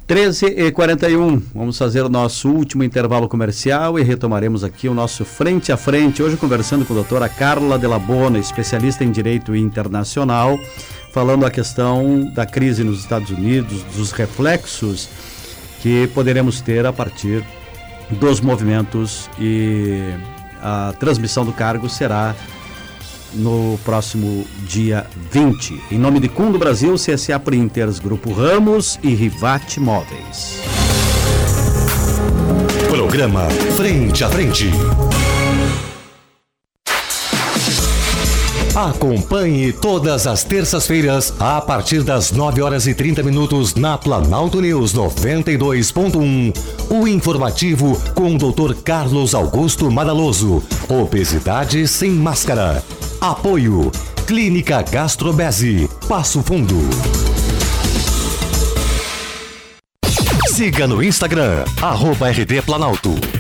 13 0.06 0.46
e 0.46 0.70
41 0.70 1.42
vamos 1.52 1.76
fazer 1.76 2.02
o 2.02 2.08
nosso 2.08 2.48
último 2.48 2.84
intervalo 2.84 3.28
comercial 3.28 3.98
e 3.98 4.02
retomaremos 4.04 4.62
aqui 4.62 4.88
o 4.88 4.94
nosso 4.94 5.24
Frente 5.24 5.72
a 5.72 5.76
Frente. 5.76 6.22
Hoje, 6.22 6.36
conversando 6.36 6.84
com 6.84 6.92
a 6.92 6.96
doutora 6.96 7.28
Carla 7.28 7.76
Delabona, 7.76 8.38
especialista 8.38 9.02
em 9.02 9.11
Direito 9.11 9.56
Internacional 9.56 10.56
falando 11.12 11.44
a 11.44 11.50
questão 11.50 12.24
da 12.32 12.46
crise 12.46 12.84
nos 12.84 13.00
Estados 13.00 13.30
Unidos, 13.30 13.82
dos 13.96 14.12
reflexos 14.12 15.08
que 15.82 16.06
poderemos 16.14 16.61
ter 16.61 16.86
a 16.86 16.92
partir 16.92 17.44
dos 18.11 18.40
movimentos 18.40 19.28
e 19.36 20.14
a 20.62 20.94
transmissão 21.00 21.44
do 21.44 21.52
cargo 21.52 21.88
será 21.88 22.36
no 23.35 23.78
próximo 23.85 24.45
dia 24.66 25.07
20. 25.31 25.81
Em 25.91 25.99
nome 25.99 26.20
de 26.20 26.28
Cundo 26.28 26.59
Brasil, 26.59 26.95
CSA 26.95 27.39
Printers, 27.39 27.99
Grupo 27.99 28.33
Ramos 28.33 28.99
e 29.03 29.14
Rivate 29.14 29.81
Móveis. 29.81 30.61
Programa 32.89 33.49
Frente 33.76 34.24
a 34.24 34.28
Frente. 34.28 34.70
Acompanhe 38.74 39.72
todas 39.72 40.28
as 40.28 40.45
terças-feiras, 40.45 41.35
a 41.41 41.61
partir 41.61 42.03
das 42.03 42.31
9 42.31 42.62
horas 42.62 42.87
e 42.87 42.95
30 42.95 43.22
minutos, 43.22 43.74
na 43.74 43.99
Planalto 43.99 44.61
News 44.61 44.95
92.1. 44.95 46.55
O 46.89 47.09
informativo 47.09 48.01
com 48.14 48.35
o 48.35 48.39
Dr. 48.39 48.74
Carlos 48.83 49.35
Augusto 49.35 49.91
Madaloso. 49.91 50.62
Obesidade 50.89 51.87
sem 51.89 52.11
máscara. 52.11 52.83
Apoio. 53.20 53.90
Clínica 54.26 54.80
Gastrobese. 54.82 55.86
Passo 56.08 56.42
Fundo. 56.42 56.76
Siga 60.48 60.86
no 60.86 61.02
Instagram, 61.02 61.64
arroba 61.82 62.30
RD 62.30 62.62
Planalto. 62.64 63.39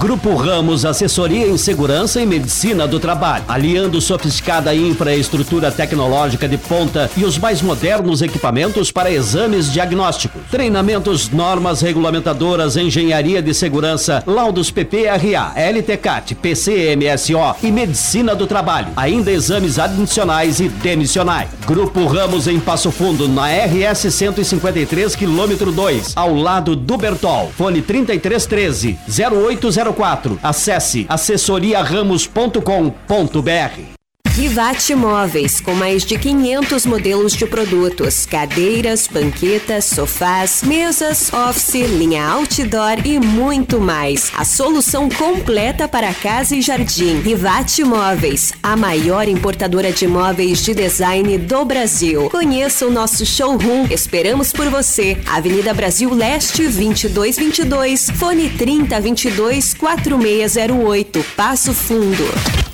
Grupo 0.00 0.34
Ramos 0.34 0.86
Assessoria 0.86 1.46
em 1.46 1.58
Segurança 1.58 2.22
e 2.22 2.24
Medicina 2.24 2.88
do 2.88 2.98
Trabalho, 2.98 3.44
aliando 3.46 4.00
sofisticada 4.00 4.74
infraestrutura 4.74 5.70
tecnológica 5.70 6.48
de 6.48 6.56
ponta 6.56 7.10
e 7.18 7.22
os 7.22 7.36
mais 7.36 7.60
modernos 7.60 8.22
equipamentos 8.22 8.90
para 8.90 9.10
exames 9.10 9.70
diagnósticos, 9.70 10.40
treinamentos, 10.50 11.28
normas 11.28 11.82
regulamentadoras, 11.82 12.78
engenharia 12.78 13.42
de 13.42 13.52
segurança, 13.52 14.24
laudos 14.26 14.70
PPRA, 14.70 15.52
LTCAT, 15.54 16.34
PCMSO 16.34 17.56
e 17.62 17.70
Medicina 17.70 18.34
do 18.34 18.46
Trabalho, 18.46 18.94
ainda 18.96 19.30
exames 19.30 19.78
adicionais 19.78 20.60
e 20.60 20.70
demissionais. 20.70 21.50
Grupo 21.66 22.06
Ramos 22.06 22.48
em 22.48 22.58
Passo 22.58 22.90
Fundo, 22.90 23.28
na 23.28 23.48
RS 23.48 24.10
153, 24.10 25.14
quilômetro 25.14 25.70
2, 25.70 26.14
ao 26.16 26.34
lado 26.34 26.74
do 26.74 26.96
Bertol. 26.96 27.52
Fone 27.54 27.82
3313 27.82 28.98
0804 29.06 29.89
04. 29.92 30.38
Acesse 30.42 31.06
assessoriaramos.com.br. 31.08 33.99
Rivate 34.34 34.94
Móveis, 34.94 35.60
com 35.60 35.74
mais 35.74 36.04
de 36.04 36.16
500 36.16 36.86
modelos 36.86 37.32
de 37.32 37.46
produtos, 37.46 38.24
cadeiras, 38.24 39.08
banquetas, 39.08 39.86
sofás, 39.86 40.62
mesas, 40.62 41.32
office, 41.32 41.74
linha 41.74 42.26
outdoor 42.26 43.04
e 43.04 43.18
muito 43.18 43.80
mais. 43.80 44.30
A 44.36 44.44
solução 44.44 45.08
completa 45.08 45.88
para 45.88 46.14
casa 46.14 46.54
e 46.54 46.62
jardim. 46.62 47.20
Rivate 47.20 47.82
Móveis, 47.82 48.52
a 48.62 48.76
maior 48.76 49.28
importadora 49.28 49.92
de 49.92 50.06
móveis 50.06 50.62
de 50.62 50.74
design 50.74 51.36
do 51.36 51.64
Brasil. 51.64 52.30
Conheça 52.30 52.86
o 52.86 52.90
nosso 52.90 53.26
showroom. 53.26 53.88
Esperamos 53.90 54.52
por 54.52 54.68
você. 54.68 55.18
Avenida 55.26 55.74
Brasil 55.74 56.14
Leste 56.14 56.62
2222, 56.62 58.10
fone 58.10 58.48
3022 58.50 59.74
4608, 59.74 61.24
Passo 61.36 61.74
Fundo. 61.74 62.69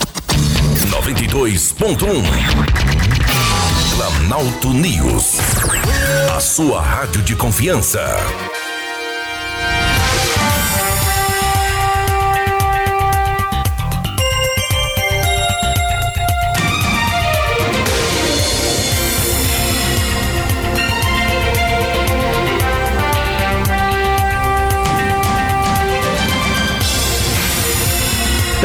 92.1 1.06 2.20
Planalto 3.94 4.70
News. 4.70 5.38
A 6.34 6.40
sua 6.40 6.82
rádio 6.82 7.22
de 7.22 7.36
confiança. 7.36 8.04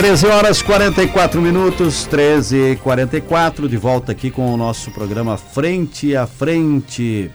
13 0.02 0.26
horas 0.26 0.64
44 0.64 1.40
minutos, 1.40 2.08
13 2.08 2.72
e 2.72 2.76
44 2.78 3.70
de 3.70 3.78
volta 3.78 4.12
aqui 4.12 4.32
com 4.32 4.52
o 4.52 4.58
nosso 4.58 4.90
programa 4.90 5.38
Frente 5.38 6.16
a 6.16 6.26
Frente 6.26 7.30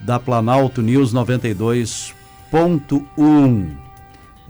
da 0.00 0.18
Planalto 0.18 0.82
News 0.82 1.14
92.1. 1.14 3.76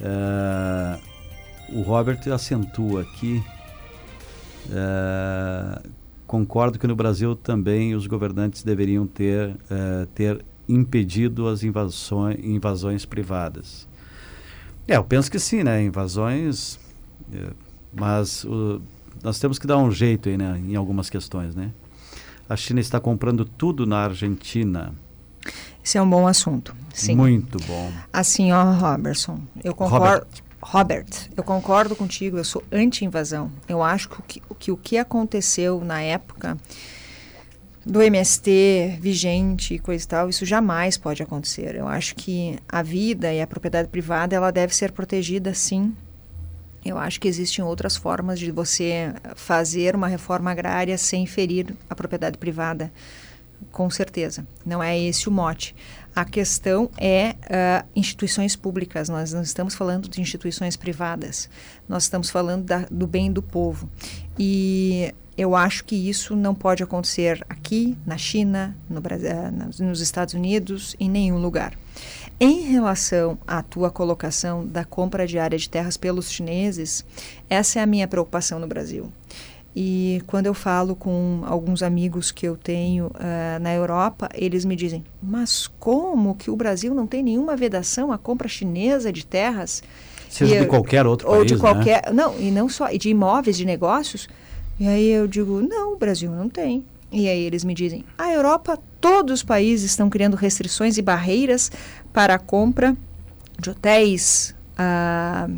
É, 0.00 0.98
o 1.74 1.82
Robert 1.82 2.26
acentua 2.32 3.02
aqui. 3.02 3.44
É, 4.72 5.82
concordo 6.26 6.78
que 6.78 6.86
no 6.86 6.96
Brasil 6.96 7.36
também 7.36 7.94
os 7.94 8.06
governantes 8.06 8.62
deveriam 8.62 9.06
ter, 9.06 9.54
é, 9.70 10.06
ter 10.14 10.42
impedido 10.66 11.48
as 11.48 11.62
invasões, 11.62 12.38
invasões 12.42 13.04
privadas. 13.04 13.86
É, 14.86 14.96
eu 14.96 15.04
penso 15.04 15.30
que 15.30 15.38
sim, 15.38 15.62
né? 15.62 15.82
Invasões. 15.82 16.78
É, 17.32 17.50
mas 17.92 18.44
o, 18.44 18.80
nós 19.22 19.38
temos 19.38 19.58
que 19.58 19.66
dar 19.66 19.78
um 19.78 19.90
jeito 19.90 20.28
aí, 20.28 20.36
né? 20.36 20.60
Em 20.66 20.76
algumas 20.76 21.08
questões, 21.08 21.54
né? 21.54 21.70
A 22.48 22.56
China 22.56 22.80
está 22.80 23.00
comprando 23.00 23.44
tudo 23.44 23.86
na 23.86 24.04
Argentina. 24.04 24.92
Esse 25.82 25.98
é 25.98 26.02
um 26.02 26.08
bom 26.08 26.26
assunto. 26.26 26.74
Sim. 26.92 27.16
Muito 27.16 27.58
bom. 27.66 27.92
Assim, 28.12 28.52
ó, 28.52 28.72
Robertson, 28.72 29.40
eu 29.62 29.74
concordo. 29.74 30.06
Robert. 30.06 30.44
Robert, 30.62 31.28
eu 31.36 31.42
concordo 31.42 31.94
contigo, 31.94 32.38
eu 32.38 32.44
sou 32.44 32.64
anti-invasão. 32.72 33.52
Eu 33.68 33.82
acho 33.82 34.08
que, 34.26 34.40
que 34.58 34.72
o 34.72 34.76
que 34.78 34.96
aconteceu 34.96 35.84
na 35.84 36.00
época 36.00 36.56
do 37.86 38.00
MST 38.02 38.98
vigente 39.00 39.74
e 39.74 39.78
coisa 39.78 40.04
e 40.04 40.08
tal, 40.08 40.28
isso 40.28 40.46
jamais 40.46 40.96
pode 40.96 41.22
acontecer. 41.22 41.74
Eu 41.74 41.86
acho 41.86 42.14
que 42.14 42.58
a 42.68 42.82
vida 42.82 43.32
e 43.32 43.40
a 43.40 43.46
propriedade 43.46 43.88
privada, 43.88 44.34
ela 44.34 44.50
deve 44.50 44.74
ser 44.74 44.92
protegida 44.92 45.52
sim. 45.52 45.94
Eu 46.84 46.98
acho 46.98 47.20
que 47.20 47.28
existem 47.28 47.64
outras 47.64 47.96
formas 47.96 48.38
de 48.38 48.50
você 48.50 49.14
fazer 49.34 49.94
uma 49.94 50.06
reforma 50.06 50.50
agrária 50.50 50.96
sem 50.98 51.26
ferir 51.26 51.74
a 51.88 51.94
propriedade 51.94 52.36
privada, 52.36 52.92
com 53.72 53.88
certeza. 53.88 54.46
Não 54.64 54.82
é 54.82 54.98
esse 54.98 55.28
o 55.28 55.32
mote. 55.32 55.74
A 56.14 56.24
questão 56.24 56.90
é 56.98 57.34
uh, 57.44 57.88
instituições 57.96 58.54
públicas. 58.54 59.08
Nós 59.08 59.32
não 59.32 59.42
estamos 59.42 59.74
falando 59.74 60.08
de 60.08 60.20
instituições 60.20 60.76
privadas. 60.76 61.48
Nós 61.88 62.04
estamos 62.04 62.30
falando 62.30 62.64
da, 62.64 62.86
do 62.90 63.06
bem 63.06 63.32
do 63.32 63.42
povo. 63.42 63.88
E 64.38 65.12
eu 65.36 65.56
acho 65.56 65.84
que 65.84 65.96
isso 65.96 66.36
não 66.36 66.54
pode 66.54 66.82
acontecer 66.82 67.44
aqui, 67.48 67.96
na 68.06 68.16
China, 68.16 68.76
no 68.88 69.00
Brasil, 69.00 69.28
eh, 69.28 69.50
nos 69.80 70.00
Estados 70.00 70.34
Unidos, 70.34 70.94
em 71.00 71.10
nenhum 71.10 71.38
lugar. 71.38 71.74
Em 72.38 72.60
relação 72.62 73.38
à 73.46 73.62
tua 73.62 73.90
colocação 73.90 74.66
da 74.66 74.84
compra 74.84 75.26
diária 75.26 75.58
de 75.58 75.68
terras 75.68 75.96
pelos 75.96 76.30
chineses, 76.30 77.04
essa 77.48 77.78
é 77.78 77.82
a 77.82 77.86
minha 77.86 78.08
preocupação 78.08 78.58
no 78.58 78.66
Brasil. 78.66 79.12
E 79.76 80.22
quando 80.28 80.46
eu 80.46 80.54
falo 80.54 80.94
com 80.94 81.42
alguns 81.44 81.82
amigos 81.82 82.30
que 82.30 82.46
eu 82.46 82.56
tenho 82.56 83.06
uh, 83.06 83.60
na 83.60 83.74
Europa, 83.74 84.28
eles 84.32 84.64
me 84.64 84.76
dizem: 84.76 85.04
mas 85.20 85.66
como 85.80 86.36
que 86.36 86.48
o 86.48 86.54
Brasil 86.54 86.94
não 86.94 87.08
tem 87.08 87.24
nenhuma 87.24 87.56
vedação 87.56 88.12
à 88.12 88.18
compra 88.18 88.46
chinesa 88.46 89.12
de 89.12 89.26
terras? 89.26 89.82
Seja 90.28 90.56
e, 90.56 90.60
de 90.60 90.66
qualquer 90.66 91.06
outro 91.06 91.28
ou 91.28 91.38
país, 91.38 91.46
de 91.46 91.54
né? 91.54 91.60
qualquer, 91.60 92.02
né? 92.06 92.12
não 92.12 92.38
e 92.38 92.52
não 92.52 92.68
só 92.68 92.88
de 92.88 93.08
imóveis, 93.08 93.56
de 93.56 93.64
negócios. 93.64 94.28
E 94.78 94.88
aí 94.88 95.08
eu 95.08 95.26
digo, 95.26 95.60
não, 95.60 95.94
o 95.94 95.96
Brasil 95.96 96.30
não 96.30 96.48
tem. 96.48 96.84
E 97.12 97.28
aí 97.28 97.40
eles 97.42 97.62
me 97.62 97.74
dizem, 97.74 98.04
a 98.18 98.32
Europa, 98.32 98.78
todos 99.00 99.34
os 99.34 99.42
países 99.42 99.90
estão 99.90 100.10
criando 100.10 100.36
restrições 100.36 100.98
e 100.98 101.02
barreiras 101.02 101.70
para 102.12 102.34
a 102.34 102.38
compra 102.38 102.96
de 103.58 103.70
hotéis, 103.70 104.54
ah, 104.76 105.48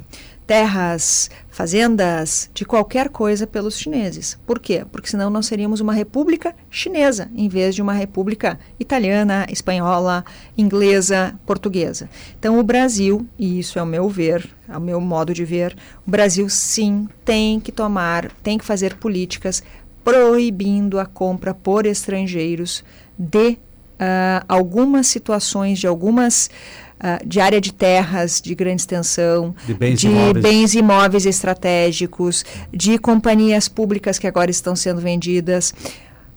terras, 0.47 1.31
fazendas, 1.51 2.49
de 2.55 2.65
qualquer 2.65 3.09
coisa 3.09 3.47
pelos 3.47 3.79
chineses. 3.79 4.39
Por 4.47 4.59
quê? 4.61 4.85
Porque 4.93 5.09
senão 5.09 5.29
nós 5.29 5.47
seríamos 5.47 5.81
uma 5.81 5.93
república 5.93 6.55
chinesa, 6.71 7.29
em 7.35 7.49
vez 7.49 7.75
de 7.75 7.83
uma 7.83 7.93
república 7.93 8.59
italiana, 8.79 9.47
espanhola, 9.51 10.25
inglesa, 10.57 11.35
portuguesa. 11.45 12.09
Então 12.39 12.59
o 12.59 12.63
Brasil, 12.63 13.27
e 13.39 13.59
isso 13.59 13.79
é 13.79 13.83
o 13.83 13.87
meu 13.87 14.09
ver, 14.09 14.49
é 14.69 14.77
o 14.77 14.81
meu 14.81 15.01
modo 15.01 15.35
de 15.35 15.45
ver, 15.45 15.77
o 16.07 16.11
Brasil 16.11 16.49
sim 16.49 17.09
tem 17.25 17.59
que 17.59 17.73
tomar, 17.73 18.31
tem 18.43 18.57
que 18.57 18.65
fazer 18.65 18.95
políticas 18.97 19.63
proibindo 20.05 21.01
a 21.01 21.07
compra 21.07 21.53
por 21.53 21.85
estrangeiros 21.85 22.85
de 23.19 23.59
uh, 23.97 24.45
algumas 24.47 25.07
situações, 25.07 25.79
de 25.79 25.87
algumas 25.87 26.51
uh, 26.99 27.27
de 27.27 27.41
área 27.41 27.61
de 27.61 27.73
terras 27.73 28.41
de 28.41 28.55
grande 28.55 28.83
extensão, 28.83 29.55
de, 29.67 29.75
bens, 29.75 30.01
de 30.01 30.09
imóveis. 30.09 30.43
bens 30.43 30.75
imóveis 30.75 31.27
estratégicos, 31.27 32.45
de 32.73 32.99
companhias 32.99 33.69
públicas 33.69 34.19
que 34.19 34.27
agora 34.27 34.51
estão 34.51 34.77
sendo 34.77 35.01
vendidas. 35.01 35.75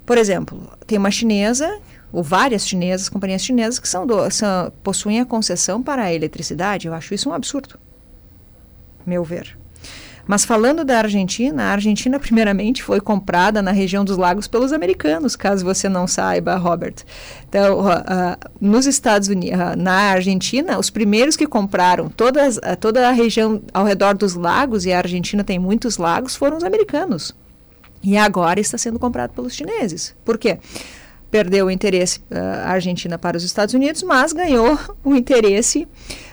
Por 0.06 0.18
exemplo, 0.18 0.72
tem 0.88 0.98
uma 0.98 1.12
chinesa 1.12 1.80
ou 2.12 2.24
várias 2.24 2.68
chinesas, 2.68 3.10
companhias 3.10 3.44
chinesas 3.44 3.80
que 3.80 3.88
são, 3.88 4.08
do, 4.08 4.30
são 4.32 4.72
possuem 4.82 5.20
a 5.20 5.26
concessão 5.26 5.84
para 5.84 6.04
a 6.04 6.14
eletricidade. 6.14 6.88
Eu 6.88 6.94
acho 6.94 7.14
isso 7.14 7.30
um 7.30 7.34
absurdo, 7.34 7.80
meu 9.06 9.24
ver. 9.24 9.59
Mas 10.30 10.46
falando 10.46 10.86
da 10.86 11.00
Argentina, 11.00 11.64
a 11.64 11.72
Argentina 11.72 12.20
primeiramente 12.22 12.84
foi 12.84 13.02
comprada 13.02 13.64
na 13.64 13.72
região 13.72 14.06
dos 14.06 14.16
lagos 14.16 14.48
pelos 14.48 14.72
americanos, 14.72 15.36
caso 15.36 15.66
você 15.66 15.90
não 15.90 16.06
saiba, 16.06 16.56
Robert. 16.56 16.98
Então, 17.50 17.80
uh, 17.80 17.88
uh, 17.88 18.50
nos 18.62 18.86
Estados 18.86 19.28
Unidos, 19.28 19.60
uh, 19.60 19.76
na 19.76 20.12
Argentina, 20.12 20.78
os 20.78 20.92
primeiros 20.92 21.36
que 21.36 21.48
compraram 21.48 22.10
todas, 22.10 22.60
toda 22.80 23.10
a 23.10 23.12
região 23.12 23.60
ao 23.74 23.84
redor 23.84 24.16
dos 24.16 24.36
lagos, 24.36 24.86
e 24.86 24.94
a 24.94 25.00
Argentina 25.00 25.44
tem 25.44 25.58
muitos 25.58 25.98
lagos, 25.98 26.36
foram 26.36 26.58
os 26.58 26.64
americanos. 26.64 27.36
E 28.04 28.16
agora 28.16 28.60
está 28.60 28.78
sendo 28.78 29.00
comprado 29.00 29.32
pelos 29.32 29.56
chineses. 29.56 30.16
Por 30.24 30.38
quê? 30.38 30.60
Perdeu 31.32 31.66
o 31.66 31.72
interesse 31.72 32.22
a 32.30 32.70
Argentina 32.70 33.18
para 33.18 33.36
os 33.36 33.44
Estados 33.44 33.74
Unidos, 33.74 34.04
mas 34.04 34.32
ganhou 34.32 34.78
o 35.04 35.16
interesse 35.16 35.88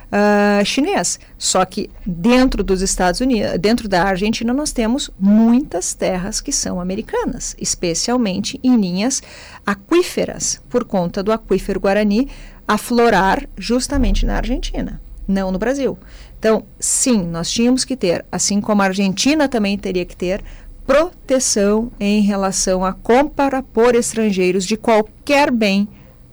uh, 0.07 0.65
chinês. 0.65 1.19
Só 1.39 1.65
que 1.65 1.91
dentro 2.05 2.63
dos 2.63 2.83
Estados 2.83 3.21
Unidos, 3.21 3.59
dentro 3.59 3.89
da 3.89 4.05
Argentina, 4.05 4.53
nós 4.53 4.73
temos 4.73 5.11
muitas 5.19 5.95
terras 5.95 6.41
que 6.41 6.53
são 6.53 6.81
americanas, 6.81 7.57
especialmente 7.59 8.59
em 8.63 8.77
linhas 8.77 9.23
aquíferas, 9.65 10.61
por 10.69 10.85
conta 10.85 11.23
do 11.23 11.33
aquífero 11.33 11.81
Guarani 11.81 12.29
aflorar 12.67 13.49
justamente 13.57 14.27
na 14.27 14.37
Argentina, 14.37 15.01
não 15.27 15.53
no 15.53 15.59
Brasil. 15.59 15.99
Então, 16.39 16.65
sim, 16.79 17.23
nós 17.23 17.51
tínhamos 17.51 17.85
que 17.85 17.97
ter, 17.97 18.25
assim 18.31 18.61
como 18.61 18.83
a 18.83 18.87
Argentina 18.87 19.49
também 19.49 19.79
teria 19.79 20.05
que 20.05 20.17
ter, 20.17 20.43
proteção 20.87 21.91
em 21.99 22.21
relação 22.23 22.85
à 22.85 22.93
compra 22.93 23.63
por 23.63 23.95
estrangeiros 23.95 24.65
de 24.65 24.77
qualquer 24.77 25.51
bem 25.51 25.89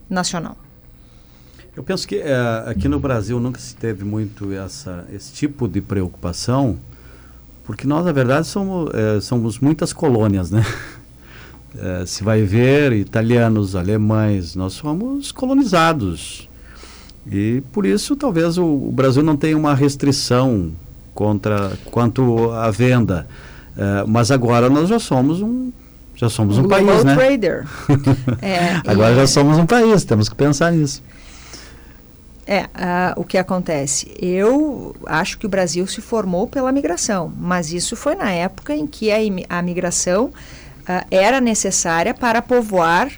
nacional. 0.10 0.63
Eu 1.76 1.84
penso 1.84 2.08
que 2.08 2.18
é, 2.18 2.64
aqui 2.68 2.88
no 2.88 3.00
Brasil 3.00 3.40
nunca 3.40 3.60
se 3.60 3.76
teve 3.76 4.06
muito 4.06 4.54
essa, 4.54 5.06
esse 5.12 5.34
tipo 5.34 5.68
de 5.68 5.82
preocupação, 5.82 6.78
porque 7.64 7.88
nós, 7.88 8.06
na 8.06 8.12
verdade, 8.12 8.46
somos, 8.46 8.94
é, 8.94 9.20
somos 9.20 9.58
muitas 9.58 9.92
colônias, 9.92 10.52
né? 10.52 10.64
É, 11.76 12.06
se 12.08 12.24
vai 12.24 12.44
ver 12.44 12.94
italianos, 12.94 13.76
alemães, 13.76 14.56
nós 14.56 14.74
somos 14.74 15.32
colonizados. 15.32 16.48
E 17.26 17.64
por 17.72 17.86
isso 17.86 18.16
talvez 18.16 18.58
o, 18.58 18.66
o 18.66 18.92
Brasil 18.92 19.24
não 19.24 19.36
tenha 19.36 19.58
uma 19.58 19.74
restrição 19.74 20.74
contra 21.14 21.72
quanto 21.86 22.52
à 22.52 22.70
venda. 22.70 23.28
É, 23.76 24.04
mas 24.08 24.30
agora 24.30 24.70
nós 24.70 24.90
já 24.90 25.00
somos 25.00 25.42
um 25.42 25.72
já 26.16 26.30
somos 26.30 26.60
um, 26.60 26.66
um 26.66 26.68
país, 26.68 27.04
né? 27.04 27.16
Trader. 27.16 27.66
é, 28.40 28.80
agora 28.86 29.16
já 29.16 29.26
somos 29.26 29.58
um 29.58 29.66
país, 29.66 30.04
temos 30.04 30.30
que 30.30 30.36
pensar 30.36 30.72
nisso. 30.72 31.02
É, 32.46 32.68
o 33.16 33.24
que 33.24 33.38
acontece? 33.38 34.14
Eu 34.20 34.94
acho 35.06 35.38
que 35.38 35.46
o 35.46 35.50
Brasil 35.50 35.88
se 35.88 36.02
formou 36.02 36.46
pela 36.46 36.74
migração, 36.74 37.32
mas 37.38 37.72
isso 37.72 37.96
foi 37.96 38.16
na 38.16 38.32
época 38.32 38.76
em 38.76 38.86
que 38.86 39.12
a, 39.12 39.18
a 39.48 39.62
migração 39.62 40.26
uh, 40.26 41.06
era 41.10 41.40
necessária 41.40 42.14
para 42.14 42.42
povoar 42.42 43.10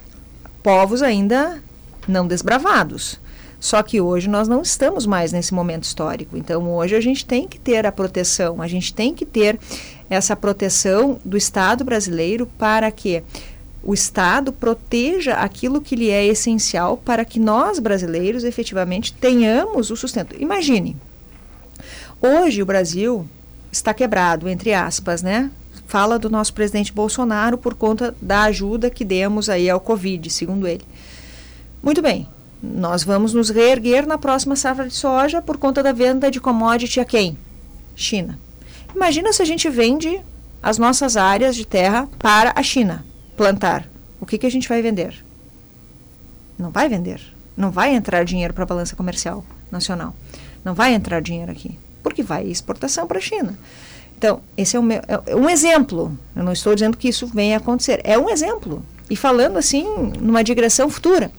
povos 0.62 1.02
ainda 1.02 1.60
não 2.08 2.28
desbravados. 2.28 3.20
Só 3.60 3.82
que 3.82 4.00
hoje 4.00 4.30
nós 4.30 4.48
não 4.48 4.62
estamos 4.62 5.08
mais 5.08 5.32
nesse 5.32 5.54
momento 5.54 5.86
histórico. 5.86 6.38
Então 6.38 6.72
hoje 6.76 6.96
a 6.96 7.02
gente 7.02 7.26
tem 7.26 7.48
que 7.48 7.60
ter 7.60 7.86
a 7.86 7.92
proteção, 7.92 8.62
a 8.62 8.68
gente 8.68 8.94
tem 8.94 9.14
que 9.14 9.26
ter 9.26 9.60
essa 10.08 10.36
proteção 10.36 11.20
do 11.26 11.36
Estado 11.36 11.84
brasileiro 11.84 12.46
para 12.60 12.92
que 12.92 13.24
o 13.86 13.94
Estado 13.94 14.52
proteja 14.52 15.36
aquilo 15.36 15.80
que 15.80 15.96
lhe 15.96 16.10
é 16.10 16.26
essencial 16.26 16.98
para 16.98 17.24
que 17.24 17.40
nós, 17.40 17.78
brasileiros, 17.78 18.44
efetivamente 18.44 19.14
tenhamos 19.14 19.92
o 19.92 19.96
sustento. 19.96 20.36
Imagine, 20.42 20.98
hoje 22.20 22.64
o 22.64 22.66
Brasil 22.66 23.28
está 23.72 23.94
quebrado, 23.94 24.50
entre 24.50 24.74
aspas, 24.74 25.22
né? 25.22 25.52
Fala 25.86 26.18
do 26.18 26.32
nosso 26.32 26.52
presidente 26.52 26.92
Bolsonaro 26.92 27.60
por 27.60 27.76
conta 27.76 28.16
da 28.20 28.42
ajuda 28.44 28.90
que 28.90 29.06
demos 29.06 29.50
aí 29.50 29.70
ao 29.70 29.80
Covid, 29.80 30.32
segundo 30.32 30.68
ele. 30.68 30.84
Muito 31.84 32.02
bem, 32.02 32.28
nós 32.64 33.04
vamos 33.04 33.36
nos 33.36 33.52
reerguer 33.52 34.08
na 34.08 34.18
próxima 34.18 34.56
safra 34.56 34.88
de 34.88 34.96
soja 34.96 35.44
por 35.44 35.58
conta 35.58 35.84
da 35.84 35.92
venda 35.92 36.32
de 36.32 36.42
commodity 36.42 37.00
a 37.00 37.06
quem? 37.06 37.38
China. 37.96 38.40
Imagina 38.96 39.32
se 39.32 39.44
a 39.44 39.46
gente 39.46 39.70
vende 39.70 40.20
as 40.64 40.80
nossas 40.80 41.16
áreas 41.16 41.56
de 41.56 41.68
terra 41.68 42.10
para 42.18 42.52
a 42.56 42.64
China 42.64 43.06
plantar. 43.36 43.88
O 44.20 44.26
que, 44.26 44.38
que 44.38 44.46
a 44.46 44.52
gente 44.52 44.68
vai 44.68 44.82
vender? 44.82 45.24
Não 46.58 46.72
vai 46.72 46.88
vender. 46.90 47.22
Não 47.56 47.72
vai 47.72 47.94
entrar 47.94 48.24
dinheiro 48.24 48.54
para 48.54 48.64
a 48.64 48.68
balança 48.68 48.96
comercial 48.96 49.46
nacional. 49.72 50.16
Não 50.64 50.74
vai 50.74 50.94
entrar 50.94 51.22
dinheiro 51.22 51.52
aqui. 51.52 51.78
Porque 52.02 52.24
vai 52.24 52.46
exportação 52.48 53.08
para 53.08 53.18
a 53.18 53.22
China. 53.22 53.58
Então, 54.18 54.42
esse 54.56 54.78
é, 54.78 54.82
meu, 54.82 55.02
é 55.28 55.36
um 55.36 55.50
exemplo. 55.50 56.18
Eu 56.36 56.44
não 56.44 56.54
estou 56.54 56.74
dizendo 56.74 56.98
que 56.98 57.10
isso 57.10 57.28
venha 57.28 57.58
a 57.58 57.60
acontecer. 57.60 58.02
É 58.04 58.18
um 58.18 58.30
exemplo. 58.30 58.84
E 59.10 59.16
falando 59.16 59.58
assim, 59.58 59.86
numa 60.20 60.44
digressão 60.44 60.90
futura. 60.90 61.32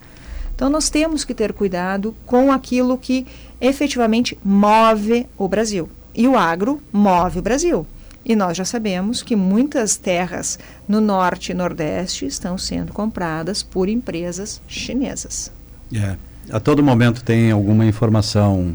Então, 0.55 0.71
nós 0.71 0.89
temos 0.89 1.25
que 1.25 1.35
ter 1.35 1.53
cuidado 1.53 2.15
com 2.25 2.53
aquilo 2.53 2.97
que 2.97 3.27
efetivamente 3.61 4.39
move 4.45 5.27
o 5.37 5.49
Brasil. 5.49 5.89
E 6.15 6.27
o 6.27 6.37
agro 6.37 6.81
move 6.93 7.39
o 7.39 7.43
Brasil. 7.43 7.87
E 8.29 8.35
nós 8.35 8.57
já 8.57 8.65
sabemos 8.65 9.23
que 9.23 9.37
muitas 9.37 9.97
terras 9.97 10.59
no 10.89 11.01
norte 11.01 11.53
e 11.53 11.55
nordeste 11.55 12.27
estão 12.27 12.59
sendo 12.59 12.93
compradas 12.93 13.63
por 13.63 13.89
empresas 13.89 14.61
chinesas. 14.67 15.53
É, 15.95 16.17
a 16.51 16.59
todo 16.59 16.83
momento 16.83 17.23
tem 17.23 17.53
alguma 17.53 17.87
informação 17.87 18.75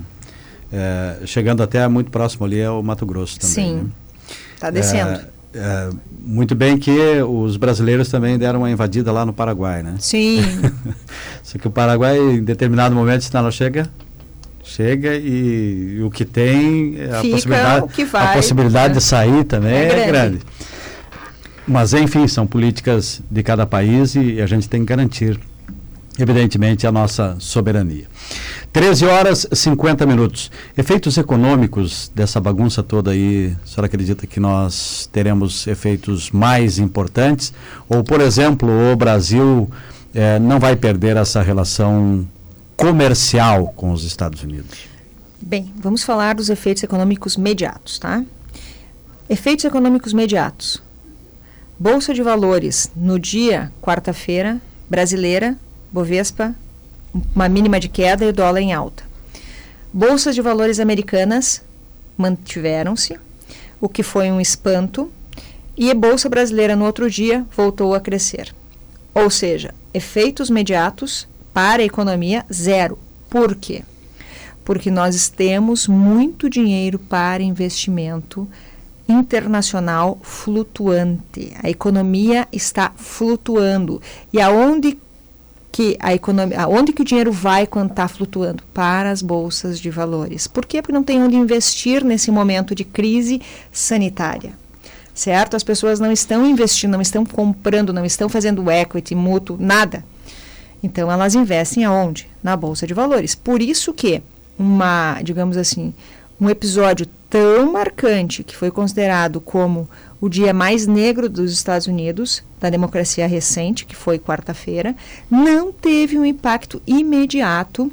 é, 0.72 1.18
chegando 1.26 1.62
até 1.62 1.86
muito 1.90 2.10
próximo 2.10 2.46
ali 2.46 2.64
ao 2.64 2.82
Mato 2.82 3.06
Grosso 3.06 3.42
também. 3.42 3.54
Sim, 3.54 3.92
está 4.56 4.68
né? 4.68 4.72
descendo. 4.72 5.12
É, 5.12 5.28
é, 5.54 5.90
muito 6.22 6.56
bem 6.56 6.78
que 6.78 7.22
os 7.22 7.58
brasileiros 7.58 8.08
também 8.08 8.38
deram 8.38 8.60
uma 8.60 8.72
invadida 8.72 9.12
lá 9.12 9.26
no 9.26 9.34
Paraguai, 9.34 9.84
né? 9.84 9.96
Sim. 10.00 10.40
Só 11.44 11.58
que 11.58 11.68
o 11.68 11.72
Paraguai, 11.72 12.18
em 12.18 12.42
determinado 12.42 12.96
momento, 12.96 13.26
se 13.26 13.36
ela 13.36 13.52
chega, 13.52 13.90
chega 14.64 15.16
e, 15.16 15.98
e 15.98 16.04
o 16.04 16.10
que 16.10 16.26
tem, 16.26 16.96
é 16.98 17.16
a 17.16 17.22
possibilidade, 17.22 18.06
vai, 18.06 18.26
a 18.26 18.34
possibilidade 18.34 18.94
de 18.96 19.02
sair 19.02 19.44
também 19.44 19.74
é, 19.74 19.86
é 19.86 19.90
grande. 19.90 20.08
grande. 20.08 20.40
Mas, 21.68 21.94
enfim, 21.94 22.28
são 22.28 22.46
políticas 22.48 23.22
de 23.30 23.44
cada 23.44 23.66
país 23.66 24.16
e, 24.16 24.34
e 24.34 24.42
a 24.42 24.48
gente 24.48 24.68
tem 24.68 24.82
que 24.82 24.88
garantir, 24.88 25.40
evidentemente, 26.20 26.86
a 26.88 26.92
nossa 26.92 27.36
soberania. 27.40 28.06
13 28.74 29.06
horas 29.06 29.48
e 29.52 29.56
50 29.56 30.06
minutos. 30.06 30.50
Efeitos 30.78 31.18
econômicos 31.18 32.12
dessa 32.16 32.40
bagunça 32.40 32.82
toda 32.82 33.12
aí, 33.12 33.56
a 33.64 33.68
senhora 33.68 33.86
acredita 33.86 34.26
que 34.26 34.40
nós 34.40 35.10
teremos 35.12 35.68
efeitos 35.68 36.32
mais 36.32 36.80
importantes? 36.80 37.54
Ou, 37.88 38.04
por 38.04 38.22
exemplo, 38.22 38.70
o 38.92 38.96
Brasil 38.96 39.70
eh, 40.14 40.40
não 40.40 40.60
vai 40.60 40.76
perder 40.76 41.18
essa 41.18 41.42
relação 41.42 42.26
comercial 42.82 43.72
com 43.76 43.92
os 43.92 44.04
Estados 44.04 44.42
Unidos? 44.42 44.88
Bem, 45.40 45.72
vamos 45.78 46.04
falar 46.04 46.34
dos 46.34 46.50
efeitos 46.50 46.82
econômicos 46.82 47.36
imediatos, 47.36 48.00
tá? 48.00 48.24
Efeitos 49.30 49.66
econômicos 49.66 50.14
imediatos. 50.14 50.82
Bolsa 51.78 52.12
de 52.12 52.24
Valores 52.24 52.92
no 52.96 53.20
dia 53.20 53.72
quarta-feira, 53.82 54.60
brasileira, 54.90 55.56
Bovespa 55.92 56.56
uma 57.36 57.50
mínima 57.50 57.80
de 57.80 57.90
queda 57.90 58.26
e 58.26 58.30
o 58.30 58.34
dólar 58.34 58.62
em 58.62 58.74
alta. 58.74 59.04
Bolsas 59.94 60.34
de 60.34 60.42
valores 60.42 60.80
americanas 60.80 61.62
mantiveram-se, 62.18 63.20
o 63.80 63.90
que 63.90 64.02
foi 64.02 64.32
um 64.32 64.40
espanto, 64.40 65.12
e 65.78 65.92
a 65.92 65.94
bolsa 65.94 66.30
brasileira 66.30 66.76
no 66.76 66.86
outro 66.86 67.10
dia 67.10 67.46
voltou 67.56 67.94
a 67.94 68.00
crescer. 68.00 68.56
Ou 69.14 69.30
seja, 69.30 69.74
efeitos 69.94 70.50
imediatos 70.50 71.28
para 71.54 71.82
a 71.82 71.86
economia 71.86 72.46
zero. 72.52 72.98
Por 73.30 73.56
quê? 73.56 73.84
Porque 74.64 74.92
nós 74.92 75.30
temos 75.30 75.88
muito 75.88 76.50
dinheiro 76.50 77.00
para 77.00 77.42
investimento 77.44 78.48
internacional 79.08 80.20
flutuante. 80.22 81.54
A 81.62 81.70
economia 81.70 82.48
está 82.52 82.92
flutuando. 82.96 84.02
E 84.32 84.40
aonde 84.40 84.98
que 85.72 85.96
a 86.00 86.14
economia, 86.14 86.68
onde 86.68 86.92
que 86.92 87.02
o 87.02 87.06
dinheiro 87.06 87.32
vai 87.32 87.66
quando 87.66 87.92
está 87.92 88.08
flutuando? 88.08 88.64
Para 88.74 89.10
as 89.10 89.22
bolsas 89.22 89.80
de 89.80 89.90
valores. 89.90 90.46
Por 90.46 90.66
quê? 90.66 90.82
Porque 90.82 90.94
não 90.94 91.04
tem 91.04 91.24
onde 91.24 91.36
investir 91.36 92.04
nesse 92.04 92.30
momento 92.30 92.76
de 92.76 92.84
crise 92.84 93.42
sanitária. 93.72 94.54
Certo? 95.14 95.56
As 95.56 95.64
pessoas 95.64 96.00
não 96.00 96.12
estão 96.12 96.46
investindo, 96.46 96.92
não 96.92 97.02
estão 97.02 97.26
comprando, 97.26 97.94
não 97.94 98.06
estão 98.06 98.28
fazendo 98.28 98.70
equity, 98.70 99.16
mútuo, 99.16 99.58
nada. 99.60 100.04
Então 100.84 101.12
elas 101.12 101.36
investem 101.36 101.86
aonde? 101.86 102.28
Na 102.42 102.56
bolsa 102.56 102.88
de 102.88 102.94
valores. 102.94 103.36
Por 103.36 103.62
isso 103.62 103.94
que 103.94 104.22
uma, 104.58 105.20
digamos 105.24 105.58
assim, 105.58 105.94
um 106.40 106.50
episódio 106.50 107.08
tão 107.30 107.72
marcante 107.72 108.44
que 108.44 108.56
foi 108.56 108.72
considerado 108.72 109.40
como 109.40 109.90
o 110.20 110.28
dia 110.28 110.54
mais 110.54 110.86
negro 110.86 111.30
dos 111.30 111.52
Estados 111.52 111.88
Unidos, 111.88 112.44
da 112.60 112.70
democracia 112.70 113.28
recente, 113.28 113.86
que 113.86 113.96
foi 113.96 114.20
quarta-feira, 114.20 114.96
não 115.30 115.72
teve 115.72 116.18
um 116.18 116.26
impacto 116.26 116.82
imediato 116.86 117.92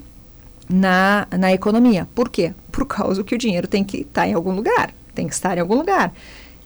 na, 0.69 1.27
na 1.31 1.53
economia. 1.53 2.07
Por 2.15 2.29
quê? 2.29 2.53
Por 2.71 2.87
causa 2.87 3.25
que 3.25 3.35
o 3.35 3.39
dinheiro 3.39 3.67
tem 3.67 3.83
que 3.83 3.99
estar 3.99 4.27
em 4.27 4.35
algum 4.35 4.53
lugar, 4.53 4.93
tem 5.15 5.27
que 5.27 5.35
estar 5.35 5.57
em 5.57 5.61
algum 5.61 5.77
lugar. 5.77 6.13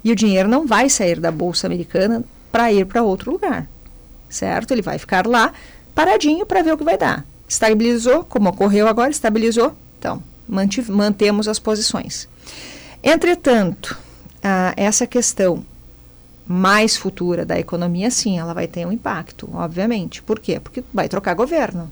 E 0.03 0.11
o 0.11 0.17
dinheiro 0.17 0.49
não 0.49 0.67
vai 0.67 0.89
sair 0.89 1.21
da 1.21 1.31
bolsa 1.31 1.67
americana 1.67 2.25
para 2.51 2.73
ir 2.73 2.87
para 2.87 3.03
outro 3.03 3.31
lugar, 3.31 3.69
certo? 4.29 4.73
Ele 4.73 4.83
vai 4.83 4.99
ficar 4.99 5.27
lá 5.27 5.53
paradinho 5.95 6.47
para 6.47 6.63
ver 6.63 6.73
o 6.73 6.79
que 6.79 6.85
vai 6.85 6.99
dar. 6.99 7.25
Estabilizou, 7.49 8.25
como 8.25 8.49
ocorreu 8.49 8.89
agora, 8.89 9.11
estabilizou, 9.11 9.75
então 9.99 10.23
mantemos 10.89 11.49
as 11.49 11.59
posições. 11.59 12.29
Entretanto, 13.03 13.99
ah, 14.43 14.75
essa 14.77 15.07
questão 15.07 15.65
mais 16.47 16.97
futura 16.97 17.47
da 17.47 17.59
economia, 17.59 18.11
sim, 18.11 18.39
ela 18.39 18.53
vai 18.53 18.67
ter 18.67 18.87
um 18.87 18.93
impacto, 18.93 19.49
obviamente. 19.55 20.23
Por 20.23 20.39
quê? 20.39 20.61
Porque 20.61 20.83
vai 20.93 21.09
trocar 21.09 21.35
governo. 21.35 21.91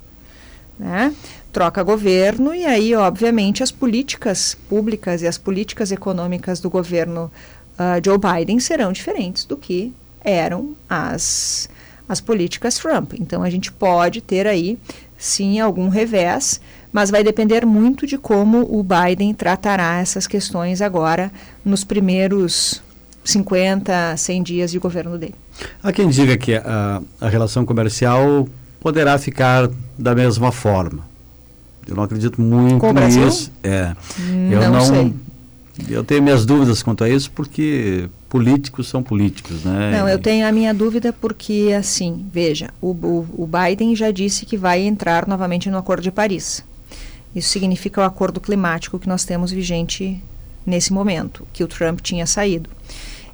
Né? 0.79 1.15
Troca 1.53 1.83
governo 1.83 2.55
e 2.55 2.65
aí, 2.65 2.95
obviamente, 2.95 3.63
as 3.63 3.71
políticas 3.71 4.57
públicas 4.69 5.23
e 5.23 5.27
as 5.27 5.37
políticas 5.37 5.93
econômicas 5.93 6.59
do 6.61 6.71
governo 6.71 7.31
uh, 7.75 8.03
Joe 8.05 8.19
Biden 8.19 8.59
serão 8.61 8.93
diferentes 8.93 9.45
do 9.45 9.57
que 9.57 9.93
eram 10.23 10.75
as, 10.89 11.69
as 12.11 12.21
políticas 12.21 12.77
Trump. 12.77 13.15
Então, 13.19 13.43
a 13.43 13.49
gente 13.49 13.71
pode 13.71 14.21
ter 14.21 14.47
aí, 14.47 14.77
sim, 15.17 15.61
algum 15.61 15.89
revés 15.89 16.61
mas 16.93 17.11
vai 17.11 17.23
depender 17.23 17.65
muito 17.65 18.07
de 18.07 18.19
como 18.19 18.63
o 18.63 18.83
Biden 18.83 19.33
tratará 19.33 20.01
essas 20.01 20.27
questões 20.27 20.83
agora 20.83 21.31
nos 21.65 21.85
primeiros 21.85 22.83
50, 23.25 24.17
100 24.17 24.43
dias 24.43 24.71
de 24.71 24.79
governo 24.79 25.17
dele. 25.17 25.35
Há 25.83 25.93
quem 25.93 26.09
diga 26.09 26.37
que 26.37 26.55
a, 26.55 27.03
a 27.21 27.29
relação 27.29 27.65
comercial 27.65 28.49
poderá 28.81 29.19
ficar 29.19 29.69
da 29.99 30.15
mesma 30.15 30.51
forma. 30.51 31.09
Eu 31.87 31.95
não 31.95 32.03
acredito 32.03 32.41
muito 32.41 32.93
nisso. 32.93 33.53
É. 33.63 33.95
Eu 34.51 34.61
não, 34.61 34.73
não 34.73 34.81
sei. 34.81 35.15
Eu 35.89 36.05
tenho 36.05 36.23
minhas 36.23 36.45
dúvidas 36.45 36.83
quanto 36.83 37.05
a 37.05 37.09
isso 37.09 37.31
porque 37.31 38.09
políticos 38.29 38.89
são 38.89 39.03
políticos, 39.03 39.65
né? 39.65 39.99
Não, 39.99 40.09
eu 40.09 40.19
tenho 40.19 40.47
a 40.47 40.53
minha 40.53 40.73
dúvida 40.73 41.13
porque, 41.13 41.75
assim, 41.77 42.27
veja, 42.33 42.71
o, 42.81 42.89
o, 42.89 43.45
o 43.45 43.49
Biden 43.49 43.95
já 43.97 44.11
disse 44.11 44.47
que 44.47 44.57
vai 44.57 44.81
entrar 44.81 45.27
novamente 45.27 45.71
no 45.71 45.79
Acordo 45.79 46.03
de 46.03 46.11
Paris. 46.11 46.65
Isso 47.35 47.49
significa 47.49 48.01
o 48.01 48.05
acordo 48.05 48.41
climático 48.41 48.99
que 48.99 49.09
nós 49.09 49.25
temos 49.25 49.51
vigente 49.51 50.21
nesse 50.67 50.93
momento, 50.93 51.47
que 51.53 51.65
o 51.65 51.69
Trump 51.69 52.01
tinha 52.01 52.27
saído. 52.27 52.69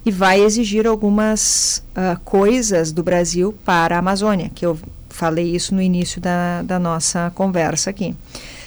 E 0.05 0.11
vai 0.11 0.41
exigir 0.41 0.87
algumas 0.87 1.83
uh, 1.91 2.19
coisas 2.25 2.93
do 2.93 3.03
Brasil 3.03 3.55
para 3.65 3.97
a 3.97 3.99
Amazônia, 3.99 4.51
que 4.55 4.65
eu 4.65 4.79
falei 5.09 5.55
isso 5.55 5.75
no 5.75 5.83
início 5.83 6.21
da, 6.21 6.63
da 6.63 6.79
nossa 6.79 7.33
conversa 7.35 7.91
aqui. 7.91 8.15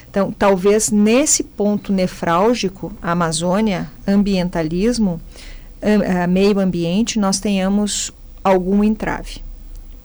Então, 0.09 0.31
talvez 0.31 0.89
nesse 0.89 1.43
ponto 1.43 1.93
nefrálgico, 1.93 2.91
Amazônia, 3.01 3.89
ambientalismo, 4.07 5.21
meio 6.27 6.59
ambiente, 6.59 7.19
nós 7.19 7.39
tenhamos 7.39 8.11
algum 8.43 8.83
entrave 8.83 9.41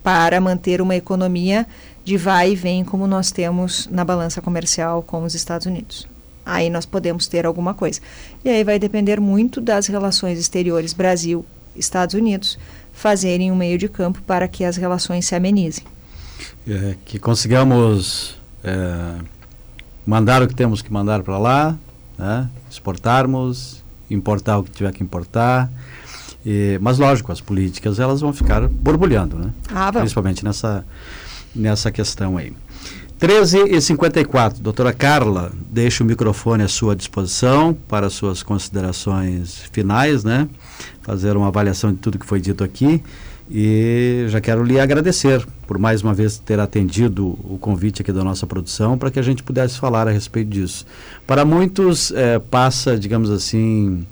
para 0.02 0.40
manter 0.40 0.82
uma 0.82 0.94
economia 0.94 1.66
de 2.04 2.18
vai 2.18 2.52
e 2.52 2.56
vem 2.56 2.84
como 2.84 3.06
nós 3.06 3.32
temos 3.32 3.88
na 3.90 4.04
balança 4.04 4.42
comercial 4.42 5.02
com 5.02 5.24
os 5.24 5.34
Estados 5.34 5.66
Unidos. 5.66 6.06
Aí 6.44 6.68
nós 6.68 6.84
podemos 6.84 7.26
ter 7.26 7.46
alguma 7.46 7.72
coisa. 7.72 8.00
E 8.44 8.50
aí 8.50 8.62
vai 8.62 8.78
depender 8.78 9.18
muito 9.18 9.58
das 9.62 9.86
relações 9.86 10.38
exteriores 10.38 10.92
Brasil-Estados 10.92 12.14
Unidos 12.14 12.58
fazerem 12.92 13.50
um 13.50 13.56
meio 13.56 13.78
de 13.78 13.88
campo 13.88 14.20
para 14.26 14.46
que 14.46 14.62
as 14.62 14.76
relações 14.76 15.24
se 15.24 15.34
amenizem. 15.34 15.84
É, 16.68 16.96
que 17.06 17.18
consigamos 17.18 18.36
é, 18.62 19.24
mandar 20.06 20.42
o 20.42 20.48
que 20.48 20.54
temos 20.54 20.82
que 20.82 20.92
mandar 20.92 21.22
para 21.22 21.38
lá, 21.38 21.76
né? 22.18 22.48
exportarmos, 22.70 23.82
importar 24.10 24.58
o 24.58 24.64
que 24.64 24.70
tiver 24.70 24.92
que 24.92 25.02
importar. 25.02 25.70
E, 26.44 26.78
mas 26.82 26.98
lógico, 26.98 27.32
as 27.32 27.40
políticas 27.40 27.98
elas 27.98 28.20
vão 28.20 28.32
ficar 28.32 28.68
borbulhando, 28.68 29.38
né? 29.38 29.50
Ah, 29.72 29.90
Principalmente 29.92 30.44
nessa 30.44 30.84
nessa 31.54 31.90
questão 31.90 32.36
aí. 32.36 32.52
13h54. 33.20 34.60
Doutora 34.60 34.92
Carla, 34.92 35.52
deixa 35.70 36.02
o 36.02 36.06
microfone 36.06 36.62
à 36.62 36.68
sua 36.68 36.96
disposição 36.96 37.72
para 37.88 38.10
suas 38.10 38.42
considerações 38.42 39.62
finais, 39.72 40.24
né? 40.24 40.48
Fazer 41.00 41.36
uma 41.36 41.48
avaliação 41.48 41.92
de 41.92 41.98
tudo 41.98 42.18
que 42.18 42.26
foi 42.26 42.40
dito 42.40 42.64
aqui. 42.64 43.02
E 43.50 44.24
já 44.28 44.40
quero 44.40 44.62
lhe 44.64 44.80
agradecer 44.80 45.46
por 45.66 45.78
mais 45.78 46.02
uma 46.02 46.14
vez 46.14 46.38
ter 46.38 46.58
atendido 46.58 47.38
o 47.44 47.58
convite 47.60 48.02
aqui 48.02 48.12
da 48.12 48.24
nossa 48.24 48.46
produção 48.46 48.96
para 48.96 49.10
que 49.10 49.18
a 49.18 49.22
gente 49.22 49.42
pudesse 49.42 49.78
falar 49.78 50.08
a 50.08 50.10
respeito 50.10 50.48
disso. 50.48 50.86
Para 51.26 51.44
muitos, 51.44 52.10
é, 52.12 52.38
passa, 52.38 52.98
digamos 52.98 53.30
assim, 53.30 54.06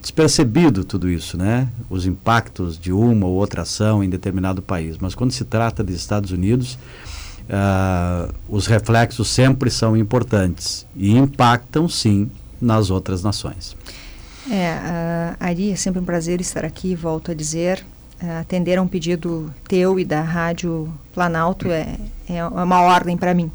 despercebido 0.00 0.84
tudo 0.84 1.08
isso, 1.08 1.38
né? 1.38 1.68
Os 1.88 2.04
impactos 2.04 2.78
de 2.78 2.92
uma 2.92 3.26
ou 3.26 3.34
outra 3.34 3.62
ação 3.62 4.04
em 4.04 4.08
determinado 4.08 4.60
país. 4.60 4.98
Mas 4.98 5.14
quando 5.14 5.32
se 5.32 5.44
trata 5.44 5.82
dos 5.82 5.94
Estados 5.94 6.30
Unidos 6.30 6.78
uh, 7.44 8.32
os 8.48 8.66
reflexos 8.66 9.28
sempre 9.28 9.70
são 9.70 9.96
importantes 9.96 10.86
e 10.96 11.16
impactam, 11.16 11.88
sim, 11.88 12.30
nas 12.60 12.90
outras 12.90 13.22
nações. 13.22 13.76
É, 14.50 14.74
uh, 14.74 15.36
Ari, 15.40 15.70
é 15.70 15.76
sempre 15.76 16.00
um 16.00 16.04
prazer 16.04 16.40
estar 16.40 16.64
aqui, 16.64 16.94
volto 16.94 17.30
a 17.30 17.34
dizer. 17.34 17.84
Atender 18.40 18.78
a 18.78 18.82
um 18.82 18.88
pedido 18.88 19.52
teu 19.68 19.98
e 19.98 20.04
da 20.04 20.20
Rádio 20.20 20.92
Planalto 21.12 21.70
é, 21.70 21.96
é 22.28 22.44
uma 22.44 22.80
ordem 22.82 23.16
para 23.16 23.34
mim. 23.34 23.50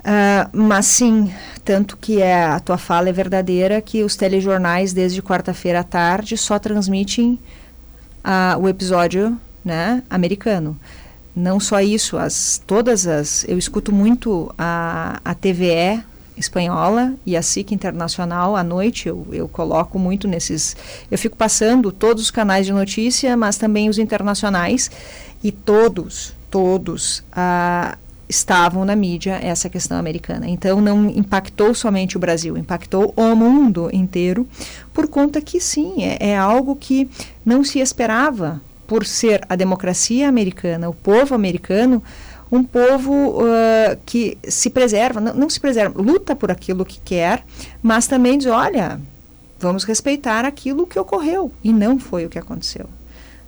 Uh, 0.00 0.48
mas 0.52 0.86
sim, 0.86 1.32
tanto 1.64 1.96
que 1.96 2.22
é, 2.22 2.44
a 2.44 2.58
tua 2.60 2.78
fala 2.78 3.10
é 3.10 3.12
verdadeira 3.12 3.80
que 3.80 4.02
os 4.02 4.16
telejornais, 4.16 4.92
desde 4.92 5.22
quarta-feira 5.22 5.80
à 5.80 5.84
tarde, 5.84 6.36
só 6.36 6.58
transmitem 6.58 7.38
uh, 8.24 8.58
o 8.58 8.68
episódio 8.68 9.38
né, 9.64 10.02
americano 10.08 10.78
não 11.34 11.60
só 11.60 11.80
isso, 11.80 12.18
as 12.18 12.60
todas 12.66 13.06
as 13.06 13.44
eu 13.48 13.56
escuto 13.56 13.92
muito 13.92 14.52
a, 14.58 15.20
a 15.24 15.34
TVE 15.34 16.02
espanhola 16.36 17.14
e 17.26 17.36
a 17.36 17.42
SIC 17.42 17.72
internacional 17.72 18.56
à 18.56 18.62
noite 18.62 19.08
eu, 19.08 19.26
eu 19.32 19.48
coloco 19.48 19.98
muito 19.98 20.26
nesses 20.26 20.76
eu 21.10 21.18
fico 21.18 21.36
passando 21.36 21.92
todos 21.92 22.22
os 22.22 22.30
canais 22.30 22.66
de 22.66 22.72
notícia 22.72 23.36
mas 23.36 23.56
também 23.56 23.88
os 23.88 23.98
internacionais 23.98 24.90
e 25.42 25.52
todos 25.52 26.34
todos 26.50 27.22
ah, 27.32 27.96
estavam 28.30 28.84
na 28.84 28.94
mídia 28.94 29.40
essa 29.42 29.68
questão 29.68 29.98
americana. 29.98 30.48
Então 30.48 30.80
não 30.80 31.10
impactou 31.10 31.74
somente 31.74 32.16
o 32.16 32.20
Brasil 32.20 32.56
impactou 32.56 33.12
o 33.16 33.34
mundo 33.34 33.90
inteiro 33.92 34.46
por 34.94 35.08
conta 35.08 35.40
que 35.40 35.60
sim 35.60 36.04
é, 36.04 36.30
é 36.30 36.38
algo 36.38 36.76
que 36.76 37.10
não 37.44 37.64
se 37.64 37.80
esperava 37.80 38.60
por 38.86 39.04
ser 39.04 39.44
a 39.48 39.56
democracia 39.56 40.28
americana, 40.28 40.88
o 40.88 40.94
povo 40.94 41.34
americano, 41.34 42.02
um 42.50 42.64
povo 42.64 43.42
uh, 43.42 43.98
que 44.04 44.36
se 44.48 44.70
preserva, 44.70 45.20
não, 45.20 45.34
não, 45.34 45.50
se 45.50 45.60
preserva, 45.60 46.00
luta 46.00 46.34
por 46.34 46.50
aquilo 46.50 46.84
que 46.84 47.00
quer, 47.00 47.44
mas 47.82 48.06
também 48.06 48.38
diz, 48.38 48.48
olha, 48.48 49.00
vamos 49.58 49.84
respeitar 49.84 50.44
aquilo 50.44 50.86
que 50.86 50.98
ocorreu 50.98 51.52
e 51.62 51.72
não 51.72 51.98
foi 51.98 52.26
o 52.26 52.28
que 52.28 52.38
aconteceu, 52.38 52.86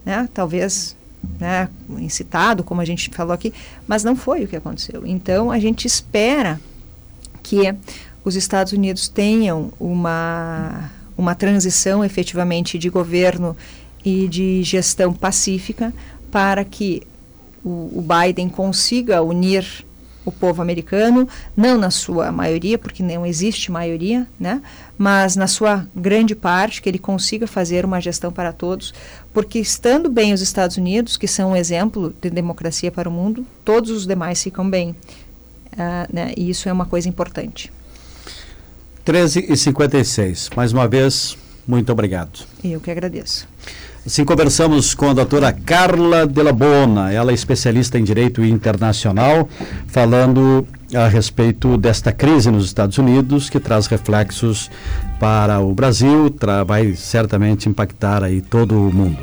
né? 0.05 0.28
Talvez, 0.32 0.96
né, 1.40 1.68
incitado, 1.98 2.62
como 2.62 2.80
a 2.80 2.84
gente 2.84 3.11
falou 3.11 3.32
aqui, 3.32 3.53
mas 3.86 4.05
não 4.05 4.14
foi 4.14 4.44
o 4.44 4.48
que 4.48 4.57
aconteceu. 4.57 5.07
Então 5.07 5.50
a 5.50 5.59
gente 5.59 5.86
espera 5.86 6.61
que 7.42 7.74
os 8.24 8.36
Estados 8.36 8.72
Unidos 8.72 9.09
tenham 9.09 9.72
uma 9.80 10.90
uma 11.16 11.34
transição 11.34 12.05
efetivamente 12.05 12.78
de 12.78 12.88
governo 12.88 13.57
e 14.05 14.26
de 14.28 14.62
gestão 14.62 15.12
pacífica 15.12 15.92
para 16.30 16.64
que 16.64 17.03
o, 17.64 17.90
o 17.98 18.04
Biden 18.06 18.48
consiga 18.48 19.22
unir 19.22 19.84
o 20.24 20.30
povo 20.30 20.62
americano, 20.62 21.28
não 21.56 21.76
na 21.76 21.90
sua 21.90 22.30
maioria, 22.30 22.78
porque 22.78 23.02
não 23.02 23.26
existe 23.26 23.72
maioria, 23.72 24.26
né? 24.38 24.62
mas 24.96 25.34
na 25.34 25.46
sua 25.46 25.86
grande 25.94 26.34
parte, 26.34 26.80
que 26.80 26.88
ele 26.88 26.98
consiga 26.98 27.46
fazer 27.46 27.84
uma 27.84 28.00
gestão 28.00 28.32
para 28.32 28.52
todos, 28.52 28.94
porque 29.32 29.58
estando 29.58 30.08
bem 30.08 30.32
os 30.32 30.40
Estados 30.40 30.76
Unidos, 30.76 31.16
que 31.16 31.26
são 31.26 31.52
um 31.52 31.56
exemplo 31.56 32.14
de 32.20 32.30
democracia 32.30 32.90
para 32.90 33.08
o 33.08 33.12
mundo, 33.12 33.44
todos 33.64 33.90
os 33.90 34.06
demais 34.06 34.42
ficam 34.42 34.68
bem. 34.68 34.90
Uh, 35.72 36.06
né? 36.12 36.32
E 36.36 36.50
isso 36.50 36.68
é 36.68 36.72
uma 36.72 36.86
coisa 36.86 37.08
importante. 37.08 37.72
13 39.04 39.46
e 39.48 39.56
56 39.56 40.50
Mais 40.54 40.72
uma 40.72 40.86
vez, 40.86 41.36
muito 41.66 41.90
obrigado. 41.90 42.46
Eu 42.62 42.80
que 42.80 42.90
agradeço. 42.90 43.48
Assim 44.05 44.24
conversamos 44.24 44.94
com 44.94 45.11
a 45.11 45.14
doutora 45.14 45.53
Carla 45.53 46.26
Della 46.26 46.53
Bona, 46.53 47.12
ela 47.12 47.30
é 47.30 47.34
especialista 47.34 47.96
em 47.96 48.03
direito 48.03 48.44
internacional, 48.44 49.48
falando 49.86 50.66
a 50.92 51.07
respeito 51.07 51.78
desta 51.78 52.11
crise 52.11 52.50
nos 52.50 52.64
Estados 52.64 52.98
Unidos, 52.98 53.48
que 53.48 53.61
traz 53.61 53.86
reflexos 53.86 54.68
para 55.20 55.61
o 55.61 55.72
Brasil, 55.72 56.34
vai 56.66 56.94
certamente 56.96 57.68
impactar 57.68 58.24
aí 58.24 58.40
todo 58.40 58.74
o 58.74 58.92
mundo. 58.92 59.18